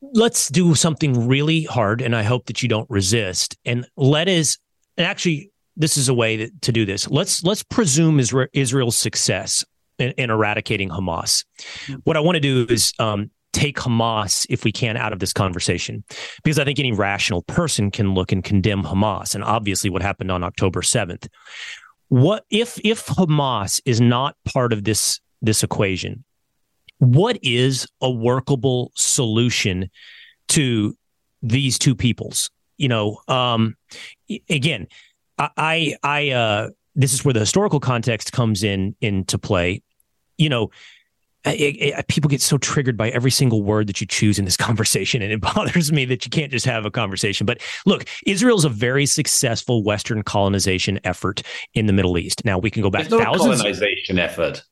let's 0.00 0.48
do 0.48 0.74
something 0.74 1.26
really 1.26 1.62
hard, 1.62 2.02
and 2.02 2.14
I 2.14 2.22
hope 2.22 2.46
that 2.46 2.62
you 2.62 2.68
don't 2.68 2.88
resist. 2.90 3.56
And 3.64 3.86
let 3.96 4.28
us, 4.28 4.58
and 4.96 5.06
actually, 5.06 5.50
this 5.76 5.96
is 5.96 6.08
a 6.08 6.14
way 6.14 6.36
that, 6.36 6.62
to 6.62 6.72
do 6.72 6.84
this. 6.84 7.08
Let's 7.08 7.44
let's 7.44 7.62
presume 7.62 8.20
Israel's 8.52 8.96
success 8.96 9.64
in, 9.98 10.12
in 10.12 10.30
eradicating 10.30 10.88
Hamas. 10.90 11.44
Hmm. 11.86 11.94
What 12.04 12.16
I 12.16 12.20
want 12.20 12.36
to 12.36 12.40
do 12.40 12.66
is 12.68 12.92
um, 12.98 13.30
take 13.52 13.76
Hamas, 13.76 14.46
if 14.48 14.64
we 14.64 14.72
can, 14.72 14.96
out 14.96 15.12
of 15.12 15.18
this 15.18 15.32
conversation, 15.32 16.04
because 16.42 16.58
I 16.58 16.64
think 16.64 16.78
any 16.78 16.92
rational 16.92 17.42
person 17.42 17.90
can 17.90 18.14
look 18.14 18.32
and 18.32 18.44
condemn 18.44 18.82
Hamas, 18.82 19.34
and 19.34 19.42
obviously 19.42 19.90
what 19.90 20.02
happened 20.02 20.30
on 20.30 20.44
October 20.44 20.82
seventh. 20.82 21.28
What 22.08 22.44
if 22.50 22.78
if 22.84 23.06
Hamas 23.06 23.80
is 23.84 24.00
not 24.00 24.36
part 24.44 24.72
of 24.72 24.84
this 24.84 25.20
this 25.42 25.62
equation? 25.62 26.24
What 26.98 27.38
is 27.42 27.86
a 28.00 28.10
workable 28.10 28.90
solution 28.96 29.90
to 30.48 30.96
these 31.42 31.78
two 31.78 31.94
peoples? 31.94 32.50
You 32.76 32.88
know, 32.88 33.20
um, 33.28 33.76
again, 34.48 34.86
I 35.38 35.96
I 36.02 36.30
uh, 36.30 36.70
this 36.94 37.12
is 37.12 37.24
where 37.24 37.34
the 37.34 37.40
historical 37.40 37.80
context 37.80 38.32
comes 38.32 38.62
in 38.62 38.96
into 39.00 39.38
play 39.38 39.82
you 40.38 40.48
know, 40.48 40.70
it, 41.44 41.76
it, 41.76 42.08
people 42.08 42.28
get 42.28 42.40
so 42.40 42.58
triggered 42.58 42.96
by 42.96 43.10
every 43.10 43.30
single 43.30 43.62
word 43.62 43.86
that 43.86 44.00
you 44.00 44.06
choose 44.06 44.38
in 44.38 44.44
this 44.44 44.56
conversation, 44.68 45.22
and 45.22 45.32
it 45.32 45.40
bothers 45.40 45.92
me 45.92 46.04
that 46.06 46.24
you 46.24 46.30
can't 46.30 46.50
just 46.50 46.66
have 46.66 46.84
a 46.84 46.90
conversation. 46.90 47.46
But 47.46 47.60
look, 47.86 48.06
Israel 48.26 48.56
is 48.56 48.64
a 48.64 48.70
very 48.70 49.06
successful 49.06 49.82
Western 49.82 50.22
colonization 50.22 51.00
effort 51.04 51.42
in 51.74 51.86
the 51.86 51.92
Middle 51.92 52.18
East. 52.18 52.44
Now 52.44 52.58
we 52.58 52.70
can 52.70 52.82
go 52.82 52.90
back 52.90 53.02
it's 53.02 53.10
not 53.10 53.22
thousands. 53.22 53.60
colonization 53.60 54.18
effort. 54.18 54.62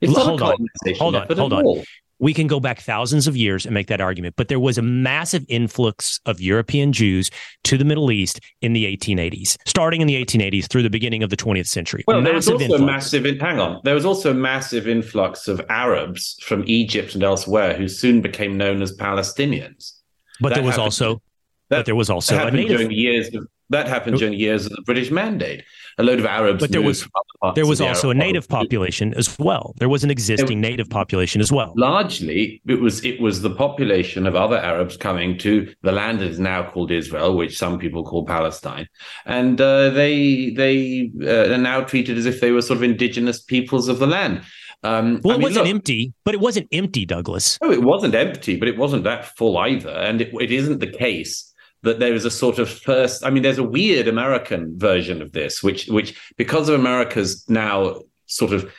It's 0.00 0.14
hold 0.14 0.42
on, 0.42 0.56
hold 0.98 1.16
on, 1.16 1.26
hold 1.36 1.52
on. 1.52 1.84
We 2.18 2.32
can 2.32 2.46
go 2.46 2.60
back 2.60 2.80
thousands 2.80 3.26
of 3.26 3.36
years 3.36 3.66
and 3.66 3.74
make 3.74 3.88
that 3.88 4.00
argument. 4.00 4.36
But 4.36 4.48
there 4.48 4.60
was 4.60 4.78
a 4.78 4.82
massive 4.82 5.44
influx 5.48 6.20
of 6.26 6.40
European 6.40 6.92
Jews 6.92 7.30
to 7.64 7.76
the 7.76 7.84
Middle 7.84 8.10
East 8.10 8.40
in 8.62 8.72
the 8.72 8.84
1880s, 8.96 9.56
starting 9.66 10.00
in 10.00 10.06
the 10.06 10.22
1880s 10.24 10.68
through 10.68 10.82
the 10.82 10.90
beginning 10.90 11.22
of 11.22 11.30
the 11.30 11.36
20th 11.36 11.66
century. 11.66 12.04
Well, 12.06 12.22
there 12.22 12.34
was 12.34 12.48
also 12.48 12.64
influx. 12.64 12.82
a 12.82 12.86
massive, 12.86 13.40
hang 13.40 13.60
on, 13.60 13.80
there 13.84 13.94
was 13.94 14.06
also 14.06 14.30
a 14.30 14.34
massive 14.34 14.88
influx 14.88 15.48
of 15.48 15.60
Arabs 15.68 16.36
from 16.42 16.64
Egypt 16.66 17.14
and 17.14 17.22
elsewhere 17.22 17.74
who 17.74 17.88
soon 17.88 18.20
became 18.20 18.56
known 18.56 18.82
as 18.82 18.96
Palestinians. 18.96 19.92
But 20.40 20.50
that 20.50 20.54
there 20.56 20.64
was 20.64 20.72
happened, 20.72 20.84
also, 20.84 21.22
that, 21.68 21.78
but 21.78 21.86
there 21.86 21.94
was 21.94 22.10
also 22.10 22.46
a 22.46 22.50
native. 22.50 22.78
During 22.78 22.90
years 22.90 23.34
of, 23.34 23.46
that 23.70 23.88
happened 23.88 24.18
during 24.18 24.32
the 24.32 24.38
years 24.38 24.66
of 24.66 24.72
the 24.72 24.82
British 24.82 25.10
Mandate. 25.10 25.64
A 25.98 26.02
load 26.02 26.18
of 26.18 26.26
Arabs, 26.26 26.60
but 26.60 26.72
there 26.72 26.82
was 26.82 27.08
there 27.54 27.66
was 27.66 27.80
also 27.80 28.10
a 28.10 28.14
native 28.14 28.48
population 28.48 29.14
as 29.14 29.38
well. 29.38 29.74
There 29.78 29.88
was 29.88 30.04
an 30.04 30.10
existing 30.10 30.60
native 30.60 30.90
population 30.90 31.40
as 31.40 31.50
well. 31.50 31.72
Largely, 31.74 32.60
it 32.66 32.80
was 32.80 33.02
it 33.04 33.18
was 33.18 33.40
the 33.40 33.50
population 33.50 34.26
of 34.26 34.36
other 34.36 34.58
Arabs 34.58 34.96
coming 34.96 35.38
to 35.38 35.72
the 35.82 35.92
land 35.92 36.20
that 36.20 36.28
is 36.28 36.38
now 36.38 36.70
called 36.70 36.90
Israel, 36.90 37.34
which 37.34 37.56
some 37.56 37.78
people 37.78 38.04
call 38.04 38.26
Palestine, 38.26 38.86
and 39.24 39.58
uh, 39.58 39.88
they 39.90 40.50
they 40.50 41.10
uh, 41.22 41.54
are 41.54 41.58
now 41.58 41.80
treated 41.80 42.18
as 42.18 42.26
if 42.26 42.40
they 42.42 42.52
were 42.52 42.62
sort 42.62 42.76
of 42.76 42.82
indigenous 42.82 43.40
peoples 43.40 43.88
of 43.88 43.98
the 43.98 44.06
land. 44.06 44.42
Um, 44.82 45.20
well, 45.24 45.32
it 45.32 45.34
I 45.34 45.38
mean, 45.38 45.42
wasn't 45.44 45.64
look, 45.64 45.74
empty, 45.74 46.12
but 46.24 46.34
it 46.34 46.40
wasn't 46.40 46.68
empty, 46.72 47.06
Douglas. 47.06 47.58
No, 47.62 47.72
it 47.72 47.82
wasn't 47.82 48.14
empty, 48.14 48.56
but 48.56 48.68
it 48.68 48.76
wasn't 48.76 49.04
that 49.04 49.36
full 49.36 49.56
either, 49.56 49.90
and 49.90 50.20
it, 50.20 50.32
it 50.34 50.52
isn't 50.52 50.80
the 50.80 50.86
case 50.90 51.54
that 51.86 51.98
there 52.00 52.14
is 52.14 52.24
a 52.24 52.30
sort 52.30 52.58
of 52.58 52.68
first 52.68 53.24
i 53.24 53.30
mean 53.30 53.42
there's 53.42 53.58
a 53.58 53.62
weird 53.62 54.06
american 54.06 54.78
version 54.78 55.22
of 55.22 55.32
this 55.32 55.62
which 55.62 55.86
which 55.86 56.20
because 56.36 56.68
of 56.68 56.74
america's 56.74 57.48
now 57.48 58.00
sort 58.26 58.52
of 58.52 58.70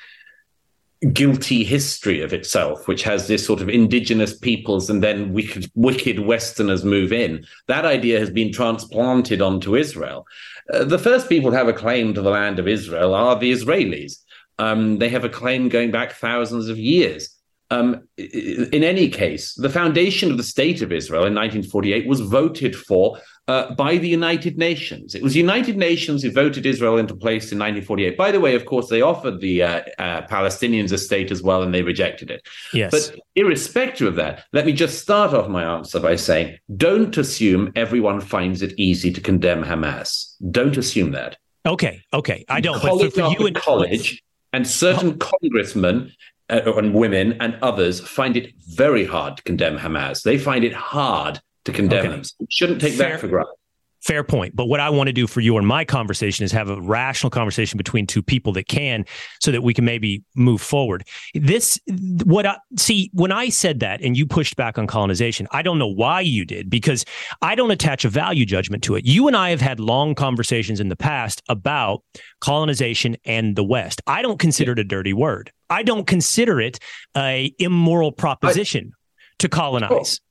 guilty 1.14 1.64
history 1.64 2.22
of 2.22 2.34
itself 2.34 2.88
which 2.88 3.04
has 3.04 3.28
this 3.28 3.46
sort 3.46 3.62
of 3.62 3.70
indigenous 3.70 4.36
peoples 4.36 4.90
and 4.90 5.04
then 5.04 5.32
wicked 5.32 5.70
wicked 5.76 6.20
westerners 6.20 6.84
move 6.84 7.14
in 7.14 7.46
that 7.68 7.86
idea 7.86 8.20
has 8.20 8.32
been 8.32 8.52
transplanted 8.52 9.40
onto 9.40 9.76
israel. 9.76 10.26
Uh, 10.74 10.84
the 10.84 10.98
first 10.98 11.30
people 11.30 11.52
to 11.52 11.58
have 11.58 11.68
a 11.68 11.74
claim 11.74 12.14
to 12.14 12.22
the 12.22 12.32
land 12.32 12.58
of 12.58 12.68
israel 12.68 13.14
are 13.14 13.38
the 13.38 13.52
israelis. 13.52 14.24
Um, 14.58 14.98
they 14.98 15.10
have 15.10 15.24
a 15.24 15.30
claim 15.30 15.70
going 15.70 15.92
back 15.92 16.14
thousands 16.14 16.68
of 16.68 16.80
years 16.80 17.37
um, 17.70 18.08
in 18.18 18.84
any 18.84 19.10
case, 19.10 19.54
the 19.56 19.70
foundation 19.70 20.32
of 20.32 20.38
the 20.38 20.44
state 20.44 20.82
of 20.82 20.92
Israel 20.92 21.26
in 21.26 21.36
1948 21.36 22.08
was 22.08 22.22
voted 22.22 22.76
for 22.76 23.20
uh, 23.50 23.74
by 23.76 23.98
the 23.98 24.08
United 24.08 24.58
Nations. 24.58 25.16
It 25.16 25.24
was 25.24 25.34
the 25.34 25.40
United 25.40 25.78
Nations 25.78 26.24
who 26.24 26.32
voted 26.32 26.66
Israel 26.66 26.98
into 26.98 27.14
place 27.14 27.52
in 27.52 27.60
1948. 27.60 28.18
By 28.18 28.32
the 28.32 28.40
way, 28.40 28.56
of 28.56 28.66
course, 28.66 28.88
they 28.90 29.02
offered 29.02 29.42
the 29.42 29.64
uh, 29.64 29.82
uh, 30.00 30.22
Palestinians 30.28 30.92
a 30.94 30.98
state 30.98 31.30
as 31.30 31.44
well, 31.44 31.62
and 31.62 31.74
they 31.74 31.82
rejected 31.82 32.32
it. 32.32 32.48
Yes. 32.74 32.92
But 32.92 33.20
irrespective 33.36 34.08
of 34.08 34.16
that, 34.16 34.46
let 34.54 34.66
me 34.66 34.72
just 34.72 35.00
start 35.00 35.34
off 35.34 35.50
my 35.50 35.64
answer 35.64 36.00
by 36.00 36.16
saying 36.16 36.58
don't 36.76 37.18
assume 37.18 37.72
everyone 37.76 38.22
finds 38.22 38.62
it 38.62 38.74
easy 38.78 39.12
to 39.12 39.22
condemn 39.22 39.64
Hamas. 39.64 40.36
Don't 40.52 40.78
assume 40.78 41.12
that. 41.12 41.38
Okay, 41.66 42.02
okay. 42.14 42.46
I 42.48 42.62
don't. 42.62 42.80
College 42.80 43.14
but 43.14 43.24
for, 43.24 43.34
for 43.34 43.40
you 43.40 43.48
and 43.48 43.56
college 43.58 44.24
and 44.54 44.66
certain 44.66 45.18
congressmen 45.20 46.14
Uh, 46.50 46.74
and 46.78 46.94
women 46.94 47.34
and 47.42 47.58
others 47.62 48.00
find 48.00 48.38
it 48.38 48.54
very 48.70 49.06
hard 49.06 49.38
to 49.38 49.44
condemn 49.44 49.78
Hamas. 49.78 50.24
They 50.24 50.38
find 50.38 50.64
it 50.64 50.74
hard 50.74 51.42
to 51.66 51.74
condemn 51.74 52.00
okay. 52.00 52.10
them. 52.10 52.24
So 52.24 52.46
shouldn't 52.50 52.82
take 52.82 52.94
Fair. 52.94 53.12
that 53.12 53.20
for 53.20 53.28
granted. 53.28 53.54
Fair 54.02 54.24
point. 54.24 54.56
But 54.56 54.66
what 54.66 54.80
I 54.80 54.90
want 54.90 55.08
to 55.08 55.14
do 55.14 55.28
for 55.28 55.42
you 55.42 55.58
and 55.58 55.68
my 55.68 55.84
conversation 55.84 56.46
is 56.46 56.52
have 56.52 56.70
a 56.70 56.80
rational 56.80 57.30
conversation 57.30 57.78
between 57.78 58.06
two 58.06 58.22
people 58.22 58.54
that 58.54 58.68
can 58.68 59.06
so 59.42 59.52
that 59.52 59.64
we 59.64 59.74
can 59.74 59.86
maybe 59.86 60.24
move 60.36 60.62
forward. 60.62 61.04
This, 61.34 61.80
what 62.24 62.46
I 62.46 62.58
see, 62.78 63.10
when 63.14 63.32
I 63.32 63.50
said 63.50 63.80
that 63.80 64.02
and 64.02 64.16
you 64.16 64.26
pushed 64.26 64.56
back 64.56 64.78
on 64.78 64.88
colonization, 64.88 65.48
I 65.52 65.62
don't 65.62 65.80
know 65.80 65.88
why 65.88 66.22
you 66.22 66.46
did 66.46 66.70
because 66.70 67.06
I 67.42 67.56
don't 67.56 67.72
attach 67.72 68.06
a 68.06 68.10
value 68.10 68.46
judgment 68.46 68.84
to 68.84 68.96
it. 68.96 69.06
You 69.06 69.28
and 69.28 69.36
I 69.36 69.50
have 69.50 69.62
had 69.62 69.80
long 69.80 70.16
conversations 70.16 70.80
in 70.80 70.90
the 70.90 70.96
past 70.96 71.42
about 71.50 72.04
colonization 72.40 73.18
and 73.26 73.56
the 73.56 73.64
West. 73.64 74.02
I 74.06 74.22
don't 74.22 74.40
consider 74.40 74.74
it 74.74 74.80
a 74.80 74.84
dirty 74.84 75.14
word. 75.14 75.52
I 75.70 75.84
don't 75.84 76.06
consider 76.06 76.62
it 76.62 76.80
a 77.16 77.54
immoral 77.60 78.12
proposition 78.12 78.92
I, 78.94 78.98
to 79.40 79.50
colonize. 79.50 80.22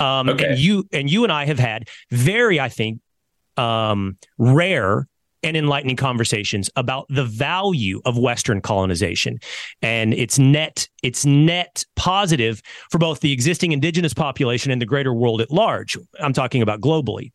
Um, 0.00 0.28
okay. 0.28 0.50
and 0.50 0.58
you 0.58 0.84
and 0.92 1.10
you 1.10 1.24
and 1.24 1.32
I 1.32 1.46
have 1.46 1.58
had 1.58 1.88
very, 2.10 2.60
I 2.60 2.68
think, 2.68 3.00
um, 3.56 4.16
rare 4.38 5.08
and 5.42 5.56
enlightening 5.56 5.96
conversations 5.96 6.68
about 6.76 7.06
the 7.08 7.24
value 7.24 8.00
of 8.04 8.18
Western 8.18 8.60
colonization 8.60 9.38
and 9.82 10.12
its 10.12 10.38
net 10.38 10.88
its 11.02 11.24
net 11.24 11.84
positive 11.96 12.60
for 12.90 12.98
both 12.98 13.20
the 13.20 13.32
existing 13.32 13.72
indigenous 13.72 14.14
population 14.14 14.70
and 14.70 14.82
the 14.82 14.86
greater 14.86 15.14
world 15.14 15.40
at 15.40 15.50
large. 15.50 15.96
I'm 16.20 16.32
talking 16.32 16.62
about 16.62 16.80
globally. 16.80 17.32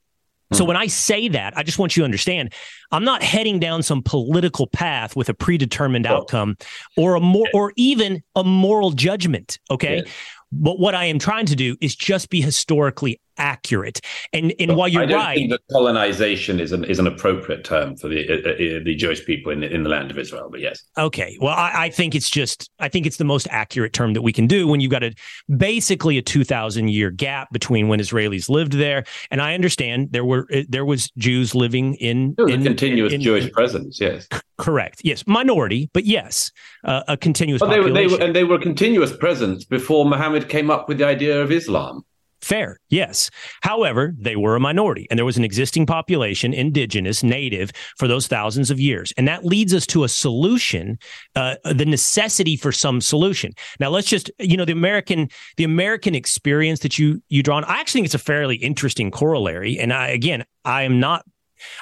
So 0.52 0.64
hmm. 0.64 0.70
when 0.70 0.78
I 0.78 0.88
say 0.88 1.30
that, 1.30 1.58
I 1.58 1.64
just 1.64 1.80
want 1.80 1.96
you 1.96 2.02
to 2.02 2.06
understand, 2.06 2.54
I'm 2.92 3.06
not 3.06 3.24
heading 3.24 3.60
down 3.60 3.82
some 3.84 4.02
political 4.04 4.68
path 4.68 5.16
with 5.16 5.30
a 5.30 5.34
predetermined 5.34 6.06
outcome 6.06 6.58
or 6.98 7.16
a 7.16 7.20
more 7.20 7.48
or 7.54 7.74
even 7.76 8.22
a 8.36 8.44
moral 8.44 8.92
judgment. 8.92 9.60
Okay. 9.72 9.98
Yeah. 9.98 10.12
But 10.56 10.80
what 10.80 10.94
I 10.94 11.06
am 11.06 11.20
trying 11.20 11.48
to 11.48 11.56
do 11.56 11.76
is 11.82 11.96
just 11.96 12.30
be 12.30 12.42
historically 12.42 13.20
accurate. 13.38 14.00
And 14.32 14.54
and 14.60 14.76
while 14.76 14.88
you're 14.88 15.04
I 15.04 15.06
don't 15.06 15.20
right, 15.20 15.38
think 15.38 15.52
that 15.52 15.62
colonization 15.72 16.60
is 16.60 16.72
an 16.72 16.84
is 16.84 17.00
an 17.00 17.08
appropriate 17.08 17.64
term 17.64 17.96
for 17.96 18.08
the 18.08 18.28
uh, 18.30 18.36
uh, 18.36 18.84
the 18.84 18.96
Jewish 18.96 19.26
people 19.26 19.52
in 19.52 19.64
in 19.64 19.84
the 19.84 19.90
land 19.90 20.12
of 20.12 20.18
Israel. 20.18 20.50
But 20.50 20.60
yes, 20.60 20.84
okay. 20.98 21.38
Well, 21.40 21.54
I, 21.54 21.86
I, 21.86 21.90
think 21.90 22.16
it's 22.16 22.30
just 22.30 22.70
I 22.80 22.90
think 22.90 23.06
it's 23.06 23.18
the 23.18 23.26
most 23.26 23.48
accurate 23.50 23.94
term 23.94 24.14
that 24.14 24.22
we 24.22 24.34
can 24.34 24.48
do 24.48 24.68
when 24.68 24.80
you've 24.80 24.92
got 24.92 25.04
a 25.04 25.14
basically 25.58 26.18
a 26.18 26.22
two 26.22 26.44
thousand 26.44 26.90
year 26.90 27.12
gap 27.12 27.52
between 27.52 27.88
when 27.88 28.00
Israelis 28.00 28.50
lived 28.50 28.74
there, 28.74 29.04
and 29.32 29.42
I 29.42 29.54
understand 29.54 30.10
there 30.12 30.26
were 30.26 30.48
uh, 30.54 30.62
there 30.70 30.86
was 30.86 31.10
Jews 31.18 31.56
living 31.56 31.96
in, 31.96 32.36
in 32.38 32.64
continuous 32.64 33.14
in, 33.14 33.22
Jewish 33.22 33.46
in, 33.46 33.52
presence. 33.52 34.00
Yes, 34.00 34.28
correct. 34.58 35.02
Yes, 35.04 35.26
minority, 35.28 35.90
but 35.94 36.06
yes, 36.06 36.52
uh, 36.84 37.04
a 37.08 37.18
continuous. 37.18 37.60
But 37.60 37.70
they 37.70 37.80
were, 37.80 37.92
they 37.92 38.08
were 38.08 38.22
and 38.22 38.36
they 38.36 38.44
were 38.44 38.60
continuous 38.60 39.16
presence 39.16 39.66
before 39.66 40.06
Muhammad 40.06 40.50
came 40.50 40.70
up 40.70 40.88
with 40.88 40.98
the 40.98 41.06
idea 41.06 41.42
of 41.42 41.52
Islam. 41.52 42.04
Fair, 42.44 42.80
yes. 42.90 43.30
However, 43.62 44.14
they 44.20 44.36
were 44.36 44.56
a 44.56 44.60
minority, 44.60 45.08
and 45.10 45.18
there 45.18 45.26
was 45.26 45.38
an 45.38 45.46
existing 45.46 45.86
population, 45.86 46.54
indigenous, 46.54 47.24
native, 47.24 47.72
for 47.98 48.08
those 48.08 48.28
thousands 48.28 48.70
of 48.70 48.80
years. 48.80 49.14
And 49.18 49.28
that 49.30 49.46
leads 49.46 49.74
us 49.74 49.88
to 49.88 50.04
a 50.04 50.10
solution, 50.10 51.00
uh, 51.36 51.56
the 51.64 51.86
necessity 51.86 52.58
for 52.58 52.74
some 52.74 53.00
solution. 53.00 53.54
Now, 53.80 53.90
let's 53.90 54.10
just, 54.10 54.30
you 54.40 54.58
know, 54.58 54.66
the 54.66 54.74
American, 54.74 55.30
the 55.56 55.64
American 55.64 56.16
experience 56.16 56.82
that 56.82 57.00
you 57.00 57.24
you 57.30 57.44
draw 57.44 57.58
on. 57.58 57.64
I 57.64 57.80
actually 57.80 58.00
think 58.00 58.06
it's 58.08 58.16
a 58.16 58.20
fairly 58.20 58.58
interesting 58.58 59.10
corollary. 59.10 59.80
And 59.80 59.94
I, 59.94 60.10
again, 60.10 60.44
I 60.66 60.84
am 60.84 61.00
not 61.00 61.24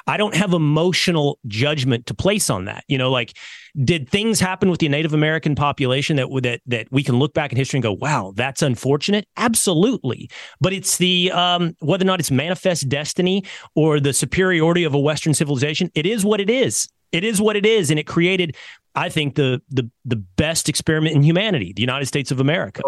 I 0.06 0.16
don't 0.16 0.34
have 0.34 0.52
emotional 0.52 1.38
judgment 1.46 2.06
to 2.06 2.14
place 2.14 2.50
on 2.50 2.66
that. 2.66 2.84
You 2.88 2.98
know, 2.98 3.10
like 3.10 3.36
did 3.84 4.08
things 4.08 4.40
happen 4.40 4.70
with 4.70 4.80
the 4.80 4.88
Native 4.88 5.14
American 5.14 5.54
population 5.54 6.16
that 6.16 6.28
that 6.42 6.60
that 6.66 6.88
we 6.90 7.02
can 7.02 7.18
look 7.18 7.34
back 7.34 7.52
in 7.52 7.58
history 7.58 7.78
and 7.78 7.82
go, 7.82 7.92
wow, 7.92 8.32
that's 8.36 8.62
unfortunate? 8.62 9.26
Absolutely. 9.36 10.30
But 10.60 10.72
it's 10.72 10.98
the 10.98 11.30
um, 11.32 11.74
whether 11.80 12.04
or 12.04 12.06
not 12.06 12.20
it's 12.20 12.30
manifest 12.30 12.88
destiny 12.88 13.44
or 13.74 14.00
the 14.00 14.12
superiority 14.12 14.84
of 14.84 14.94
a 14.94 14.98
Western 14.98 15.34
civilization. 15.34 15.90
It 15.94 16.06
is 16.06 16.24
what 16.24 16.40
it 16.40 16.50
is. 16.50 16.88
It 17.12 17.24
is 17.24 17.42
what 17.42 17.56
it 17.56 17.66
is, 17.66 17.90
and 17.90 18.00
it 18.00 18.06
created, 18.06 18.56
I 18.94 19.10
think, 19.10 19.34
the 19.34 19.60
the 19.68 19.90
the 20.04 20.16
best 20.16 20.68
experiment 20.68 21.14
in 21.14 21.22
humanity, 21.22 21.72
the 21.74 21.82
United 21.82 22.06
States 22.06 22.30
of 22.30 22.40
America. 22.40 22.80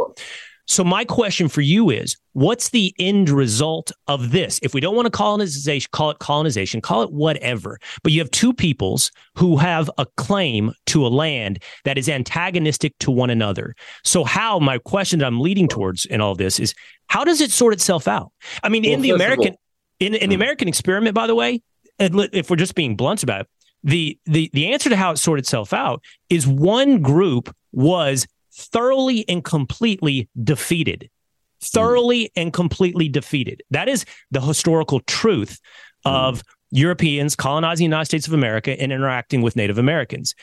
So 0.67 0.83
my 0.83 1.05
question 1.05 1.49
for 1.49 1.61
you 1.61 1.91
is, 1.91 2.17
what's 2.33 2.71
the 2.71 2.95
end 2.99 3.29
result 3.29 3.93
of 4.09 4.31
this? 4.31 4.59
If 4.63 4.75
we 4.75 4.81
don't 4.81 4.97
want 4.97 5.07
to 5.07 5.11
colonization, 5.11 5.89
call 5.93 6.11
it 6.11 6.19
colonization, 6.19 6.81
call 6.81 7.03
it 7.03 7.13
whatever. 7.13 7.79
But 8.03 8.13
you 8.13 8.21
have 8.21 8.31
two 8.31 8.53
peoples 8.53 9.11
who 9.37 9.57
have 9.57 9.91
a 9.99 10.07
claim 10.17 10.73
to 10.87 11.07
a 11.07 11.09
land 11.09 11.63
that 11.85 11.99
is 11.99 12.09
antagonistic 12.09 12.97
to 13.01 13.11
one 13.11 13.31
another. 13.31 13.75
So 14.05 14.25
how 14.25 14.59
my 14.59 14.79
question 14.79 15.19
that 15.19 15.27
I'm 15.27 15.41
leading 15.41 15.69
towards 15.69 16.07
in 16.07 16.21
all 16.21 16.35
this 16.35 16.59
is 16.59 16.75
how 17.09 17.25
does 17.25 17.41
it 17.41 17.51
sort 17.51 17.75
itself 17.75 18.09
out? 18.09 18.33
I 18.63 18.69
mean, 18.69 18.85
well, 18.85 18.93
in 18.93 19.03
the 19.03 19.11
American 19.11 19.57
in, 20.01 20.15
in 20.15 20.31
the 20.31 20.37
hmm. 20.37 20.43
American 20.43 20.69
experiment, 20.69 21.15
by 21.15 21.27
the 21.27 21.35
way, 21.35 21.63
if 21.99 22.51
we're 22.51 22.57
just 22.57 22.75
being 22.75 22.97
blunt 22.97 23.23
about 23.23 23.43
it, 23.43 23.49
the 23.85 24.19
the 24.25 24.51
the 24.53 24.73
answer 24.73 24.89
to 24.89 24.97
how 24.97 25.13
it 25.13 25.19
sorted 25.19 25.45
itself 25.45 25.73
out 25.73 26.03
is 26.31 26.47
one 26.47 27.03
group 27.03 27.55
was 27.73 28.27
thoroughly 28.55 29.29
and 29.29 29.45
completely 29.45 30.29
defeated. 30.43 31.11
Thoroughly 31.61 32.31
and 32.37 32.53
completely 32.53 33.09
defeated. 33.09 33.63
That 33.71 33.89
is 33.89 34.05
the 34.31 34.41
historical 34.41 35.01
truth 35.01 35.61
of 36.05 36.43
Europeans 36.71 37.37
colonizing 37.37 37.85
the 37.85 37.89
United 37.89 38.07
States 38.07 38.27
of 38.27 38.35
America 38.35 38.79
and 38.79 38.93
interacting 38.93 39.43
with 39.43 39.57
Native 39.57 39.79
Americans. 39.79 40.35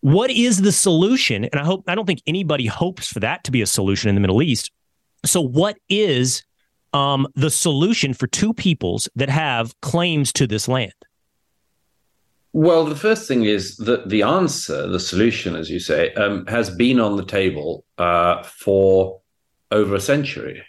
What 0.00 0.30
is 0.30 0.62
the 0.62 0.72
solution? 0.72 1.44
And 1.44 1.56
I 1.56 1.64
hope 1.64 1.84
I 1.86 1.94
don't 1.94 2.06
think 2.06 2.22
anybody 2.26 2.66
hopes 2.66 3.06
for 3.06 3.20
that 3.20 3.44
to 3.44 3.50
be 3.50 3.62
a 3.62 3.66
solution 3.66 4.08
in 4.08 4.14
the 4.14 4.20
Middle 4.20 4.42
East. 4.42 4.70
So, 5.24 5.40
what 5.40 5.78
is 5.88 6.44
um, 6.92 7.26
the 7.34 7.50
solution 7.50 8.12
for 8.12 8.26
two 8.26 8.52
peoples 8.52 9.08
that 9.16 9.28
have 9.28 9.78
claims 9.80 10.32
to 10.34 10.46
this 10.46 10.68
land? 10.68 10.92
Well, 12.54 12.84
the 12.84 12.94
first 12.94 13.26
thing 13.26 13.46
is 13.46 13.76
that 13.78 14.08
the 14.08 14.22
answer, 14.22 14.86
the 14.86 15.00
solution, 15.00 15.56
as 15.56 15.68
you 15.68 15.80
say, 15.80 16.14
um, 16.14 16.46
has 16.46 16.70
been 16.70 17.00
on 17.00 17.16
the 17.16 17.24
table 17.24 17.84
uh, 17.98 18.44
for 18.44 19.20
over 19.72 19.96
a 19.96 20.00
century. 20.00 20.62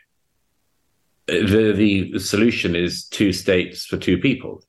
The, 1.28 1.74
the 1.76 2.18
solution 2.18 2.76
is 2.76 3.06
two 3.06 3.32
states 3.32 3.86
for 3.86 3.98
two 3.98 4.18
people. 4.18 4.64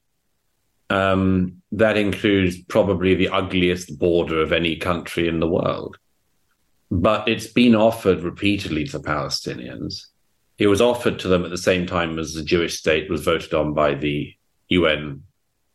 Um, 0.90 1.62
that 1.72 1.96
includes 1.96 2.58
probably 2.58 3.14
the 3.14 3.30
ugliest 3.30 3.98
border 3.98 4.42
of 4.42 4.52
any 4.52 4.76
country 4.76 5.26
in 5.26 5.40
the 5.40 5.48
world. 5.48 5.96
But 6.90 7.26
it's 7.28 7.46
been 7.46 7.74
offered 7.74 8.20
repeatedly 8.20 8.84
to 8.88 8.98
Palestinians. 8.98 10.02
It 10.58 10.66
was 10.66 10.82
offered 10.82 11.18
to 11.20 11.28
them 11.28 11.46
at 11.46 11.50
the 11.50 11.56
same 11.56 11.86
time 11.86 12.18
as 12.18 12.34
the 12.34 12.44
Jewish 12.44 12.78
state 12.78 13.08
was 13.08 13.24
voted 13.24 13.54
on 13.54 13.72
by 13.72 13.94
the 13.94 14.34
UN 14.68 15.22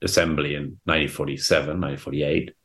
Assembly 0.02 0.56
in 0.56 0.80
1947, 0.86 1.80
1948. 1.80 2.56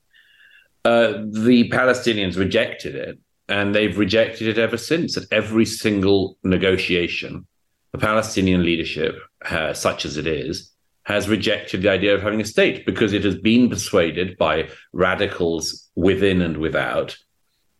Uh, 0.84 1.24
the 1.30 1.68
Palestinians 1.70 2.36
rejected 2.36 2.94
it, 2.94 3.18
and 3.48 3.74
they've 3.74 3.98
rejected 3.98 4.48
it 4.48 4.58
ever 4.58 4.76
since. 4.76 5.16
At 5.16 5.24
every 5.30 5.66
single 5.66 6.38
negotiation, 6.44 7.46
the 7.92 7.98
Palestinian 7.98 8.64
leadership, 8.64 9.16
uh, 9.50 9.72
such 9.72 10.04
as 10.04 10.16
it 10.16 10.26
is, 10.26 10.72
has 11.04 11.28
rejected 11.28 11.82
the 11.82 11.88
idea 11.88 12.14
of 12.14 12.22
having 12.22 12.40
a 12.40 12.44
state 12.44 12.84
because 12.84 13.12
it 13.12 13.24
has 13.24 13.36
been 13.38 13.70
persuaded 13.70 14.36
by 14.36 14.68
radicals 14.92 15.88
within 15.94 16.42
and 16.42 16.56
without 16.56 17.16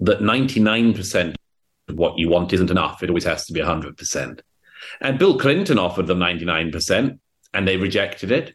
that 0.01 0.21
99% 0.21 1.35
of 1.89 1.97
what 1.97 2.19
you 2.19 2.29
want 2.29 2.53
isn't 2.53 2.71
enough. 2.71 3.03
It 3.03 3.11
always 3.11 3.25
has 3.25 3.47
to 3.47 3.53
be 3.53 3.61
100%. 3.61 4.41
And 5.01 5.19
Bill 5.19 5.39
Clinton 5.39 5.79
offered 5.79 6.07
them 6.07 6.19
99%, 6.19 7.19
and 7.55 7.69
they 7.69 7.77
rejected 7.77 8.31
it. 8.31 8.55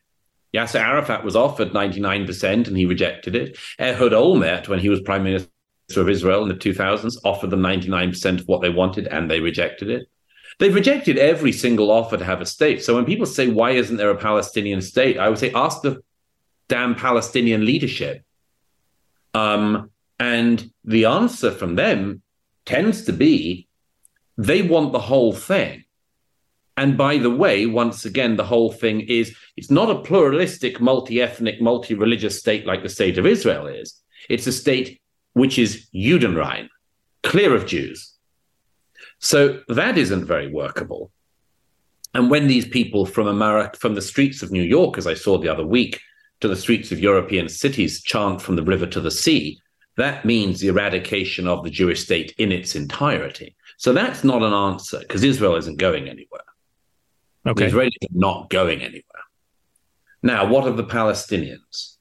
Yasser 0.54 0.80
Arafat 0.80 1.24
was 1.24 1.36
offered 1.36 1.72
99%, 1.72 2.68
and 2.68 2.78
he 2.78 2.86
rejected 2.86 3.36
it. 3.36 3.58
Ehud 3.80 4.12
Olmert, 4.12 4.68
when 4.68 4.80
he 4.80 4.89
was 4.89 4.99
prime 5.02 5.24
minister 5.24 5.49
of 5.95 6.10
Israel 6.10 6.43
in 6.43 6.49
the 6.49 6.56
2000s, 6.56 7.18
offered 7.24 7.49
them 7.49 7.62
99% 7.62 8.39
of 8.39 8.47
what 8.47 8.62
they 8.62 8.70
wanted, 8.70 9.08
and 9.08 9.30
they 9.30 9.39
rejected 9.39 9.89
it. 9.89 10.08
They've 10.60 10.76
rejected 10.76 11.18
every 11.18 11.52
single 11.52 11.89
offer 11.89 12.18
to 12.18 12.26
have 12.26 12.41
a 12.41 12.45
state. 12.45 12.84
So 12.84 12.95
when 12.95 13.06
people 13.06 13.26
say, 13.26 13.47
why 13.47 13.72
isn't 13.72 13.97
there 13.97 14.10
a 14.10 14.18
Palestinian 14.18 14.82
state? 14.82 15.18
I 15.18 15.30
would 15.30 15.39
say, 15.39 15.52
ask 15.54 15.82
the 15.82 16.04
damn 16.68 16.95
Palestinian 16.95 17.66
leadership. 17.66 18.24
Um, 19.34 19.89
and 20.20 20.72
the 20.84 21.06
answer 21.06 21.52
from 21.52 21.76
them 21.76 22.22
tends 22.66 23.06
to 23.06 23.14
be 23.14 23.68
they 24.38 24.62
want 24.62 24.91
the 24.91 24.99
whole 24.99 25.34
thing. 25.34 25.81
And 26.78 26.97
by 26.97 27.17
the 27.17 27.30
way, 27.30 27.65
once 27.65 28.05
again, 28.05 28.38
the 28.38 28.45
whole 28.45 28.72
thing 28.72 29.01
is 29.01 29.36
it's 29.57 29.72
not 29.72 29.89
a 29.89 30.01
pluralistic, 30.01 30.80
multi 30.80 31.22
ethnic, 31.22 31.61
multi 31.61 31.93
religious 31.93 32.39
state 32.39 32.65
like 32.65 32.82
the 32.82 32.89
state 32.89 33.17
of 33.17 33.26
Israel 33.26 33.67
is. 33.67 34.01
It's 34.30 34.47
a 34.47 34.51
state 34.51 35.01
which 35.34 35.59
is 35.59 35.88
Judenrein, 35.93 36.69
clear 37.24 37.55
of 37.55 37.65
Jews. 37.65 38.13
So 39.19 39.61
that 39.67 39.97
isn't 39.97 40.26
very 40.26 40.51
workable. 40.51 41.11
And 42.13 42.30
when 42.30 42.47
these 42.47 42.67
people 42.67 43.05
from 43.05 43.28
America, 43.28 43.78
from 43.78 43.95
the 43.95 44.01
streets 44.01 44.41
of 44.41 44.51
New 44.51 44.63
York, 44.63 44.97
as 44.97 45.07
I 45.07 45.13
saw 45.13 45.38
the 45.38 45.49
other 45.49 45.65
week, 45.65 46.01
to 46.41 46.47
the 46.47 46.55
streets 46.55 46.91
of 46.91 46.99
European 46.99 47.47
cities 47.47 48.01
chant 48.01 48.41
from 48.41 48.55
the 48.55 48.63
river 48.63 48.88
to 48.88 48.99
the 48.99 49.11
sea, 49.11 49.59
that 49.97 50.26
means 50.26 50.59
the 50.59 50.67
eradication 50.67 51.47
of 51.47 51.63
the 51.63 51.69
Jewish 51.69 52.03
state 52.03 52.34
in 52.38 52.51
its 52.51 52.76
entirety. 52.76 53.55
So 53.78 53.93
that's 53.93 54.24
not 54.24 54.41
an 54.41 54.53
answer 54.53 54.99
because 54.99 55.24
Israel 55.24 55.55
isn't 55.55 55.78
going 55.78 56.09
anywhere. 56.09 56.41
Okay. 57.48 57.70
The 57.70 57.72
Israelis 57.72 58.04
are 58.04 58.14
not 58.14 58.50
going 58.50 58.82
anywhere. 58.82 59.04
Now, 60.24 60.48
what 60.48 60.68
of 60.68 60.78
the 60.78 60.84
Palestinians? 60.84 61.96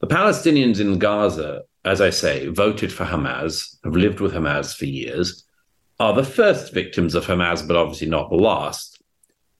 The 0.00 0.06
Palestinians 0.06 0.78
in 0.78 0.98
Gaza, 0.98 1.62
as 1.84 2.00
I 2.00 2.10
say, 2.10 2.46
voted 2.48 2.92
for 2.92 3.04
Hamas, 3.04 3.76
have 3.84 3.96
lived 3.96 4.20
with 4.20 4.32
Hamas 4.32 4.76
for 4.76 4.84
years 4.84 5.44
are 5.98 6.14
the 6.14 6.24
first 6.24 6.72
victims 6.72 7.16
of 7.16 7.26
Hamas, 7.26 7.66
but 7.66 7.76
obviously 7.76 8.06
not 8.06 8.30
the 8.30 8.36
last. 8.36 9.02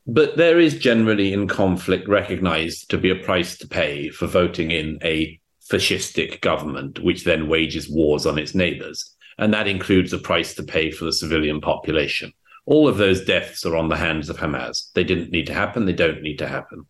But 0.07 0.37
there 0.37 0.61
is 0.61 0.79
generally 0.79 1.33
in 1.33 1.49
conflict 1.49 2.09
recognized 2.09 2.91
to 2.91 2.99
be 2.99 3.11
a 3.11 3.17
price 3.17 3.59
to 3.59 3.67
pay 3.67 4.11
for 4.11 4.27
voting 4.27 4.71
in 4.71 4.99
a 5.03 5.39
fascistic 5.71 6.41
government, 6.41 7.01
which 7.01 7.25
then 7.25 7.49
wages 7.49 7.91
wars 7.91 8.25
on 8.25 8.39
its 8.39 8.55
neighbors. 8.55 9.15
And 9.37 9.53
that 9.53 9.69
includes 9.69 10.13
a 10.13 10.19
price 10.19 10.55
to 10.55 10.63
pay 10.63 10.91
for 10.91 11.05
the 11.05 11.13
civilian 11.13 11.61
population. 11.61 12.33
All 12.69 12.87
of 12.87 12.99
those 12.99 13.25
deaths 13.25 13.65
are 13.65 13.77
on 13.77 13.89
the 13.89 13.97
hands 13.97 14.29
of 14.29 14.37
Hamas. 14.37 14.93
They 14.93 15.03
didn't 15.03 15.31
need 15.31 15.47
to 15.47 15.55
happen. 15.55 15.87
They 15.87 15.95
don't 15.95 16.21
need 16.21 16.37
to 16.41 16.47
happen. 16.47 16.85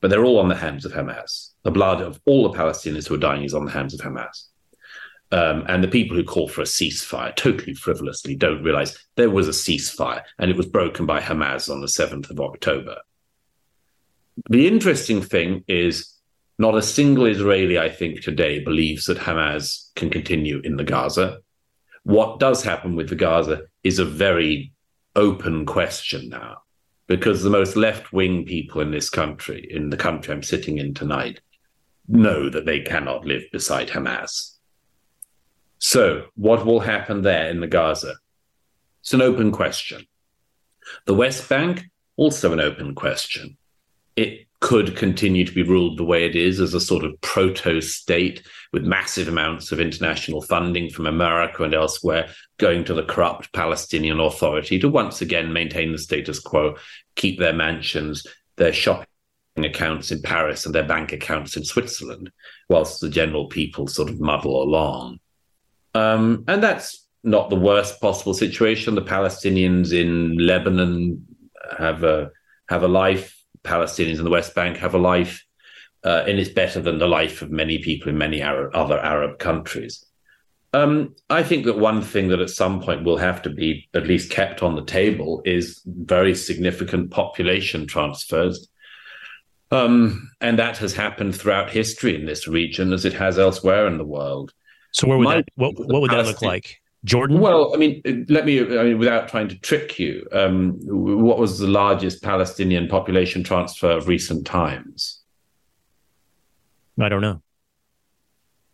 But 0.00 0.10
they're 0.10 0.24
all 0.24 0.38
on 0.38 0.48
the 0.48 0.54
hands 0.54 0.84
of 0.84 0.92
Hamas. 0.92 1.54
The 1.64 1.72
blood 1.72 2.00
of 2.00 2.20
all 2.24 2.44
the 2.44 2.56
Palestinians 2.56 3.08
who 3.08 3.16
are 3.16 3.18
dying 3.18 3.42
is 3.42 3.52
on 3.52 3.64
the 3.64 3.72
hands 3.72 3.92
of 3.94 4.00
Hamas. 4.00 4.44
Um, 5.32 5.64
and 5.66 5.82
the 5.82 5.88
people 5.88 6.16
who 6.16 6.22
call 6.22 6.46
for 6.46 6.60
a 6.60 6.64
ceasefire 6.64 7.34
totally 7.34 7.74
frivolously 7.74 8.36
don't 8.36 8.62
realize 8.62 8.96
there 9.16 9.28
was 9.28 9.48
a 9.48 9.50
ceasefire 9.50 10.22
and 10.38 10.52
it 10.52 10.56
was 10.56 10.66
broken 10.66 11.04
by 11.04 11.20
Hamas 11.20 11.68
on 11.68 11.80
the 11.80 11.88
7th 11.88 12.30
of 12.30 12.38
October. 12.38 12.98
The 14.48 14.68
interesting 14.68 15.20
thing 15.20 15.64
is 15.66 16.14
not 16.60 16.76
a 16.76 16.82
single 16.82 17.26
Israeli, 17.26 17.76
I 17.76 17.88
think, 17.88 18.20
today 18.20 18.60
believes 18.60 19.06
that 19.06 19.18
Hamas 19.18 19.92
can 19.96 20.10
continue 20.10 20.60
in 20.62 20.76
the 20.76 20.84
Gaza. 20.84 21.40
What 22.04 22.38
does 22.38 22.62
happen 22.62 22.94
with 22.94 23.08
the 23.08 23.16
Gaza 23.16 23.62
is 23.82 23.98
a 23.98 24.04
very 24.04 24.72
open 25.16 25.66
question 25.66 26.28
now, 26.28 26.62
because 27.06 27.42
the 27.42 27.50
most 27.50 27.76
left 27.76 28.12
wing 28.12 28.44
people 28.44 28.80
in 28.80 28.90
this 28.90 29.10
country, 29.10 29.66
in 29.70 29.90
the 29.90 29.96
country 29.96 30.32
I'm 30.32 30.42
sitting 30.42 30.78
in 30.78 30.94
tonight, 30.94 31.40
know 32.06 32.48
that 32.48 32.66
they 32.66 32.80
cannot 32.80 33.26
live 33.26 33.44
beside 33.52 33.88
Hamas 33.88 34.58
so, 35.78 36.26
what 36.34 36.66
will 36.66 36.80
happen 36.80 37.22
there 37.22 37.48
in 37.48 37.60
the 37.60 37.66
Gaza? 37.66 38.14
It's 39.00 39.14
an 39.14 39.22
open 39.22 39.52
question. 39.52 40.06
The 41.06 41.14
West 41.14 41.48
Bank, 41.48 41.84
also 42.16 42.52
an 42.52 42.60
open 42.60 42.94
question. 42.94 43.56
It 44.16 44.48
could 44.60 44.96
continue 44.96 45.44
to 45.44 45.54
be 45.54 45.62
ruled 45.62 45.96
the 45.96 46.04
way 46.04 46.24
it 46.24 46.34
is 46.34 46.58
as 46.58 46.74
a 46.74 46.80
sort 46.80 47.04
of 47.04 47.20
proto 47.20 47.80
state 47.80 48.42
with 48.72 48.84
massive 48.84 49.28
amounts 49.28 49.72
of 49.72 49.80
international 49.80 50.42
funding 50.42 50.90
from 50.90 51.06
America 51.06 51.62
and 51.62 51.74
elsewhere 51.74 52.28
going 52.58 52.84
to 52.84 52.94
the 52.94 53.04
corrupt 53.04 53.52
Palestinian 53.52 54.20
Authority 54.20 54.78
to 54.78 54.88
once 54.88 55.20
again 55.20 55.52
maintain 55.52 55.92
the 55.92 55.98
status 55.98 56.38
quo, 56.38 56.76
keep 57.14 57.38
their 57.38 57.52
mansions, 57.52 58.26
their 58.56 58.72
shopping 58.72 59.06
accounts 59.58 60.10
in 60.10 60.22
Paris 60.22 60.66
and 60.66 60.74
their 60.74 60.86
bank 60.86 61.12
accounts 61.12 61.56
in 61.56 61.64
Switzerland, 61.64 62.30
whilst 62.68 63.00
the 63.00 63.08
general 63.08 63.46
people 63.46 63.86
sort 63.86 64.10
of 64.10 64.20
muddle 64.20 64.62
along. 64.62 65.18
Um, 65.94 66.44
and 66.46 66.62
that's 66.62 67.06
not 67.24 67.50
the 67.50 67.56
worst 67.56 68.00
possible 68.00 68.34
situation. 68.34 68.94
The 68.94 69.02
Palestinians 69.02 69.92
in 69.92 70.36
Lebanon 70.38 71.26
have 71.76 72.04
a 72.04 72.30
have 72.68 72.82
a 72.82 72.88
life. 72.88 73.34
Palestinians 73.64 74.18
in 74.18 74.24
the 74.24 74.30
West 74.30 74.54
Bank 74.54 74.76
have 74.76 74.94
a 74.94 74.98
life, 74.98 75.44
uh, 76.04 76.24
and 76.26 76.38
it's 76.38 76.50
better 76.50 76.80
than 76.80 76.98
the 76.98 77.06
life 77.06 77.42
of 77.42 77.50
many 77.50 77.78
people 77.78 78.08
in 78.08 78.18
many 78.18 78.40
Arab, 78.40 78.74
other 78.74 78.98
Arab 78.98 79.38
countries. 79.38 80.04
Um, 80.74 81.14
I 81.30 81.42
think 81.42 81.64
that 81.64 81.78
one 81.78 82.02
thing 82.02 82.28
that 82.28 82.40
at 82.40 82.50
some 82.50 82.80
point 82.80 83.04
will 83.04 83.16
have 83.16 83.40
to 83.42 83.50
be 83.50 83.88
at 83.94 84.06
least 84.06 84.30
kept 84.30 84.62
on 84.62 84.76
the 84.76 84.84
table 84.84 85.40
is 85.44 85.80
very 85.86 86.34
significant 86.34 87.10
population 87.10 87.86
transfers. 87.86 88.68
Um, 89.70 90.30
and 90.40 90.58
that 90.58 90.76
has 90.78 90.94
happened 90.94 91.36
throughout 91.36 91.70
history 91.70 92.14
in 92.14 92.26
this 92.26 92.46
region 92.46 92.92
as 92.92 93.04
it 93.04 93.14
has 93.14 93.38
elsewhere 93.38 93.86
in 93.86 93.98
the 93.98 94.04
world. 94.04 94.52
So 94.92 95.06
where 95.06 95.18
would 95.18 95.24
My, 95.24 95.36
that, 95.36 95.48
what, 95.56 95.74
what 95.76 96.02
would 96.02 96.10
that 96.10 96.26
look 96.26 96.42
like? 96.42 96.80
Jordan? 97.04 97.40
Well, 97.40 97.74
I 97.74 97.78
mean, 97.78 98.26
let 98.28 98.44
me, 98.44 98.60
I 98.60 98.82
mean, 98.82 98.98
without 98.98 99.28
trying 99.28 99.48
to 99.48 99.58
trick 99.60 99.98
you, 99.98 100.26
um, 100.32 100.78
what 100.82 101.38
was 101.38 101.58
the 101.58 101.68
largest 101.68 102.22
Palestinian 102.22 102.88
population 102.88 103.44
transfer 103.44 103.90
of 103.90 104.08
recent 104.08 104.46
times? 104.46 105.17
I 107.00 107.08
don't 107.08 107.20
know. 107.20 107.42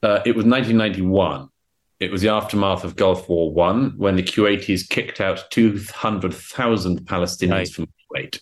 Uh, 0.02 0.20
it 0.26 0.36
was 0.36 0.44
1991. 0.44 1.48
It 2.00 2.10
was 2.10 2.22
the 2.22 2.28
aftermath 2.28 2.84
of 2.84 2.96
Gulf 2.96 3.28
War 3.28 3.52
One 3.52 3.94
when 3.96 4.16
the 4.16 4.22
Kuwaitis 4.22 4.88
kicked 4.88 5.20
out 5.20 5.44
200,000 5.50 7.00
Palestinians 7.02 7.50
right. 7.50 7.68
from 7.68 7.86
Kuwait. 7.86 8.40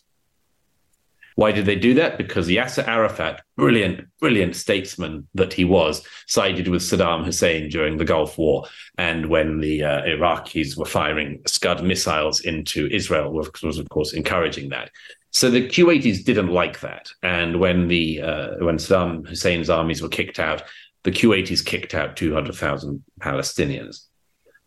Why 1.35 1.53
did 1.53 1.67
they 1.67 1.77
do 1.77 1.95
that? 1.95 2.19
Because 2.19 2.49
Yasser 2.49 2.87
Arafat, 2.87 3.43
brilliant, 3.57 4.07
brilliant 4.21 4.57
statesman 4.57 5.27
that 5.35 5.53
he 5.53 5.65
was, 5.65 6.07
sided 6.27 6.69
with 6.69 6.83
Saddam 6.83 7.25
Hussein 7.25 7.69
during 7.69 7.97
the 7.97 8.05
Gulf 8.05 8.37
War. 8.37 8.67
And 8.99 9.27
when 9.27 9.61
the 9.61 9.83
uh, 9.83 10.03
Iraqis 10.03 10.77
were 10.77 10.85
firing 10.85 11.41
Scud 11.47 11.83
missiles 11.83 12.41
into 12.41 12.87
Israel, 12.89 13.33
was, 13.33 13.79
of 13.79 13.89
course, 13.89 14.13
encouraging 14.13 14.71
that. 14.71 14.91
So 15.33 15.51
the 15.51 15.67
Kuwaitis 15.67 16.25
didn't 16.25 16.49
like 16.49 16.81
that. 16.81 17.11
And 17.23 17.59
when 17.59 17.89
the 17.89 18.21
uh, 18.21 18.49
when 18.59 18.77
Saddam 18.77 19.27
Hussein's 19.27 19.71
armies 19.71 20.03
were 20.03 20.09
kicked 20.09 20.39
out, 20.39 20.63
the 21.03 21.11
Kuwaitis 21.11 21.65
kicked 21.65 21.95
out 21.95 22.17
200,000 22.17 23.03
Palestinians. 23.21 24.07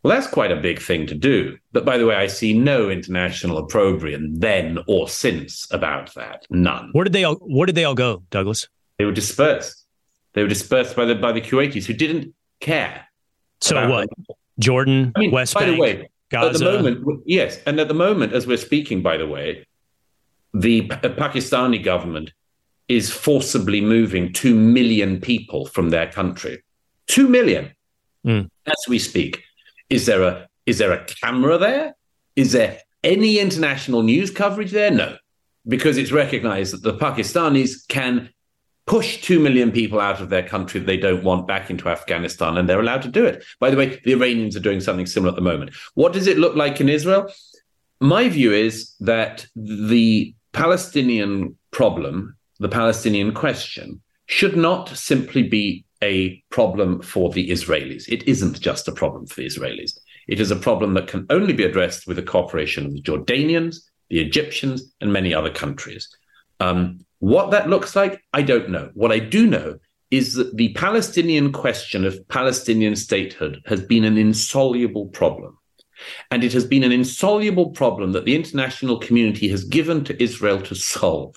Well, 0.01 0.13
that's 0.13 0.28
quite 0.28 0.51
a 0.51 0.55
big 0.55 0.82
thing 0.82 1.07
to 1.07 1.16
do. 1.16 1.57
But 1.72 1.86
by 1.86 1.97
the 1.97 2.05
way, 2.05 2.16
I 2.16 2.28
see 2.28 2.53
no 2.53 2.89
international 2.89 3.57
opprobrium 3.57 4.36
then 4.36 4.80
or 4.88 5.07
since 5.07 5.68
about 5.72 6.13
that. 6.16 6.45
None. 6.49 6.89
Where 6.91 7.03
did 7.03 7.13
they 7.13 7.24
all? 7.24 7.36
Where 7.36 7.66
did 7.66 7.76
they 7.76 7.86
all 7.86 7.95
go, 7.95 8.24
Douglas? 8.30 8.68
They 8.97 9.05
were 9.05 9.11
dispersed. 9.11 9.86
They 10.34 10.41
were 10.41 10.49
dispersed 10.49 10.95
by 10.95 11.05
the 11.05 11.16
by 11.16 11.32
the 11.32 11.41
Kuwaitis 11.41 11.86
who 11.86 11.93
didn't 11.93 12.34
care. 12.59 13.07
So 13.61 13.89
what? 13.89 14.09
Jordan, 14.59 15.11
I 15.16 15.20
mean, 15.20 15.32
West 15.32 15.53
by 15.53 15.61
Bank, 15.61 15.76
the 15.76 15.82
way, 15.82 16.09
Gaza. 16.30 16.47
at 16.47 16.53
the 16.53 16.66
moment, 16.66 17.24
yes, 17.26 17.61
and 17.66 17.80
at 17.80 17.88
the 17.88 17.93
moment, 17.93 18.34
as 18.34 18.47
we're 18.47 18.57
speaking, 18.57 19.01
by 19.01 19.18
the 19.18 19.28
way, 19.28 19.66
the 20.56 20.88
Pakistani 20.88 21.84
government 21.84 22.32
is 22.88 23.12
forcibly 23.12 23.82
moving 23.82 24.32
two 24.32 24.56
million 24.56 25.20
people 25.20 25.66
from 25.66 25.89
their 25.89 26.10
country. 26.12 26.64
Two 27.08 27.28
million 27.28 27.72
mm. 28.26 28.49
as 28.66 28.86
we 28.88 28.99
speak. 28.99 29.43
Is 29.89 30.06
there 30.06 30.24
a 30.24 30.47
is 30.66 30.78
there 30.78 30.91
a 30.91 31.03
camera 31.06 31.58
there? 31.58 31.95
Is 32.36 32.53
there 32.53 32.80
any 33.03 33.39
international 33.39 34.01
news 34.01 34.32
coverage 34.32 34.72
there? 34.72 34.91
No, 34.91 35.18
because 35.68 35.97
it's 35.97 36.12
recognized 36.12 36.74
that 36.74 36.84
the 36.84 36.97
Pakistanis 36.97 37.88
can 37.88 38.30
push 38.88 39.22
2 39.22 39.39
million 39.39 39.72
people 39.72 39.99
out 39.99 40.22
of 40.22 40.30
their 40.30 40.47
country 40.47 40.80
that 40.80 40.86
they 40.86 40.97
don't 40.97 41.24
want 41.24 41.47
back 41.47 41.70
into 41.70 41.89
Afghanistan, 41.89 42.58
and 42.58 42.70
they're 42.70 42.80
allowed 42.80 43.01
to 43.01 43.08
do 43.08 43.26
it. 43.26 43.43
By 43.60 43.72
the 43.72 43.78
way, 43.78 43.99
the 44.06 44.14
Iranians 44.14 44.56
are 44.56 44.60
doing 44.60 44.80
something 44.80 45.08
similar 45.08 45.30
at 45.32 45.36
the 45.36 45.41
moment. 45.41 45.74
What 45.95 46.14
does 46.14 46.28
it 46.28 46.38
look 46.38 46.56
like 46.56 46.80
in 46.80 46.89
Israel? 46.89 47.32
My 47.99 48.30
view 48.30 48.51
is 48.51 48.93
that 48.99 49.47
the 49.56 50.35
Palestinian 50.56 51.58
problem, 51.72 52.36
the 52.60 52.70
Palestinian 52.70 53.34
question, 53.34 54.01
should 54.28 54.56
not 54.56 54.88
simply 54.89 55.43
be 55.43 55.86
a 56.01 56.41
problem 56.49 57.01
for 57.01 57.30
the 57.30 57.49
Israelis. 57.49 58.08
It 58.08 58.24
isn't 58.28 58.62
just 58.62 58.88
a 58.88 58.93
problem 58.93 59.26
for 59.28 59.36
the 59.36 59.47
Israelis. 59.47 59.97
It 60.28 60.39
is 60.39 60.51
a 60.51 60.56
problem 60.56 60.93
that 60.93 61.08
can 61.08 61.26
only 61.30 61.53
be 61.53 61.66
addressed 61.66 62.08
with 62.08 62.16
the 62.16 62.24
cooperation 62.24 62.86
of 62.86 62.93
the 62.93 63.01
Jordanians, 63.01 63.78
the 64.10 64.22
Egyptians, 64.22 64.93
and 65.01 65.12
many 65.12 65.34
other 65.34 65.51
countries. 65.51 66.08
Um, 66.62 66.99
what 67.20 67.51
that 67.51 67.70
looks 67.70 67.95
like, 67.95 68.22
I 68.32 68.41
don't 68.41 68.70
know. 68.70 68.91
What 68.93 69.12
I 69.12 69.20
do 69.20 69.45
know 69.45 69.78
is 70.10 70.36
that 70.36 70.56
the 70.56 70.74
Palestinian 70.74 71.51
question 71.51 72.06
of 72.06 72.26
Palestinian 72.30 72.95
statehood 72.95 73.62
has 73.66 73.82
been 73.82 74.06
an 74.06 74.18
insoluble 74.18 75.08
problem. 75.08 75.58
And 76.32 76.43
it 76.43 76.53
has 76.53 76.66
been 76.66 76.84
an 76.84 76.91
insoluble 76.91 77.72
problem 77.72 78.12
that 78.12 78.26
the 78.26 78.36
international 78.36 78.99
community 78.99 79.47
has 79.49 79.64
given 79.64 80.03
to 80.06 80.22
Israel 80.22 80.62
to 80.62 80.76
solve. 80.76 81.36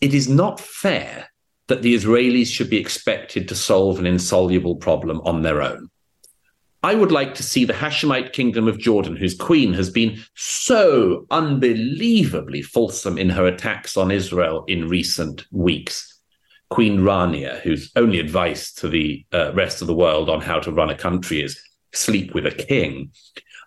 It 0.00 0.14
is 0.14 0.28
not 0.28 0.60
fair 0.60 1.30
that 1.66 1.82
the 1.82 1.94
Israelis 1.94 2.46
should 2.46 2.70
be 2.70 2.78
expected 2.78 3.48
to 3.48 3.54
solve 3.54 3.98
an 3.98 4.06
insoluble 4.06 4.76
problem 4.76 5.20
on 5.24 5.42
their 5.42 5.62
own. 5.62 5.90
I 6.82 6.94
would 6.94 7.10
like 7.10 7.34
to 7.34 7.42
see 7.42 7.64
the 7.64 7.72
Hashemite 7.72 8.32
kingdom 8.32 8.68
of 8.68 8.78
Jordan, 8.78 9.16
whose 9.16 9.36
queen 9.36 9.72
has 9.74 9.90
been 9.90 10.22
so 10.36 11.26
unbelievably 11.30 12.62
fulsome 12.62 13.18
in 13.18 13.30
her 13.30 13.46
attacks 13.46 13.96
on 13.96 14.12
Israel 14.12 14.64
in 14.68 14.88
recent 14.88 15.44
weeks. 15.50 16.14
Queen 16.70 17.00
Rania, 17.00 17.60
whose 17.60 17.90
only 17.96 18.20
advice 18.20 18.72
to 18.74 18.88
the 18.88 19.24
uh, 19.32 19.52
rest 19.54 19.80
of 19.80 19.88
the 19.88 19.94
world 19.94 20.30
on 20.30 20.40
how 20.40 20.60
to 20.60 20.70
run 20.70 20.90
a 20.90 20.94
country 20.94 21.42
is 21.42 21.60
sleep 21.92 22.34
with 22.34 22.46
a 22.46 22.50
king. 22.50 23.10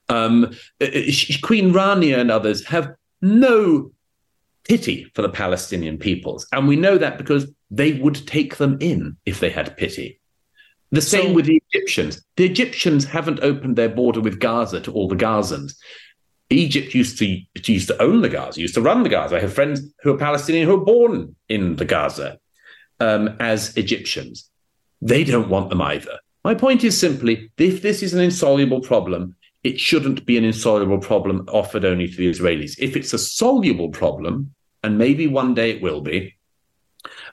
Um, 0.09 0.45
uh, 0.81 0.85
uh, 0.85 1.11
queen 1.41 1.71
Rania 1.71 2.19
and 2.19 2.31
others 2.31 2.65
have 2.65 2.93
no 3.21 3.91
pity 4.63 5.11
for 5.15 5.21
the 5.21 5.29
Palestinian 5.29 5.97
peoples. 5.97 6.47
And 6.51 6.67
we 6.67 6.75
know 6.75 6.97
that 6.97 7.17
because 7.17 7.51
they 7.69 7.93
would 7.93 8.27
take 8.27 8.57
them 8.57 8.77
in 8.79 9.17
if 9.25 9.39
they 9.39 9.49
had 9.49 9.77
pity. 9.77 10.19
The 10.91 11.01
same 11.01 11.29
so, 11.29 11.33
with 11.33 11.45
the 11.45 11.61
Egyptians. 11.71 12.21
The 12.35 12.45
Egyptians 12.45 13.05
haven't 13.05 13.39
opened 13.41 13.77
their 13.77 13.89
border 13.89 14.19
with 14.19 14.39
Gaza 14.39 14.81
to 14.81 14.91
all 14.91 15.07
the 15.07 15.15
Gazans. 15.15 15.75
Egypt 16.49 16.93
used 16.93 17.17
to, 17.19 17.39
used 17.65 17.87
to 17.87 18.01
own 18.01 18.21
the 18.21 18.29
Gaza, 18.29 18.59
used 18.59 18.75
to 18.75 18.81
run 18.81 19.03
the 19.03 19.09
Gaza. 19.09 19.37
I 19.37 19.39
have 19.39 19.53
friends 19.53 19.81
who 20.01 20.13
are 20.13 20.17
Palestinian 20.17 20.67
who 20.67 20.77
were 20.77 20.85
born 20.85 21.33
in 21.47 21.77
the 21.77 21.85
Gaza 21.85 22.39
um, 22.99 23.35
as 23.39 23.75
Egyptians. 23.77 24.49
They 25.01 25.23
don't 25.23 25.49
want 25.49 25.69
them 25.69 25.81
either. 25.81 26.19
My 26.43 26.55
point 26.55 26.83
is 26.83 26.99
simply 26.99 27.51
if 27.57 27.81
this 27.81 28.01
is 28.01 28.13
an 28.13 28.21
insoluble 28.21 28.81
problem, 28.81 29.35
it 29.63 29.79
shouldn't 29.79 30.25
be 30.25 30.37
an 30.37 30.43
insoluble 30.43 30.99
problem 30.99 31.45
offered 31.49 31.85
only 31.85 32.07
to 32.07 32.15
the 32.15 32.29
Israelis. 32.29 32.79
If 32.79 32.95
it's 32.95 33.13
a 33.13 33.19
soluble 33.19 33.89
problem, 33.89 34.53
and 34.83 34.97
maybe 34.97 35.27
one 35.27 35.53
day 35.53 35.71
it 35.71 35.81
will 35.81 36.01
be, 36.01 36.35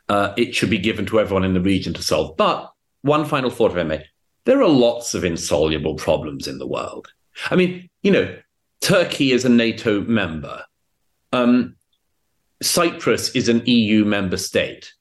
uh, 0.09 0.35
it 0.37 0.55
should 0.55 0.71
be 0.71 0.79
given 0.79 1.07
to 1.07 1.21
everyone 1.21 1.45
in 1.45 1.55
the 1.55 1.61
region 1.61 1.95
to 1.95 2.03
solve. 2.03 2.37
But 2.37 2.71
one 3.03 3.25
final 3.25 3.51
thought, 3.51 3.73
if 3.73 3.79
I 3.79 3.83
may. 3.85 4.05
There 4.45 4.63
are 4.63 4.69
lots 4.69 5.15
of 5.15 5.25
insoluble 5.25 5.95
problems 5.95 6.47
in 6.49 6.59
the 6.59 6.67
world. 6.67 7.09
I 7.51 7.57
mean, 7.57 7.89
you 8.03 8.11
know, 8.11 8.37
Turkey 8.81 9.33
is 9.33 9.45
a 9.45 9.49
NATO 9.49 10.01
member. 10.03 10.65
Um, 11.33 11.77
Cyprus 12.63 13.31
is 13.31 13.49
an 13.49 13.63
EU 13.67 14.05
member 14.05 14.37
state. 14.37 14.93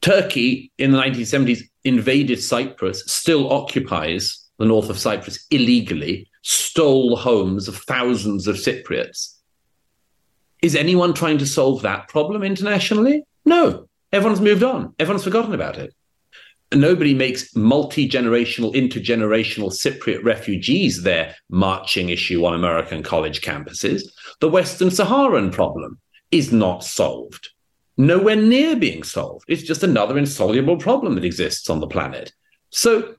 Turkey 0.00 0.72
in 0.78 0.90
the 0.90 0.98
1970s 0.98 1.62
invaded 1.84 2.42
Cyprus, 2.42 3.04
still 3.06 3.52
occupies 3.52 4.48
the 4.58 4.64
north 4.64 4.88
of 4.90 4.98
Cyprus 4.98 5.46
illegally, 5.50 6.28
stole 6.42 7.16
homes 7.16 7.68
of 7.68 7.76
thousands 7.76 8.46
of 8.46 8.56
Cypriots. 8.56 9.36
Is 10.62 10.76
anyone 10.76 11.12
trying 11.12 11.38
to 11.38 11.46
solve 11.46 11.82
that 11.82 12.08
problem 12.08 12.42
internationally? 12.42 13.24
No. 13.44 13.88
Everyone's 14.12 14.40
moved 14.40 14.62
on. 14.62 14.94
Everyone's 14.98 15.24
forgotten 15.24 15.54
about 15.54 15.76
it 15.76 15.92
nobody 16.74 17.14
makes 17.14 17.54
multi 17.54 18.08
generational, 18.08 18.74
intergenerational 18.74 19.70
Cypriot 19.70 20.24
refugees 20.24 21.02
their 21.02 21.34
marching 21.48 22.08
issue 22.08 22.44
on 22.44 22.54
American 22.54 23.02
college 23.02 23.40
campuses. 23.40 24.02
The 24.40 24.48
Western 24.48 24.90
Saharan 24.90 25.50
problem 25.50 25.98
is 26.30 26.52
not 26.52 26.84
solved, 26.84 27.50
nowhere 27.96 28.36
near 28.36 28.76
being 28.76 29.02
solved. 29.02 29.44
It's 29.48 29.62
just 29.62 29.82
another 29.82 30.18
insoluble 30.18 30.76
problem 30.76 31.14
that 31.14 31.24
exists 31.24 31.70
on 31.70 31.80
the 31.80 31.86
planet. 31.86 32.32
So, 32.70 33.14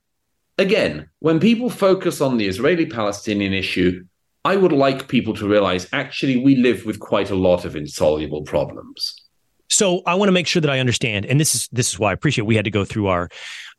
again, 0.57 1.09
when 1.19 1.39
people 1.39 1.69
focus 1.69 2.21
on 2.21 2.37
the 2.37 2.47
Israeli 2.47 2.85
Palestinian 2.85 3.53
issue, 3.53 4.05
I 4.43 4.55
would 4.55 4.71
like 4.71 5.07
people 5.07 5.33
to 5.35 5.47
realize 5.47 5.87
actually 5.91 6.37
we 6.37 6.55
live 6.55 6.85
with 6.85 6.99
quite 6.99 7.31
a 7.31 7.35
lot 7.35 7.65
of 7.65 7.75
insoluble 7.75 8.43
problems. 8.43 9.24
So 9.69 10.01
I 10.05 10.15
want 10.15 10.27
to 10.27 10.31
make 10.31 10.47
sure 10.47 10.61
that 10.61 10.69
I 10.69 10.79
understand, 10.79 11.25
and 11.25 11.39
this 11.39 11.55
is 11.55 11.67
this 11.71 11.91
is 11.91 11.99
why 11.99 12.11
I 12.11 12.13
appreciate 12.13 12.45
we 12.45 12.55
had 12.55 12.65
to 12.65 12.71
go 12.71 12.85
through 12.85 13.07
our 13.07 13.29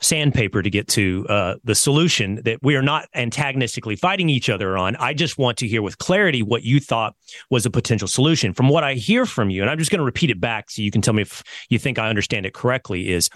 sandpaper 0.00 0.62
to 0.62 0.68
get 0.68 0.88
to 0.88 1.26
uh, 1.28 1.54
the 1.64 1.74
solution 1.74 2.40
that 2.44 2.58
we 2.62 2.76
are 2.76 2.82
not 2.82 3.08
antagonistically 3.14 3.96
fighting 3.96 4.28
each 4.28 4.50
other 4.50 4.76
on. 4.76 4.96
I 4.96 5.14
just 5.14 5.38
want 5.38 5.58
to 5.58 5.68
hear 5.68 5.82
with 5.82 5.98
clarity 5.98 6.42
what 6.42 6.64
you 6.64 6.80
thought 6.80 7.14
was 7.50 7.66
a 7.66 7.70
potential 7.70 8.08
solution. 8.08 8.52
From 8.52 8.68
what 8.68 8.84
I 8.84 8.94
hear 8.94 9.26
from 9.26 9.48
you, 9.48 9.62
and 9.62 9.70
I'm 9.70 9.78
just 9.78 9.90
going 9.90 10.00
to 10.00 10.04
repeat 10.04 10.30
it 10.30 10.40
back 10.40 10.70
so 10.70 10.82
you 10.82 10.90
can 10.90 11.02
tell 11.02 11.14
me 11.14 11.22
if 11.22 11.42
you 11.68 11.78
think 11.78 11.98
I 11.98 12.08
understand 12.08 12.46
it 12.46 12.54
correctly. 12.54 13.08
Is 13.08 13.30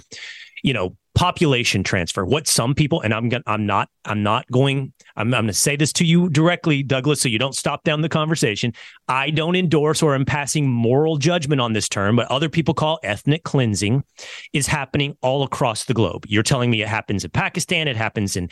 you 0.63 0.75
know 0.75 0.97
population 1.21 1.85
transfer 1.85 2.25
what 2.25 2.47
some 2.47 2.75
people 2.75 3.03
and 3.03 3.13
i'm 3.13 3.29
going 3.29 3.43
i'm 3.47 3.67
not 3.67 3.91
i'm 4.07 4.23
not 4.23 4.51
going 4.51 4.91
i'm, 5.17 5.35
I'm 5.35 5.43
going 5.43 5.47
to 5.49 5.53
say 5.53 5.77
this 5.77 5.93
to 5.95 6.05
you 6.07 6.31
directly 6.31 6.83
douglas 6.83 7.21
so 7.21 7.29
you 7.29 7.39
don't 7.39 7.55
stop 7.55 7.85
down 7.85 8.01
the 8.01 8.09
conversation. 8.09 8.73
I 9.07 9.29
don't 9.29 9.55
endorse 9.55 10.03
or 10.03 10.15
am 10.15 10.25
passing 10.25 10.67
moral 10.67 11.19
judgment 11.19 11.61
on 11.61 11.75
this 11.75 11.91
term 11.91 12.17
but 12.17 12.27
other 12.29 12.49
people 12.49 12.73
call 12.73 13.01
ethnic 13.03 13.43
cleansing 13.43 14.03
is 14.55 14.67
happening 14.67 15.15
all 15.21 15.43
across 15.43 15.85
the 15.85 15.93
globe. 15.93 16.25
You're 16.27 16.43
telling 16.43 16.71
me 16.71 16.81
it 16.81 16.89
happens 16.89 17.23
in 17.23 17.31
pakistan 17.33 17.87
it 17.87 17.97
happens 17.97 18.35
in 18.35 18.49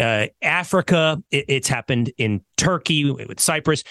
uh, 0.00 0.28
africa 0.40 1.22
it, 1.30 1.44
it's 1.48 1.68
happened 1.68 2.10
in 2.16 2.42
turkey 2.56 3.10
with 3.10 3.38
cyprus. 3.38 3.84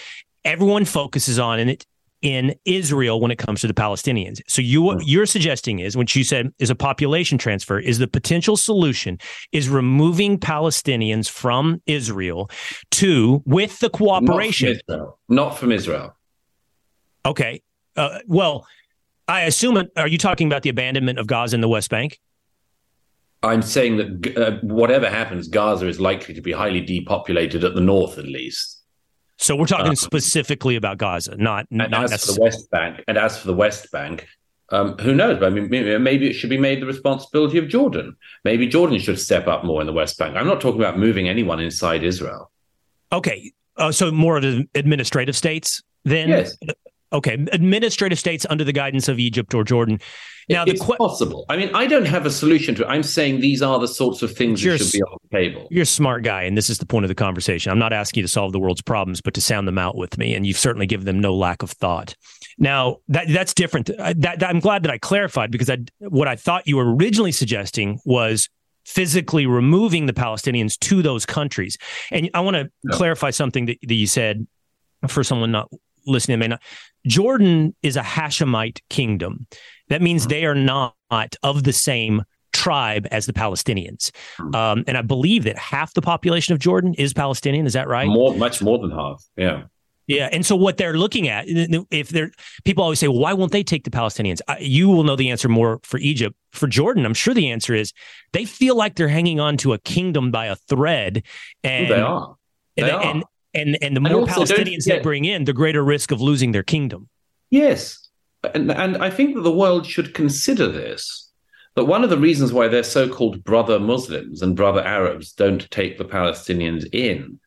Everyone 0.44 0.84
focuses 0.84 1.38
on 1.38 1.60
and 1.60 1.70
it 1.70 1.86
in 2.22 2.54
Israel 2.64 3.20
when 3.20 3.30
it 3.30 3.36
comes 3.36 3.60
to 3.60 3.66
the 3.66 3.74
Palestinians. 3.74 4.40
So 4.48 4.62
you 4.62 4.82
what 4.82 5.06
you're 5.06 5.26
suggesting 5.26 5.78
is 5.78 5.96
what 5.96 6.14
you 6.14 6.24
said 6.24 6.52
is 6.58 6.70
a 6.70 6.74
population 6.74 7.38
transfer 7.38 7.78
is 7.78 7.98
the 7.98 8.08
potential 8.08 8.56
solution 8.56 9.18
is 9.52 9.68
removing 9.68 10.38
Palestinians 10.38 11.28
from 11.28 11.80
Israel 11.86 12.50
to 12.92 13.42
with 13.46 13.78
the 13.80 13.90
cooperation 13.90 14.68
not 14.68 14.78
from 14.86 14.92
Israel. 14.92 15.18
Not 15.28 15.58
from 15.58 15.72
Israel. 15.72 16.16
Okay. 17.24 17.62
Uh, 17.96 18.20
well, 18.26 18.66
I 19.26 19.42
assume 19.42 19.82
are 19.96 20.08
you 20.08 20.18
talking 20.18 20.46
about 20.46 20.62
the 20.62 20.70
abandonment 20.70 21.18
of 21.18 21.26
Gaza 21.26 21.56
and 21.56 21.62
the 21.62 21.68
West 21.68 21.90
Bank? 21.90 22.18
I'm 23.42 23.62
saying 23.62 23.96
that 23.98 24.36
uh, 24.36 24.58
whatever 24.62 25.08
happens, 25.08 25.46
Gaza 25.46 25.86
is 25.86 26.00
likely 26.00 26.34
to 26.34 26.40
be 26.40 26.50
highly 26.50 26.80
depopulated 26.80 27.62
at 27.62 27.74
the 27.74 27.80
north, 27.80 28.18
at 28.18 28.24
least. 28.24 28.77
So 29.38 29.54
we're 29.54 29.66
talking 29.66 29.88
um, 29.88 29.96
specifically 29.96 30.76
about 30.76 30.98
Gaza, 30.98 31.36
not 31.36 31.66
not 31.70 31.92
as 32.12 32.26
for 32.26 32.32
the 32.32 32.40
West 32.40 32.70
Bank. 32.70 33.04
And 33.06 33.16
as 33.16 33.38
for 33.38 33.46
the 33.46 33.54
West 33.54 33.90
Bank, 33.92 34.26
um, 34.70 34.98
who 34.98 35.14
knows? 35.14 35.42
I 35.42 35.48
mean, 35.48 35.70
maybe 35.70 36.28
it 36.28 36.32
should 36.32 36.50
be 36.50 36.58
made 36.58 36.82
the 36.82 36.86
responsibility 36.86 37.56
of 37.58 37.68
Jordan. 37.68 38.16
Maybe 38.44 38.66
Jordan 38.66 38.98
should 38.98 39.18
step 39.18 39.46
up 39.46 39.64
more 39.64 39.80
in 39.80 39.86
the 39.86 39.92
West 39.92 40.18
Bank. 40.18 40.36
I'm 40.36 40.46
not 40.46 40.60
talking 40.60 40.80
about 40.80 40.98
moving 40.98 41.28
anyone 41.28 41.60
inside 41.60 42.02
Israel. 42.02 42.50
Okay, 43.12 43.52
uh, 43.76 43.92
so 43.92 44.10
more 44.10 44.36
of 44.36 44.42
the 44.42 44.68
administrative 44.74 45.36
states 45.36 45.82
then. 46.04 46.28
Yes. 46.28 46.56
Okay, 47.12 47.34
administrative 47.52 48.18
states 48.18 48.44
under 48.50 48.64
the 48.64 48.72
guidance 48.72 49.08
of 49.08 49.18
Egypt 49.18 49.54
or 49.54 49.64
Jordan. 49.64 50.00
Now, 50.50 50.64
it's 50.66 50.80
qu- 50.80 50.96
possible. 50.96 51.44
I 51.48 51.56
mean, 51.56 51.70
I 51.74 51.86
don't 51.86 52.06
have 52.06 52.24
a 52.24 52.30
solution 52.30 52.74
to 52.76 52.82
it. 52.82 52.86
I'm 52.86 53.02
saying 53.02 53.40
these 53.40 53.60
are 53.60 53.78
the 53.78 53.88
sorts 53.88 54.22
of 54.22 54.34
things 54.34 54.62
that 54.62 54.78
should 54.78 54.92
be 54.92 55.02
on 55.02 55.18
the 55.30 55.36
table. 55.36 55.68
You're 55.70 55.82
a 55.82 55.86
smart 55.86 56.22
guy, 56.22 56.42
and 56.42 56.56
this 56.56 56.70
is 56.70 56.78
the 56.78 56.86
point 56.86 57.04
of 57.04 57.08
the 57.08 57.14
conversation. 57.14 57.70
I'm 57.70 57.78
not 57.78 57.92
asking 57.92 58.20
you 58.20 58.26
to 58.26 58.32
solve 58.32 58.52
the 58.52 58.58
world's 58.58 58.80
problems, 58.80 59.20
but 59.20 59.34
to 59.34 59.40
sound 59.40 59.68
them 59.68 59.78
out 59.78 59.96
with 59.96 60.16
me, 60.16 60.34
and 60.34 60.46
you've 60.46 60.58
certainly 60.58 60.86
given 60.86 61.04
them 61.04 61.20
no 61.20 61.34
lack 61.34 61.62
of 61.62 61.70
thought. 61.70 62.14
Now, 62.56 62.96
that 63.08 63.28
that's 63.28 63.52
different. 63.52 63.90
Uh, 63.90 64.14
that, 64.18 64.42
I'm 64.42 64.60
glad 64.60 64.82
that 64.84 64.90
I 64.90 64.98
clarified 64.98 65.50
because 65.50 65.68
I, 65.68 65.78
what 65.98 66.28
I 66.28 66.36
thought 66.36 66.66
you 66.66 66.76
were 66.76 66.94
originally 66.94 67.32
suggesting 67.32 68.00
was 68.04 68.48
physically 68.84 69.46
removing 69.46 70.06
the 70.06 70.14
Palestinians 70.14 70.78
to 70.78 71.02
those 71.02 71.26
countries. 71.26 71.76
And 72.10 72.30
I 72.32 72.40
want 72.40 72.54
to 72.56 72.70
yeah. 72.84 72.96
clarify 72.96 73.30
something 73.30 73.66
that, 73.66 73.78
that 73.82 73.94
you 73.94 74.06
said 74.06 74.46
for 75.06 75.22
someone 75.22 75.52
not 75.52 75.68
listening 76.08 76.38
may 76.38 76.48
not. 76.48 76.62
Jordan 77.06 77.74
is 77.82 77.96
a 77.96 78.02
Hashemite 78.02 78.80
kingdom. 78.90 79.46
That 79.88 80.02
means 80.02 80.22
mm-hmm. 80.22 80.30
they 80.30 80.44
are 80.44 80.54
not 80.54 81.36
of 81.42 81.64
the 81.64 81.72
same 81.72 82.22
tribe 82.52 83.06
as 83.10 83.26
the 83.26 83.32
Palestinians. 83.32 84.10
Mm-hmm. 84.38 84.54
Um, 84.54 84.84
and 84.86 84.96
I 84.96 85.02
believe 85.02 85.44
that 85.44 85.56
half 85.58 85.94
the 85.94 86.02
population 86.02 86.52
of 86.52 86.58
Jordan 86.58 86.94
is 86.94 87.12
Palestinian. 87.12 87.66
Is 87.66 87.74
that 87.74 87.88
right? 87.88 88.08
More, 88.08 88.34
much 88.34 88.60
more 88.62 88.78
than 88.78 88.90
half. 88.90 89.24
Yeah. 89.36 89.64
Yeah, 90.08 90.30
and 90.32 90.44
so 90.44 90.56
what 90.56 90.78
they're 90.78 90.96
looking 90.96 91.28
at, 91.28 91.44
if 91.46 92.08
they're 92.08 92.32
people 92.64 92.82
always 92.82 92.98
say, 92.98 93.08
well, 93.08 93.18
"Why 93.18 93.34
won't 93.34 93.52
they 93.52 93.62
take 93.62 93.84
the 93.84 93.90
Palestinians?" 93.90 94.40
You 94.58 94.88
will 94.88 95.04
know 95.04 95.16
the 95.16 95.30
answer 95.30 95.50
more 95.50 95.80
for 95.82 95.98
Egypt. 95.98 96.34
For 96.52 96.66
Jordan, 96.66 97.04
I'm 97.04 97.12
sure 97.12 97.34
the 97.34 97.50
answer 97.50 97.74
is 97.74 97.92
they 98.32 98.46
feel 98.46 98.74
like 98.74 98.96
they're 98.96 99.08
hanging 99.08 99.38
on 99.38 99.58
to 99.58 99.74
a 99.74 99.78
kingdom 99.78 100.30
by 100.30 100.46
a 100.46 100.56
thread, 100.56 101.24
and 101.62 101.90
they 101.90 102.00
are. 102.00 102.36
They 102.76 102.84
and, 102.84 102.90
are. 102.90 103.02
and 103.02 103.24
and 103.58 103.78
and 103.82 103.96
the 103.96 104.00
more 104.00 104.20
and 104.20 104.28
Palestinians 104.28 104.84
they 104.84 105.00
bring 105.00 105.24
in, 105.24 105.44
the 105.44 105.52
greater 105.52 105.84
risk 105.84 106.10
of 106.10 106.20
losing 106.20 106.52
their 106.52 106.62
kingdom. 106.62 107.08
Yes, 107.50 108.08
and 108.54 108.70
and 108.70 108.96
I 108.98 109.10
think 109.10 109.34
that 109.34 109.42
the 109.42 109.52
world 109.52 109.86
should 109.86 110.14
consider 110.14 110.68
this. 110.68 111.30
That 111.74 111.84
one 111.84 112.02
of 112.02 112.10
the 112.10 112.18
reasons 112.18 112.52
why 112.52 112.66
their 112.66 112.82
so-called 112.82 113.44
brother 113.44 113.78
Muslims 113.78 114.42
and 114.42 114.56
brother 114.56 114.82
Arabs 114.82 115.32
don't 115.32 115.70
take 115.70 115.96
the 115.96 116.04
Palestinians 116.04 116.88
in 116.92 117.38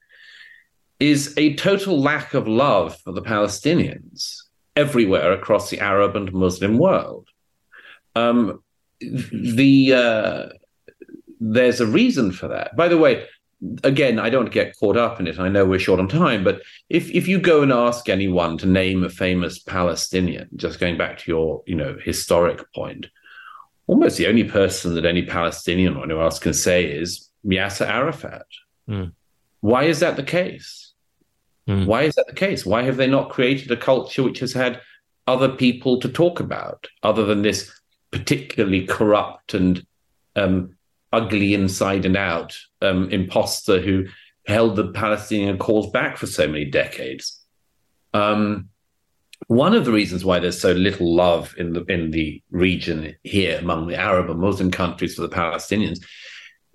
is 1.01 1.33
a 1.35 1.55
total 1.55 1.99
lack 1.99 2.33
of 2.33 2.47
love 2.47 2.97
for 2.99 3.11
the 3.11 3.21
Palestinians 3.21 4.43
everywhere 4.75 5.33
across 5.33 5.69
the 5.69 5.79
Arab 5.79 6.15
and 6.15 6.31
Muslim 6.31 6.77
world. 6.77 7.27
Um, 8.15 8.63
the 8.99 9.93
uh, 9.93 10.49
there's 11.39 11.81
a 11.81 11.87
reason 11.87 12.31
for 12.31 12.47
that. 12.49 12.75
By 12.75 12.87
the 12.87 12.97
way, 12.97 13.25
again, 13.83 14.19
I 14.19 14.29
don't 14.29 14.51
get 14.51 14.77
caught 14.77 14.97
up 14.97 15.19
in 15.19 15.27
it. 15.27 15.39
I 15.39 15.49
know 15.49 15.65
we're 15.65 15.79
short 15.79 15.99
on 15.99 16.07
time, 16.07 16.43
but 16.43 16.61
if 16.89 17.09
if 17.11 17.27
you 17.27 17.39
go 17.39 17.61
and 17.61 17.71
ask 17.71 18.09
anyone 18.09 18.57
to 18.59 18.67
name 18.67 19.03
a 19.03 19.09
famous 19.09 19.59
Palestinian, 19.59 20.49
just 20.55 20.79
going 20.79 20.97
back 20.97 21.19
to 21.19 21.31
your 21.31 21.63
you 21.65 21.75
know 21.75 21.97
historic 22.03 22.71
point, 22.73 23.07
almost 23.87 24.17
the 24.17 24.27
only 24.27 24.43
person 24.43 24.95
that 24.95 25.05
any 25.05 25.23
Palestinian 25.23 25.95
or 25.95 26.03
anyone 26.03 26.23
else 26.23 26.39
can 26.39 26.53
say 26.53 26.85
is 26.85 27.29
Yasser 27.45 27.87
Arafat. 27.87 28.45
Mm. 28.89 29.13
Why 29.61 29.83
is 29.83 29.99
that 29.99 30.15
the 30.15 30.23
case? 30.23 30.93
Mm. 31.67 31.85
Why 31.85 32.03
is 32.03 32.15
that 32.15 32.27
the 32.27 32.33
case? 32.33 32.65
Why 32.65 32.83
have 32.83 32.97
they 32.97 33.07
not 33.07 33.29
created 33.29 33.69
a 33.71 33.77
culture 33.77 34.23
which 34.23 34.39
has 34.39 34.53
had 34.53 34.81
other 35.27 35.49
people 35.49 35.99
to 35.99 36.09
talk 36.09 36.39
about 36.39 36.87
other 37.03 37.25
than 37.25 37.43
this 37.43 37.71
particularly 38.09 38.85
corrupt 38.85 39.53
and 39.53 39.85
um, 40.35 40.75
ugly 41.13 41.53
inside 41.53 42.05
and 42.05 42.17
out 42.17 42.57
um, 42.81 43.09
imposter 43.09 43.79
who 43.79 44.05
held 44.47 44.75
the 44.75 44.91
Palestinian 44.91 45.57
cause 45.57 45.89
back 45.91 46.17
for 46.17 46.27
so 46.27 46.47
many 46.47 46.65
decades. 46.65 47.39
Um, 48.13 48.69
one 49.47 49.73
of 49.73 49.85
the 49.85 49.91
reasons 49.91 50.23
why 50.23 50.39
there's 50.39 50.61
so 50.61 50.71
little 50.71 51.13
love 51.15 51.55
in 51.57 51.73
the 51.73 51.83
in 51.85 52.11
the 52.11 52.41
region 52.51 53.15
here 53.23 53.57
among 53.59 53.87
the 53.87 53.95
Arab 53.95 54.29
and 54.29 54.39
Muslim 54.39 54.71
countries 54.71 55.15
for 55.15 55.21
the 55.21 55.29
Palestinians 55.29 55.99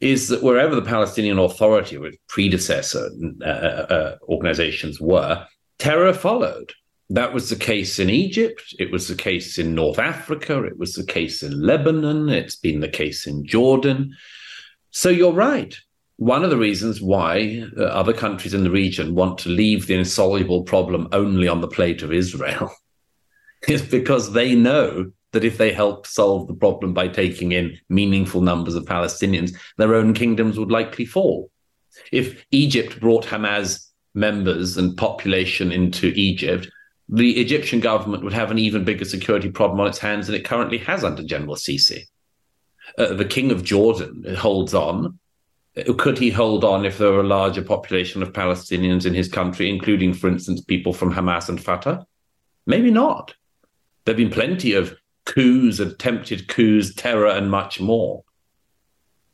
is 0.00 0.28
that 0.28 0.42
wherever 0.42 0.74
the 0.74 0.82
Palestinian 0.82 1.38
Authority 1.38 1.96
or 1.96 2.06
its 2.06 2.18
predecessor 2.28 3.08
uh, 3.42 3.48
uh, 3.48 3.86
uh, 3.88 4.16
organizations 4.28 5.00
were, 5.00 5.46
terror 5.78 6.12
followed. 6.12 6.72
That 7.08 7.32
was 7.32 7.48
the 7.48 7.56
case 7.56 7.98
in 7.98 8.10
Egypt. 8.10 8.74
It 8.78 8.90
was 8.90 9.08
the 9.08 9.14
case 9.14 9.58
in 9.58 9.74
North 9.74 9.98
Africa. 9.98 10.64
It 10.64 10.76
was 10.76 10.94
the 10.94 11.06
case 11.06 11.42
in 11.42 11.62
Lebanon. 11.62 12.28
It's 12.28 12.56
been 12.56 12.80
the 12.80 12.88
case 12.88 13.26
in 13.26 13.46
Jordan. 13.46 14.14
So 14.90 15.08
you're 15.08 15.32
right. 15.32 15.78
One 16.18 16.44
of 16.44 16.50
the 16.50 16.56
reasons 16.56 17.02
why 17.02 17.64
uh, 17.76 17.82
other 17.82 18.14
countries 18.14 18.54
in 18.54 18.64
the 18.64 18.70
region 18.70 19.14
want 19.14 19.38
to 19.38 19.50
leave 19.50 19.86
the 19.86 19.94
insoluble 19.94 20.62
problem 20.62 21.08
only 21.12 21.46
on 21.46 21.60
the 21.60 21.68
plate 21.68 22.02
of 22.02 22.12
Israel 22.12 22.72
is 23.68 23.82
because 23.82 24.32
they 24.32 24.54
know 24.54 25.10
that 25.32 25.44
if 25.44 25.58
they 25.58 25.72
help 25.72 26.06
solve 26.06 26.46
the 26.46 26.54
problem 26.54 26.94
by 26.94 27.08
taking 27.08 27.52
in 27.52 27.78
meaningful 27.90 28.40
numbers 28.40 28.74
of 28.74 28.86
Palestinians, 28.86 29.54
their 29.76 29.94
own 29.94 30.14
kingdoms 30.14 30.58
would 30.58 30.70
likely 30.70 31.04
fall. 31.04 31.50
If 32.12 32.46
Egypt 32.50 32.98
brought 33.00 33.26
Hamas 33.26 33.86
members 34.14 34.78
and 34.78 34.96
population 34.96 35.72
into 35.72 36.12
Egypt, 36.14 36.70
the 37.08 37.38
Egyptian 37.38 37.80
government 37.80 38.24
would 38.24 38.32
have 38.32 38.50
an 38.50 38.58
even 38.58 38.84
bigger 38.84 39.04
security 39.04 39.50
problem 39.50 39.80
on 39.80 39.86
its 39.86 39.98
hands 39.98 40.26
than 40.26 40.34
it 40.34 40.44
currently 40.44 40.78
has 40.78 41.04
under 41.04 41.22
General 41.22 41.56
Sisi. 41.56 42.04
Uh, 42.98 43.12
the 43.14 43.24
king 43.24 43.50
of 43.52 43.62
Jordan 43.62 44.24
holds 44.36 44.74
on. 44.74 45.18
Could 45.98 46.18
he 46.18 46.30
hold 46.30 46.64
on 46.64 46.86
if 46.86 46.98
there 46.98 47.12
were 47.12 47.20
a 47.20 47.26
larger 47.26 47.62
population 47.62 48.22
of 48.22 48.32
Palestinians 48.32 49.04
in 49.04 49.12
his 49.12 49.28
country, 49.28 49.68
including, 49.68 50.14
for 50.14 50.28
instance, 50.28 50.62
people 50.62 50.94
from 50.94 51.12
Hamas 51.12 51.50
and 51.50 51.62
Fatah? 51.62 52.06
Maybe 52.66 52.90
not. 52.90 53.34
There 54.04 54.12
have 54.12 54.16
been 54.16 54.30
plenty 54.30 54.72
of 54.72 54.96
coups, 55.26 55.78
attempted 55.78 56.48
coups, 56.48 56.94
terror, 56.94 57.28
and 57.28 57.50
much 57.50 57.78
more. 57.78 58.22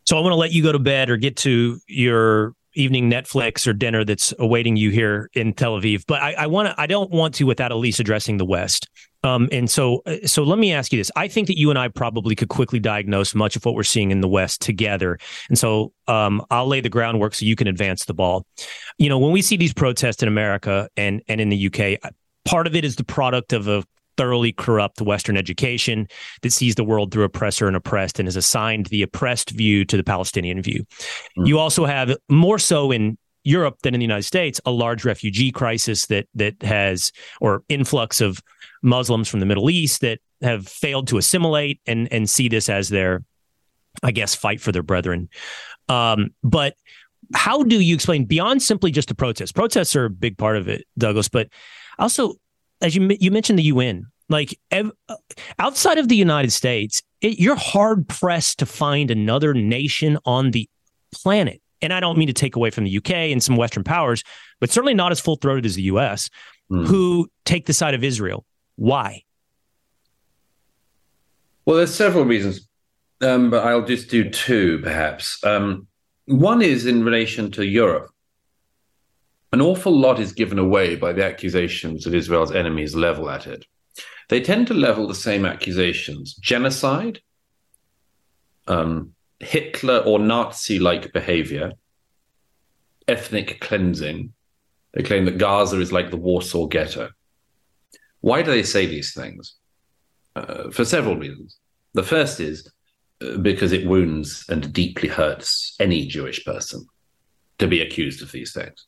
So 0.05 0.19
I 0.19 0.21
want 0.21 0.33
to 0.33 0.37
let 0.37 0.51
you 0.51 0.65
go 0.65 0.73
to 0.73 0.81
bed 0.81 1.11
or 1.11 1.17
get 1.17 1.37
to 1.39 1.79
your 1.87 2.55
evening 2.75 3.09
Netflix 3.09 3.67
or 3.67 3.73
dinner 3.73 4.05
that's 4.05 4.35
awaiting 4.39 4.77
you 4.77 4.91
here 4.91 5.31
in 5.35 5.53
Tel 5.53 5.79
Aviv. 5.79 6.05
But 6.09 6.23
I, 6.23 6.33
I 6.33 6.47
want 6.49 6.69
to. 6.69 6.81
I 6.81 6.87
don't 6.87 7.11
want 7.11 7.35
to 7.35 7.45
without 7.45 7.71
at 7.71 7.77
least 7.77 8.01
addressing 8.01 8.39
the 8.39 8.45
West. 8.45 8.89
Um, 9.25 9.49
and 9.53 9.71
so, 9.71 10.03
uh, 10.07 10.27
so 10.27 10.43
let 10.43 10.59
me 10.59 10.73
ask 10.73 10.93
you 10.93 10.99
this: 10.99 11.11
I 11.17 11.29
think 11.29 11.47
that 11.47 11.59
you 11.59 11.71
and 11.71 11.79
I 11.79 11.89
probably 11.89 12.35
could 12.35 12.49
quickly 12.49 12.79
diagnose 12.79 13.35
much 13.35 13.57
of 13.57 13.65
what 13.65 13.75
we're 13.75 13.83
seeing 13.83 14.11
in 14.11 14.21
the 14.21 14.29
West 14.29 14.61
together. 14.61 15.19
And 15.49 15.59
so, 15.59 15.93
um, 16.09 16.45
I'll 16.51 16.67
lay 16.67 16.81
the 16.81 16.89
groundwork 16.89 17.35
so 17.35 17.47
you 17.47 17.57
can 17.57 17.67
advance 17.67 18.05
the 18.05 18.15
ball. 18.15 18.47
You 18.99 19.09
know, 19.09 19.19
when 19.19 19.33
we 19.33 19.43
see 19.43 19.57
these 19.57 19.73
protests 19.73 20.23
in 20.23 20.29
America 20.29 20.89
and 20.97 21.23
and 21.29 21.41
in 21.41 21.49
the 21.49 21.67
UK, 21.67 22.13
part 22.45 22.67
of 22.67 22.75
it 22.75 22.85
is 22.85 22.97
the 22.97 23.05
product 23.05 23.53
of 23.53 23.69
a 23.69 23.85
thoroughly 24.17 24.53
corrupt 24.53 25.01
Western 25.01 25.37
education 25.37 26.07
that 26.43 26.53
sees 26.53 26.75
the 26.75 26.85
world 26.85 27.13
through 27.13 27.25
oppressor 27.25 27.67
and 27.67 27.77
oppressed 27.77 28.19
and 28.19 28.27
has 28.27 28.37
assigned 28.37 28.87
the 28.87 29.03
oppressed 29.03 29.51
view 29.51 29.85
to 29.87 29.97
the 29.97 30.05
Palestinian 30.05 30.61
view. 30.63 30.85
Mm. 31.39 31.47
You 31.47 31.59
also 31.59 31.85
have 31.87 32.17
more 32.29 32.59
so 32.59 32.91
in 32.91 33.17
Europe 33.45 33.79
than 33.83 33.95
in 33.95 34.01
the 34.01 34.05
United 34.05 34.25
States 34.25 34.61
a 34.65 34.71
large 34.71 35.05
refugee 35.05 35.51
crisis 35.51 36.07
that 36.07 36.29
that 36.35 36.63
has 36.63 37.13
or 37.41 37.63
influx 37.69 38.21
of 38.21 38.41
Muslims 38.83 39.29
from 39.29 39.41
the 39.41 39.47
Middle 39.47 39.71
East 39.71 40.01
that 40.01 40.21
have 40.43 40.69
failed 40.69 41.09
to 41.09 41.19
assimilate 41.19 41.81
and 41.87 42.13
and 42.13 42.29
see 42.29 42.49
this 42.49 42.69
as 42.69 42.89
their 42.89 43.25
I 44.03 44.13
guess 44.13 44.35
fight 44.35 44.61
for 44.61 44.73
their 44.73 44.83
brethren. 44.83 45.29
Um, 45.89 46.31
but 46.43 46.77
how 47.35 47.63
do 47.63 47.81
you 47.81 47.95
explain 47.95 48.25
beyond 48.25 48.63
simply 48.63 48.91
just 48.91 49.09
the 49.09 49.15
protests? 49.15 49.53
Protests 49.53 49.97
are 49.97 50.07
a 50.07 50.11
big 50.11 50.39
part 50.39 50.57
of 50.57 50.69
it, 50.69 50.87
Douglas, 50.99 51.29
but 51.29 51.49
also 51.99 52.35
as 52.81 52.95
you 52.95 53.17
you 53.21 53.31
mentioned 53.31 53.59
the 53.59 53.65
UN, 53.65 54.07
like 54.29 54.59
ev- 54.71 54.93
outside 55.59 55.99
of 55.99 56.09
the 56.09 56.17
United 56.17 56.51
States, 56.51 57.03
it, 57.21 57.39
you're 57.39 57.57
hard 57.57 58.09
pressed 58.09 58.59
to 58.59 58.67
find 58.67 59.11
another 59.11 59.55
nation 59.55 60.19
on 60.25 60.51
the 60.51 60.69
planet. 61.13 61.62
And 61.83 61.93
I 61.93 62.01
don't 62.01 62.17
mean 62.17 62.29
to 62.29 62.33
take 62.33 62.57
away 62.57 62.71
from 62.71 62.85
the 62.85 62.97
UK 62.97 63.11
and 63.11 63.43
some 63.43 63.57
Western 63.57 63.85
powers, 63.85 64.23
but 64.61 64.71
certainly 64.71 64.95
not 64.95 65.13
as 65.13 65.21
full 65.21 65.37
throated 65.37 65.67
as 65.67 65.75
the 65.75 65.83
US, 65.83 66.31
mm. 66.71 66.87
who 66.87 67.29
take 67.45 67.67
the 67.67 67.73
side 67.73 67.95
of 67.95 68.05
Israel. 68.05 68.45
Why? 68.77 69.23
Well, 71.67 71.77
there's 71.77 71.95
several 71.95 72.25
reasons, 72.25 72.69
um, 73.21 73.51
but 73.51 73.65
I'll 73.65 73.85
just 73.85 74.09
do 74.09 74.29
two 74.31 74.81
perhaps. 74.83 75.43
Um, 75.45 75.87
one 76.27 76.63
is 76.63 76.87
in 76.87 77.05
relation 77.05 77.51
to 77.53 77.65
Europe 77.65 78.13
an 79.53 79.61
awful 79.61 79.97
lot 79.97 80.19
is 80.19 80.33
given 80.33 80.59
away 80.59 80.97
by 80.97 81.13
the 81.13 81.25
accusations 81.25 82.05
that 82.05 82.15
Israel's 82.15 82.55
enemies 82.55 82.95
level 82.95 83.29
at 83.29 83.47
it. 83.47 83.67
They 84.31 84.41
tend 84.41 84.67
to 84.69 84.75
level 84.75 85.07
the 85.07 85.15
same 85.15 85.45
accusations 85.45 86.35
genocide, 86.35 87.21
um, 88.67 89.13
Hitler 89.43 89.99
or 89.99 90.19
Nazi 90.19 90.79
like 90.79 91.13
behavior, 91.13 91.73
ethnic 93.09 93.61
cleansing. 93.61 94.33
They 94.95 95.03
claim 95.03 95.25
that 95.25 95.39
Gaza 95.39 95.81
is 95.81 95.93
like 95.93 96.11
the 96.11 96.17
Warsaw 96.17 96.67
Ghetto. 96.67 97.11
Why 98.21 98.43
do 98.43 98.51
they 98.51 98.63
say 98.63 98.87
these 98.87 99.13
things? 99.15 99.55
Uh, 100.37 100.71
for 100.71 100.85
several 100.85 101.17
reasons. 101.17 101.59
The 101.95 102.03
first 102.03 102.41
is 102.41 102.71
uh, 103.21 103.37
because 103.39 103.73
it 103.73 103.87
wounds 103.87 104.45
and 104.49 104.73
deeply 104.73 105.09
hurts 105.09 105.77
any 105.81 106.07
Jewish 106.07 106.45
person 106.45 106.87
to 107.59 107.67
be 107.67 107.83
accused 107.83 108.23
of 108.23 108.33
these 108.33 108.53
things. 108.53 108.87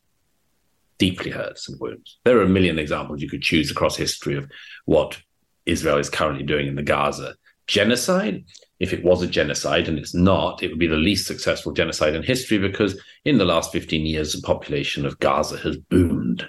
deeply 0.97 1.31
hurts 1.31 1.67
and 1.69 1.79
wounds. 1.79 2.19
There 2.23 2.37
are 2.37 2.43
a 2.43 2.49
million 2.49 2.79
examples 2.79 3.21
you 3.21 3.29
could 3.29 3.41
choose 3.41 3.69
across 3.71 3.95
history 3.97 4.35
of 4.37 4.49
what 4.85 5.19
Israel 5.65 5.97
is 5.97 6.09
currently 6.09 6.43
doing 6.45 6.67
in 6.67 6.75
the 6.75 6.83
Gaza. 6.83 7.35
Genocide, 7.67 8.45
if 8.79 8.91
it 8.93 9.03
was 9.03 9.21
a 9.21 9.27
genocide, 9.27 9.87
and 9.87 9.97
it's 9.97 10.13
not, 10.13 10.61
it 10.61 10.69
would 10.69 10.79
be 10.79 10.87
the 10.87 10.95
least 10.95 11.27
successful 11.27 11.71
genocide 11.71 12.13
in 12.13 12.23
history 12.23 12.57
because 12.57 12.99
in 13.23 13.37
the 13.37 13.45
last 13.45 13.71
15 13.71 14.05
years, 14.05 14.33
the 14.33 14.41
population 14.41 15.05
of 15.05 15.19
Gaza 15.19 15.57
has 15.59 15.77
boomed. 15.77 16.47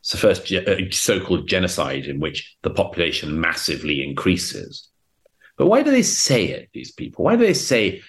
It's 0.00 0.12
the 0.12 0.18
first 0.18 0.50
uh, 0.52 0.90
so 0.90 1.20
called 1.20 1.48
genocide 1.48 2.06
in 2.06 2.20
which 2.20 2.56
the 2.62 2.70
population 2.70 3.40
massively 3.40 4.02
increases. 4.02 4.88
But 5.58 5.66
why 5.66 5.82
do 5.82 5.90
they 5.90 6.02
say 6.02 6.46
it, 6.46 6.70
these 6.72 6.92
people? 6.92 7.24
Why 7.24 7.36
do 7.36 7.44
they 7.44 7.54
say 7.54 8.00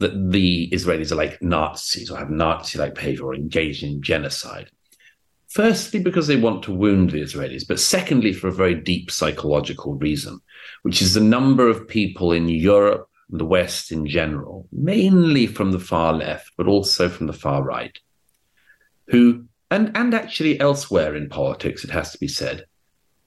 that 0.00 0.32
the 0.32 0.68
Israelis 0.70 1.12
are 1.12 1.16
like 1.16 1.40
Nazis 1.42 2.10
or 2.10 2.18
have 2.18 2.30
Nazi 2.30 2.78
like 2.78 2.94
behavior 2.94 3.26
or 3.26 3.34
engaged 3.34 3.84
in 3.84 4.02
genocide? 4.02 4.70
Firstly, 5.54 6.00
because 6.00 6.26
they 6.26 6.34
want 6.34 6.64
to 6.64 6.74
wound 6.74 7.10
the 7.10 7.20
Israelis, 7.20 7.62
but 7.66 7.78
secondly, 7.78 8.32
for 8.32 8.48
a 8.48 8.52
very 8.52 8.74
deep 8.74 9.08
psychological 9.08 9.94
reason, 9.94 10.40
which 10.82 11.00
is 11.00 11.14
the 11.14 11.20
number 11.20 11.68
of 11.68 11.86
people 11.86 12.32
in 12.32 12.48
Europe 12.48 13.08
and 13.30 13.38
the 13.38 13.44
West 13.44 13.92
in 13.92 14.04
general, 14.04 14.66
mainly 14.72 15.46
from 15.46 15.70
the 15.70 15.78
far 15.78 16.12
left, 16.12 16.50
but 16.56 16.66
also 16.66 17.08
from 17.08 17.28
the 17.28 17.32
far 17.32 17.62
right, 17.62 17.96
who, 19.06 19.44
and, 19.70 19.96
and 19.96 20.12
actually 20.12 20.58
elsewhere 20.58 21.14
in 21.14 21.28
politics, 21.28 21.84
it 21.84 21.90
has 21.90 22.10
to 22.10 22.18
be 22.18 22.26
said, 22.26 22.66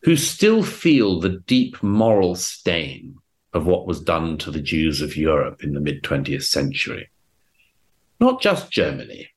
who 0.01 0.17
still 0.17 0.63
feel 0.63 1.21
the 1.21 1.41
deep 1.47 1.81
moral 1.81 2.35
stain 2.35 3.15
of 3.53 3.65
what 3.65 3.87
was 3.87 4.01
done 4.01 4.37
to 4.39 4.51
the 4.51 4.61
Jews 4.61 5.01
of 5.01 5.15
Europe 5.15 5.63
in 5.63 5.73
the 5.73 5.79
mid 5.79 6.03
20th 6.03 6.43
century. 6.43 7.09
Not 8.19 8.41
just 8.41 8.69
Germany, 8.69 9.29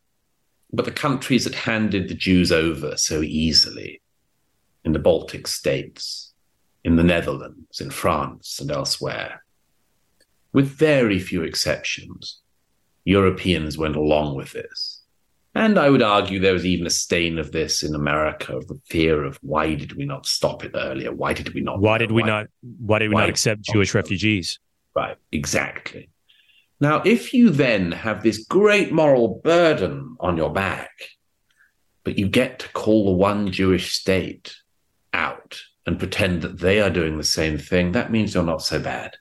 but 0.72 0.84
the 0.84 0.92
countries 0.92 1.44
that 1.44 1.54
handed 1.54 2.08
the 2.08 2.14
Jews 2.14 2.52
over 2.52 2.96
so 2.96 3.22
easily 3.22 4.00
in 4.84 4.92
the 4.92 4.98
Baltic 4.98 5.46
states, 5.46 6.32
in 6.84 6.96
the 6.96 7.04
Netherlands, 7.04 7.80
in 7.80 7.90
France, 7.90 8.60
and 8.60 8.70
elsewhere, 8.70 9.44
with 10.52 10.66
very 10.66 11.18
few 11.18 11.42
exceptions, 11.42 12.40
Europeans 13.04 13.76
went 13.76 13.96
along 13.96 14.36
with 14.36 14.52
this. 14.52 15.02
And 15.54 15.78
I 15.78 15.90
would 15.90 16.02
argue 16.02 16.38
there 16.38 16.52
was 16.52 16.64
even 16.64 16.86
a 16.86 16.90
stain 16.90 17.38
of 17.38 17.50
this 17.50 17.82
in 17.82 17.94
America, 17.94 18.56
of 18.56 18.68
the 18.68 18.80
fear 18.86 19.24
of 19.24 19.36
why 19.42 19.74
did 19.74 19.96
we 19.96 20.04
not 20.04 20.26
stop 20.26 20.64
it 20.64 20.72
earlier? 20.74 21.12
Why 21.12 21.32
did 21.32 21.54
we 21.54 21.60
not? 21.60 21.80
Why 21.80 21.98
did 21.98 22.12
we 22.12 22.22
why, 22.22 22.28
not? 22.28 22.46
Why 22.62 22.98
did 23.00 23.08
we 23.08 23.14
why 23.14 23.22
not 23.22 23.30
accept 23.30 23.62
Jewish 23.62 23.92
refugees? 23.92 24.60
Right, 24.94 25.16
exactly. 25.32 26.08
Now, 26.80 27.02
if 27.04 27.34
you 27.34 27.50
then 27.50 27.92
have 27.92 28.22
this 28.22 28.44
great 28.44 28.90
moral 28.90 29.40
burden 29.44 30.16
on 30.18 30.38
your 30.38 30.50
back, 30.50 30.90
but 32.04 32.18
you 32.18 32.26
get 32.26 32.60
to 32.60 32.68
call 32.70 33.04
the 33.04 33.12
one 33.12 33.52
Jewish 33.52 33.92
state 33.92 34.56
out 35.12 35.60
and 35.84 35.98
pretend 35.98 36.40
that 36.42 36.58
they 36.58 36.80
are 36.80 36.88
doing 36.88 37.18
the 37.18 37.24
same 37.24 37.58
thing, 37.58 37.92
that 37.92 38.10
means 38.10 38.34
you're 38.34 38.42
not 38.44 38.62
so 38.62 38.80
bad. 38.80 39.16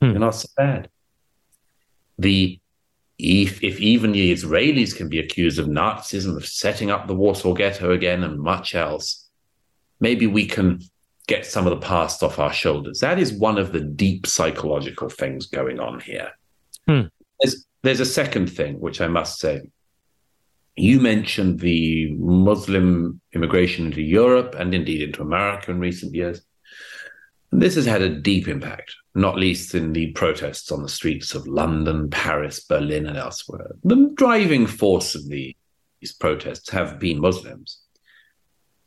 Hmm. 0.00 0.10
You're 0.10 0.20
not 0.20 0.36
so 0.36 0.48
bad. 0.56 0.88
The 2.18 2.60
if, 3.18 3.62
if 3.62 3.78
even 3.80 4.12
the 4.12 4.32
Israelis 4.32 4.96
can 4.96 5.08
be 5.08 5.20
accused 5.20 5.58
of 5.58 5.66
Nazism, 5.66 6.36
of 6.36 6.46
setting 6.46 6.90
up 6.90 7.06
the 7.06 7.14
Warsaw 7.14 7.54
Ghetto 7.54 7.92
again, 7.92 8.24
and 8.24 8.40
much 8.40 8.74
else, 8.74 9.28
maybe 10.00 10.26
we 10.26 10.46
can 10.46 10.80
get 11.28 11.46
some 11.46 11.66
of 11.66 11.70
the 11.70 11.86
past 11.86 12.22
off 12.22 12.40
our 12.40 12.52
shoulders. 12.52 12.98
That 12.98 13.20
is 13.20 13.32
one 13.32 13.58
of 13.58 13.72
the 13.72 13.80
deep 13.80 14.26
psychological 14.26 15.08
things 15.08 15.46
going 15.46 15.78
on 15.78 16.00
here. 16.00 16.32
Hmm. 16.92 17.06
There's, 17.40 17.66
there's 17.82 18.00
a 18.00 18.06
second 18.06 18.48
thing, 18.48 18.80
which 18.80 19.00
I 19.00 19.08
must 19.08 19.38
say. 19.38 19.62
You 20.76 21.00
mentioned 21.00 21.60
the 21.60 22.12
Muslim 22.12 23.20
immigration 23.34 23.86
into 23.86 24.02
Europe 24.02 24.54
and 24.58 24.74
indeed 24.74 25.02
into 25.02 25.22
America 25.22 25.70
in 25.70 25.80
recent 25.80 26.14
years. 26.14 26.42
This 27.50 27.74
has 27.74 27.84
had 27.84 28.00
a 28.00 28.20
deep 28.20 28.48
impact, 28.48 28.94
not 29.14 29.36
least 29.36 29.74
in 29.74 29.92
the 29.92 30.12
protests 30.12 30.72
on 30.72 30.82
the 30.82 30.88
streets 30.88 31.34
of 31.34 31.46
London, 31.46 32.08
Paris, 32.08 32.60
Berlin, 32.60 33.06
and 33.06 33.18
elsewhere. 33.18 33.72
The 33.84 34.10
driving 34.14 34.66
force 34.66 35.14
of 35.14 35.28
these 35.28 35.54
protests 36.18 36.70
have 36.70 36.98
been 36.98 37.20
Muslims. 37.20 37.80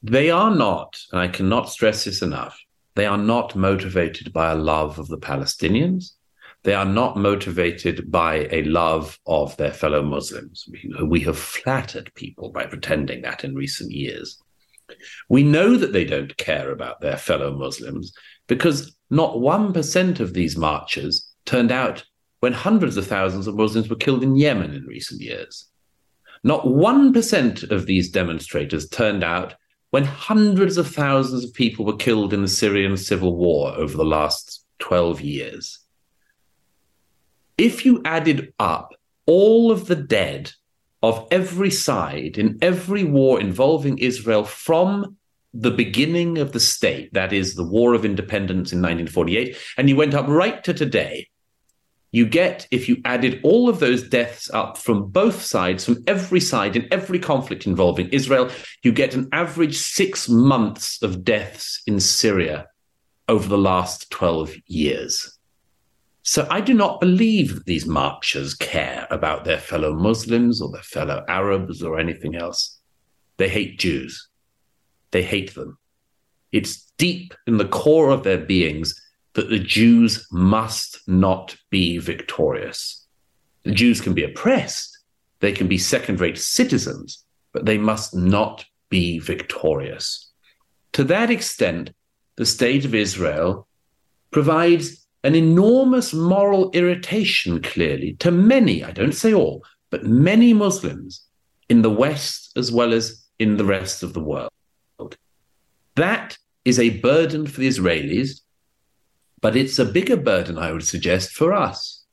They 0.01 0.31
are 0.31 0.53
not, 0.53 0.99
and 1.11 1.21
I 1.21 1.27
cannot 1.27 1.69
stress 1.69 2.05
this 2.05 2.23
enough, 2.23 2.59
they 2.95 3.05
are 3.05 3.17
not 3.17 3.55
motivated 3.55 4.31
by 4.33 4.51
a 4.51 4.55
love 4.55 4.97
of 4.97 5.09
the 5.09 5.17
Palestinians. 5.17 6.14
They 6.65 6.73
are 6.73 6.85
not 6.85 7.15
motivated 7.15 8.11
by 8.11 8.47
a 8.49 8.63
love 8.63 9.19
of 9.27 9.55
their 9.57 9.71
fellow 9.71 10.01
Muslims. 10.01 10.67
We 10.99 11.19
have 11.19 11.37
flattered 11.37 12.11
people 12.15 12.49
by 12.49 12.65
pretending 12.65 13.21
that 13.21 13.43
in 13.43 13.53
recent 13.53 13.91
years. 13.91 14.41
We 15.29 15.43
know 15.43 15.77
that 15.77 15.93
they 15.93 16.05
don't 16.05 16.35
care 16.37 16.71
about 16.71 17.01
their 17.01 17.17
fellow 17.17 17.55
Muslims 17.55 18.13
because 18.47 18.97
not 19.11 19.35
1% 19.35 20.19
of 20.19 20.33
these 20.33 20.57
marchers 20.57 21.31
turned 21.45 21.71
out 21.71 22.03
when 22.39 22.53
hundreds 22.53 22.97
of 22.97 23.05
thousands 23.05 23.45
of 23.45 23.55
Muslims 23.55 23.87
were 23.87 23.95
killed 23.95 24.23
in 24.23 24.35
Yemen 24.35 24.73
in 24.73 24.85
recent 24.85 25.21
years. 25.21 25.67
Not 26.43 26.65
1% 26.65 27.69
of 27.69 27.85
these 27.85 28.09
demonstrators 28.09 28.89
turned 28.89 29.23
out 29.23 29.53
when 29.91 30.03
hundreds 30.03 30.77
of 30.77 30.87
thousands 30.87 31.43
of 31.43 31.53
people 31.53 31.85
were 31.85 31.95
killed 31.95 32.33
in 32.33 32.41
the 32.41 32.47
Syrian 32.47 32.97
civil 32.97 33.35
war 33.35 33.71
over 33.75 33.95
the 33.95 34.03
last 34.03 34.65
12 34.79 35.21
years 35.21 35.84
if 37.57 37.85
you 37.85 38.01
added 38.05 38.53
up 38.59 38.93
all 39.25 39.71
of 39.71 39.87
the 39.87 39.95
dead 39.95 40.51
of 41.01 41.27
every 41.31 41.71
side 41.71 42.37
in 42.37 42.57
every 42.61 43.03
war 43.03 43.39
involving 43.39 43.97
Israel 43.97 44.43
from 44.43 45.17
the 45.53 45.71
beginning 45.71 46.37
of 46.37 46.51
the 46.51 46.59
state, 46.59 47.13
that 47.13 47.31
is, 47.31 47.55
the 47.55 47.63
War 47.63 47.93
of 47.93 48.03
Independence 48.03 48.73
in 48.73 48.79
1948, 48.79 49.55
and 49.77 49.87
you 49.87 49.95
went 49.95 50.13
up 50.13 50.27
right 50.27 50.63
to 50.63 50.73
today, 50.73 51.29
you 52.11 52.25
get, 52.25 52.67
if 52.71 52.87
you 52.87 53.01
added 53.05 53.39
all 53.43 53.67
of 53.67 53.79
those 53.79 54.07
deaths 54.07 54.49
up 54.53 54.77
from 54.77 55.09
both 55.09 55.41
sides, 55.41 55.85
from 55.85 56.03
every 56.07 56.39
side 56.39 56.75
in 56.75 56.87
every 56.91 57.19
conflict 57.19 57.67
involving 57.67 58.07
Israel, 58.09 58.49
you 58.83 58.91
get 58.91 59.15
an 59.15 59.29
average 59.31 59.77
six 59.77 60.29
months 60.29 61.01
of 61.01 61.23
deaths 61.23 61.81
in 61.87 61.99
Syria 61.99 62.67
over 63.27 63.47
the 63.47 63.57
last 63.57 64.09
12 64.11 64.55
years. 64.65 65.34
So 66.27 66.47
I 66.49 66.59
do 66.59 66.73
not 66.73 66.99
believe 66.99 67.53
that 67.53 67.65
these 67.65 67.85
marchers 67.85 68.55
care 68.55 69.05
about 69.11 69.45
their 69.45 69.59
fellow 69.59 69.93
Muslims 69.93 70.59
or 70.59 70.71
their 70.71 70.81
fellow 70.81 71.23
Arabs 71.27 71.83
or 71.83 71.99
anything 71.99 72.35
else. 72.35 72.79
They 73.37 73.47
hate 73.47 73.77
Jews. 73.77 74.27
They 75.11 75.21
hate 75.21 75.53
them. 75.53 75.77
It's 76.51 76.91
deep 76.97 77.35
in 77.45 77.57
the 77.57 77.67
core 77.67 78.09
of 78.09 78.23
their 78.23 78.39
beings 78.39 78.99
that 79.33 79.51
the 79.51 79.59
Jews 79.59 80.25
must 80.31 81.07
not 81.07 81.55
be 81.69 81.99
victorious. 81.99 83.05
The 83.61 83.71
Jews 83.71 84.01
can 84.01 84.15
be 84.15 84.23
oppressed, 84.23 84.97
they 85.41 85.51
can 85.51 85.67
be 85.67 85.77
second 85.77 86.19
rate 86.19 86.39
citizens, 86.39 87.23
but 87.53 87.67
they 87.67 87.77
must 87.77 88.15
not 88.15 88.65
be 88.89 89.19
victorious. 89.19 90.31
To 90.93 91.03
that 91.03 91.29
extent, 91.29 91.91
the 92.35 92.47
state 92.47 92.83
of 92.83 92.95
Israel 92.95 93.67
provides 94.31 95.04
an 95.25 95.33
enormous 95.33 96.13
moral 96.13 96.69
irritation, 96.71 97.59
clearly, 97.59 98.13
to 98.19 98.29
many, 98.29 98.83
I 98.83 98.91
don't 98.91 99.11
say 99.15 99.33
all, 99.33 99.63
but 99.89 100.05
many 100.05 100.53
Muslims 100.53 101.25
in 101.67 101.81
the 101.81 101.89
West 101.89 102.51
as 102.55 102.71
well 102.71 102.93
as 102.93 103.25
in 103.39 103.57
the 103.57 103.65
rest 103.65 104.03
of 104.03 104.13
the 104.13 104.21
world. 104.21 104.51
That 105.95 106.37
is 106.63 106.77
a 106.77 106.99
burden 106.99 107.47
for 107.47 107.59
the 107.59 107.67
Israelis, 107.67 108.41
but 109.41 109.55
it's 109.55 109.79
a 109.79 109.85
bigger 109.85 110.15
burden, 110.15 110.59
I 110.59 110.71
would 110.71 110.85
suggest, 110.85 111.31
for 111.31 111.53
us. 111.53 112.03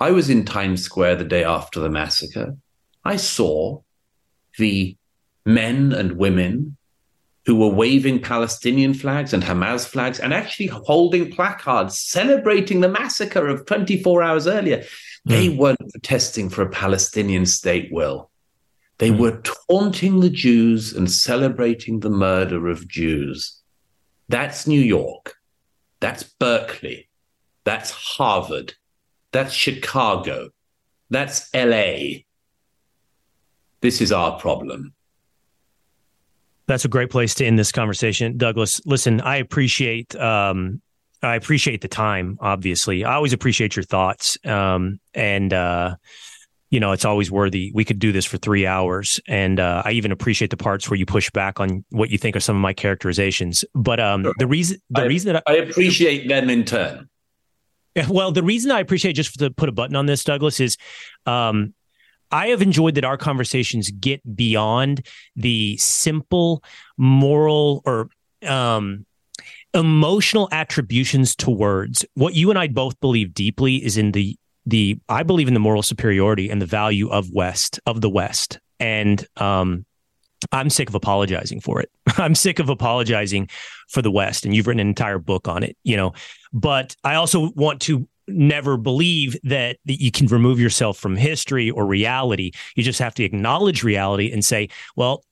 I 0.00 0.10
was 0.10 0.28
in 0.28 0.44
Times 0.44 0.82
Square 0.82 1.16
the 1.16 1.24
day 1.24 1.44
after 1.44 1.78
the 1.78 1.88
massacre. 1.88 2.56
I 3.04 3.14
saw 3.14 3.80
the 4.58 4.96
men 5.46 5.92
and 5.92 6.12
women 6.12 6.76
who 7.46 7.56
were 7.56 7.68
waving 7.68 8.20
Palestinian 8.20 8.94
flags 8.94 9.32
and 9.32 9.42
Hamas 9.42 9.86
flags 9.86 10.18
and 10.18 10.32
actually 10.32 10.66
holding 10.66 11.30
placards 11.30 11.98
celebrating 11.98 12.80
the 12.80 12.88
massacre 12.88 13.46
of 13.46 13.66
24 13.66 14.22
hours 14.22 14.46
earlier. 14.46 14.78
Mm. 14.78 14.86
They 15.26 15.48
weren't 15.50 15.90
protesting 15.90 16.48
for 16.48 16.62
a 16.62 16.70
Palestinian 16.70 17.44
state, 17.44 17.92
Will. 17.92 18.30
They 18.98 19.10
mm. 19.10 19.18
were 19.18 19.42
taunting 19.68 20.20
the 20.20 20.30
Jews 20.30 20.94
and 20.94 21.10
celebrating 21.10 22.00
the 22.00 22.10
murder 22.10 22.68
of 22.68 22.88
Jews. 22.88 23.60
That's 24.28 24.66
New 24.66 24.80
York. 24.80 25.34
That's 26.00 26.22
Berkeley. 26.22 27.08
That's 27.64 27.90
Harvard. 27.90 28.74
That's 29.32 29.52
Chicago. 29.52 30.50
That's 31.10 31.52
LA. 31.54 32.22
This 33.80 34.00
is 34.00 34.12
our 34.12 34.38
problem. 34.38 34.93
That's 36.66 36.84
a 36.84 36.88
great 36.88 37.10
place 37.10 37.34
to 37.36 37.46
end 37.46 37.58
this 37.58 37.72
conversation, 37.72 38.38
Douglas. 38.38 38.80
Listen, 38.86 39.20
I 39.20 39.36
appreciate 39.36 40.16
um, 40.16 40.80
I 41.22 41.36
appreciate 41.36 41.80
the 41.80 41.88
time. 41.88 42.38
Obviously, 42.40 43.04
I 43.04 43.14
always 43.14 43.32
appreciate 43.32 43.76
your 43.76 43.82
thoughts. 43.82 44.38
Um, 44.44 45.00
and 45.14 45.52
uh, 45.52 45.96
you 46.70 46.80
know, 46.80 46.92
it's 46.92 47.04
always 47.04 47.30
worthy. 47.30 47.70
We 47.74 47.84
could 47.84 47.98
do 47.98 48.12
this 48.12 48.24
for 48.24 48.36
three 48.36 48.66
hours, 48.66 49.20
and 49.28 49.60
uh, 49.60 49.82
I 49.84 49.92
even 49.92 50.12
appreciate 50.12 50.50
the 50.50 50.56
parts 50.56 50.90
where 50.90 50.98
you 50.98 51.06
push 51.06 51.30
back 51.30 51.60
on 51.60 51.84
what 51.90 52.10
you 52.10 52.18
think 52.18 52.36
are 52.36 52.40
some 52.40 52.56
of 52.56 52.62
my 52.62 52.72
characterizations. 52.72 53.64
But 53.74 54.00
um, 54.00 54.24
sure. 54.24 54.34
the 54.38 54.46
reason, 54.46 54.78
the 54.90 55.02
I, 55.02 55.04
reason 55.06 55.32
that 55.32 55.42
I, 55.46 55.52
I 55.52 55.56
appreciate 55.56 56.28
them 56.28 56.50
in 56.50 56.64
turn. 56.64 57.08
Well, 58.08 58.32
the 58.32 58.42
reason 58.42 58.72
I 58.72 58.80
appreciate 58.80 59.12
just 59.12 59.38
to 59.38 59.52
put 59.52 59.68
a 59.68 59.72
button 59.72 59.94
on 59.94 60.06
this, 60.06 60.24
Douglas, 60.24 60.58
is 60.58 60.76
um, 61.26 61.74
I 62.34 62.48
have 62.48 62.62
enjoyed 62.62 62.96
that 62.96 63.04
our 63.04 63.16
conversations 63.16 63.92
get 63.92 64.20
beyond 64.34 65.06
the 65.36 65.76
simple 65.76 66.64
moral 66.98 67.80
or 67.86 68.08
um, 68.44 69.06
emotional 69.72 70.48
attributions 70.50 71.36
to 71.36 71.50
words. 71.50 72.04
What 72.14 72.34
you 72.34 72.50
and 72.50 72.58
I 72.58 72.66
both 72.66 72.98
believe 72.98 73.34
deeply 73.34 73.76
is 73.76 73.96
in 73.96 74.10
the 74.10 74.36
the 74.66 74.98
I 75.08 75.22
believe 75.22 75.46
in 75.46 75.54
the 75.54 75.60
moral 75.60 75.82
superiority 75.82 76.50
and 76.50 76.60
the 76.60 76.66
value 76.66 77.08
of 77.08 77.30
West 77.30 77.78
of 77.86 78.00
the 78.00 78.10
West, 78.10 78.58
and 78.80 79.24
um, 79.36 79.86
I'm 80.50 80.70
sick 80.70 80.88
of 80.88 80.96
apologizing 80.96 81.60
for 81.60 81.80
it. 81.80 81.90
I'm 82.18 82.34
sick 82.34 82.58
of 82.58 82.68
apologizing 82.68 83.48
for 83.88 84.02
the 84.02 84.10
West, 84.10 84.44
and 84.44 84.56
you've 84.56 84.66
written 84.66 84.80
an 84.80 84.88
entire 84.88 85.20
book 85.20 85.46
on 85.46 85.62
it, 85.62 85.76
you 85.84 85.96
know. 85.96 86.14
But 86.52 86.96
I 87.04 87.14
also 87.14 87.52
want 87.54 87.80
to 87.82 88.08
never 88.28 88.76
believe 88.76 89.36
that, 89.44 89.78
that 89.84 90.00
you 90.00 90.10
can 90.10 90.26
remove 90.26 90.60
yourself 90.60 90.98
from 90.98 91.16
history 91.16 91.70
or 91.70 91.86
reality. 91.86 92.52
You 92.74 92.82
just 92.82 92.98
have 92.98 93.14
to 93.14 93.24
acknowledge 93.24 93.82
reality 93.82 94.32
and 94.32 94.44
say, 94.44 94.68
well, 94.96 95.24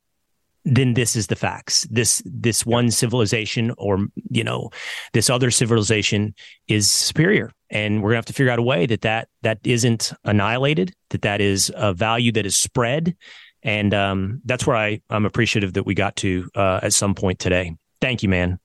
then 0.65 0.95
this 0.95 1.17
is 1.17 1.27
the 1.27 1.37
facts. 1.37 1.87
This 1.91 2.23
this 2.25 2.65
one 2.65 2.91
civilization 2.91 3.73
or 3.79 4.07
you 4.31 4.45
know 4.45 4.71
this 5.13 5.29
other 5.29 5.51
civilization 5.51 6.35
is 6.69 6.89
superior, 6.91 7.51
and 7.71 8.03
we're 8.03 8.11
gonna 8.11 8.19
have 8.19 8.27
to 8.27 8.33
figure 8.33 8.53
out 8.53 8.59
a 8.59 8.63
way 8.63 8.87
that 8.87 9.01
that 9.01 9.29
that 9.43 9.59
isn't 9.65 10.13
annihilated, 10.25 10.95
that 11.11 11.23
that 11.23 11.41
is 11.41 11.73
a 11.75 11.93
value 11.93 12.31
that 12.33 12.47
is 12.47 12.57
spread, 12.57 13.17
and 13.63 13.93
um, 13.93 14.41
that's 14.45 14.67
where 14.67 14.77
I 14.77 15.01
I'm 15.11 15.27
appreciative 15.27 15.73
that 15.73 15.85
we 15.85 15.95
got 15.95 16.17
to 16.17 16.49
uh, 16.55 16.81
at 16.83 16.93
some 16.93 17.15
point 17.15 17.41
today. 17.41 17.77
Thank 18.01 18.23
you, 18.23 18.29
man. 18.29 18.61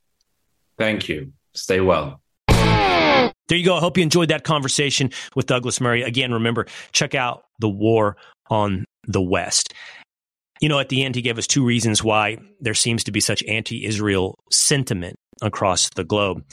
Thank 0.78 1.10
you. 1.10 1.34
Stay 1.54 1.82
well. 1.82 2.22
There 3.48 3.58
you 3.58 3.66
go. 3.66 3.76
I 3.76 3.80
hope 3.80 3.98
you 3.98 4.04
enjoyed 4.04 4.30
that 4.30 4.44
conversation 4.44 5.12
with 5.36 5.46
Douglas 5.46 5.80
Murray. 5.80 6.04
Again, 6.04 6.34
remember, 6.34 6.66
check 6.92 7.16
out 7.16 7.46
The 7.60 7.70
War 7.70 8.18
on 8.50 8.86
the 9.06 9.22
West. 9.22 9.74
You 10.60 10.70
know, 10.70 10.80
at 10.80 10.90
the 10.90 11.04
end, 11.04 11.16
he 11.16 11.22
gave 11.22 11.38
us 11.38 11.48
two 11.48 11.64
reasons 11.64 12.04
why 12.04 12.38
there 12.60 12.74
seems 12.74 13.04
to 13.06 13.12
be 13.12 13.20
such 13.20 13.44
anti 13.44 13.86
Israel 13.86 14.36
sentiment 14.52 15.16
across 15.42 15.90
the 15.92 16.04
globe. 16.04 16.44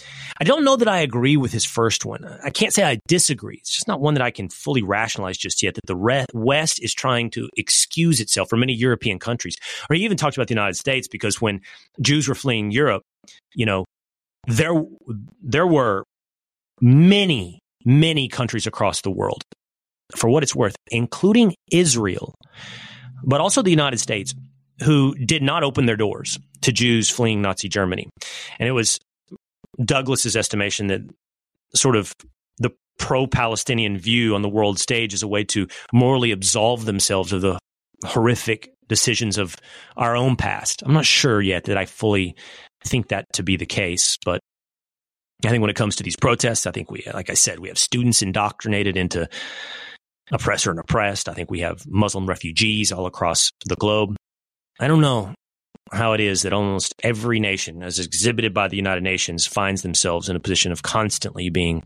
I 0.41 0.45
don't 0.45 0.63
know 0.63 0.77
that 0.77 0.89
I 0.89 0.99
agree 0.99 1.39
with 1.39 1.53
his 1.53 1.65
first 1.65 2.05
one. 2.05 2.25
I 2.45 2.51
can't 2.51 2.73
say 2.73 2.85
I 2.85 2.99
disagree. 3.09 3.57
It's 3.57 3.73
just 3.73 3.89
not 3.89 4.01
one 4.01 4.15
that 4.15 4.23
I 4.23 4.31
can 4.31 4.49
fully 4.51 4.83
rationalize 4.83 5.39
just 5.39 5.63
yet 5.63 5.75
that 5.75 5.87
the 5.87 6.27
West 6.35 6.83
is 6.83 6.93
trying 6.93 7.31
to 7.31 7.49
excuse 7.57 8.21
itself 8.21 8.51
for 8.51 8.57
many 8.57 8.75
European 8.75 9.19
countries. 9.19 9.57
Or 9.89 9.97
he 9.97 10.05
even 10.05 10.19
talked 10.19 10.37
about 10.37 10.49
the 10.49 10.55
United 10.55 10.77
States 10.77 11.09
because 11.09 11.41
when 11.41 11.61
Jews 12.01 12.29
were 12.29 12.35
fleeing 12.35 12.71
Europe, 12.71 13.03
you 13.55 13.65
know, 13.65 13.85
there 14.47 14.75
there 15.43 15.67
were 15.67 16.05
many, 16.81 17.61
many 17.85 18.29
countries 18.29 18.67
across 18.67 19.03
the 19.03 19.11
world, 19.11 19.43
for 20.17 20.29
what 20.29 20.43
it's 20.43 20.55
worth, 20.55 20.77
including 20.91 21.55
Israel, 21.71 22.35
but 23.23 23.41
also 23.41 23.63
the 23.63 23.71
United 23.71 23.99
States, 23.99 24.35
who 24.83 25.15
did 25.15 25.43
not 25.43 25.63
open 25.63 25.87
their 25.87 25.97
doors 25.97 26.39
to 26.63 26.73
Jews 26.73 27.09
fleeing 27.09 27.41
Nazi 27.41 27.69
Germany. 27.69 28.09
And 28.59 28.69
it 28.69 28.73
was 28.73 28.99
Douglas's 29.83 30.37
estimation 30.37 30.89
that 30.89 31.03
sort 31.75 31.97
of 31.97 32.13
the 32.59 32.71
pro 32.99 33.27
Palestinian 33.27 33.99
view 33.99 34.35
on 34.35 34.43
the 34.43 34.49
world 34.49 34.79
stage 34.79 35.15
is 35.15 35.23
a 35.23 35.29
way 35.29 35.45
to 35.45 35.67
morally 35.93 36.33
absolve 36.33 36.85
themselves 36.85 37.33
of 37.33 37.41
the 37.41 37.59
horrific 38.05 38.73
decisions 38.89 39.39
of 39.39 39.57
our 39.97 40.17
own 40.17 40.37
past. 40.37 40.83
I'm 40.85 40.93
not 40.93 41.07
sure 41.07 41.41
yet 41.41 41.65
that 41.65 41.77
I 41.77 41.87
fully 41.87 42.37
think 42.85 43.09
that 43.09 43.25
to 43.35 43.43
be 43.43 43.57
the 43.57 43.67
case, 43.67 44.19
but 44.25 44.41
I 45.45 45.51
think 45.51 45.61
when 45.61 45.71
it 45.71 45.77
comes 45.77 45.97
to 45.97 46.03
these 46.03 46.17
protests, 46.17 46.67
I 46.67 46.71
think 46.71 46.91
we, 46.91 47.05
like 47.13 47.31
I 47.31 47.35
said, 47.35 47.59
we 47.59 47.69
have 47.69 47.79
students 47.79 48.23
indoctrinated 48.23 48.97
into 48.97 49.29
oppressor 50.33 50.71
and 50.71 50.79
oppressed. 50.79 51.29
I 51.29 51.35
think 51.35 51.51
we 51.51 51.61
have 51.61 51.87
Muslim 51.87 52.27
refugees 52.27 52.93
all 52.93 53.07
across 53.07 53.51
the 53.67 53.77
globe. 53.77 54.17
I 54.81 54.89
don't 54.89 55.01
know 55.01 55.35
how 55.93 56.13
it 56.13 56.21
is 56.21 56.43
that 56.43 56.53
almost 56.53 56.95
every 57.03 57.41
nation, 57.41 57.83
as 57.83 57.99
exhibited 57.99 58.55
by 58.55 58.69
the 58.69 58.77
United 58.77 59.03
Nations, 59.03 59.47
finds 59.47 59.83
themselves 59.83 60.29
in 60.29 60.37
a 60.37 60.41
position 60.41 60.73
of 60.73 60.83
constantly 60.83 61.51
being 61.51 61.83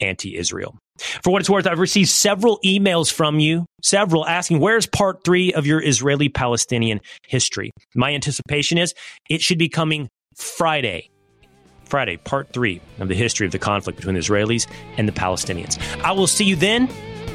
anti 0.00 0.36
Israel. 0.36 0.76
For 1.22 1.30
what 1.30 1.42
it's 1.42 1.50
worth, 1.50 1.66
I've 1.66 1.78
received 1.78 2.08
several 2.08 2.58
emails 2.64 3.12
from 3.12 3.38
you, 3.38 3.66
several 3.82 4.26
asking, 4.26 4.60
where's 4.60 4.86
part 4.86 5.24
three 5.24 5.52
of 5.52 5.66
your 5.66 5.82
Israeli 5.82 6.28
Palestinian 6.28 7.00
history? 7.26 7.70
My 7.94 8.14
anticipation 8.14 8.78
is 8.78 8.94
it 9.28 9.42
should 9.42 9.58
be 9.58 9.68
coming 9.68 10.08
Friday. 10.36 11.10
Friday, 11.86 12.16
part 12.18 12.48
three 12.52 12.80
of 12.98 13.08
the 13.08 13.14
history 13.14 13.46
of 13.46 13.52
the 13.52 13.58
conflict 13.58 13.96
between 13.96 14.14
the 14.14 14.20
Israelis 14.20 14.66
and 14.96 15.08
the 15.08 15.12
Palestinians. 15.12 15.78
I 16.02 16.12
will 16.12 16.26
see 16.26 16.44
you 16.44 16.56
then, 16.56 16.88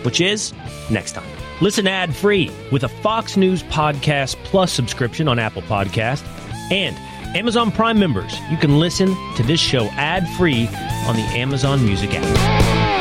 which 0.04 0.22
is 0.22 0.54
next 0.89 1.14
time. 1.14 1.28
Listen 1.62 1.88
ad 1.88 2.16
free 2.16 2.52
with 2.72 2.84
a 2.84 2.89
Fox 2.89 3.38
News 3.38 3.64
Podcast 3.64 4.36
Plus 4.45 4.72
subscription 4.72 5.28
on 5.28 5.39
Apple 5.39 5.62
Podcast 5.64 6.24
and 6.72 6.95
Amazon 7.36 7.72
Prime 7.72 7.99
members. 7.99 8.34
You 8.49 8.58
can 8.58 8.80
listen 8.80 9.16
to 9.36 9.43
this 9.43 9.60
show 9.60 9.86
ad 9.91 10.28
free 10.38 10.68
on 11.08 11.16
the 11.16 11.28
Amazon 11.34 11.86
Music 11.86 12.10
app. 12.14 13.01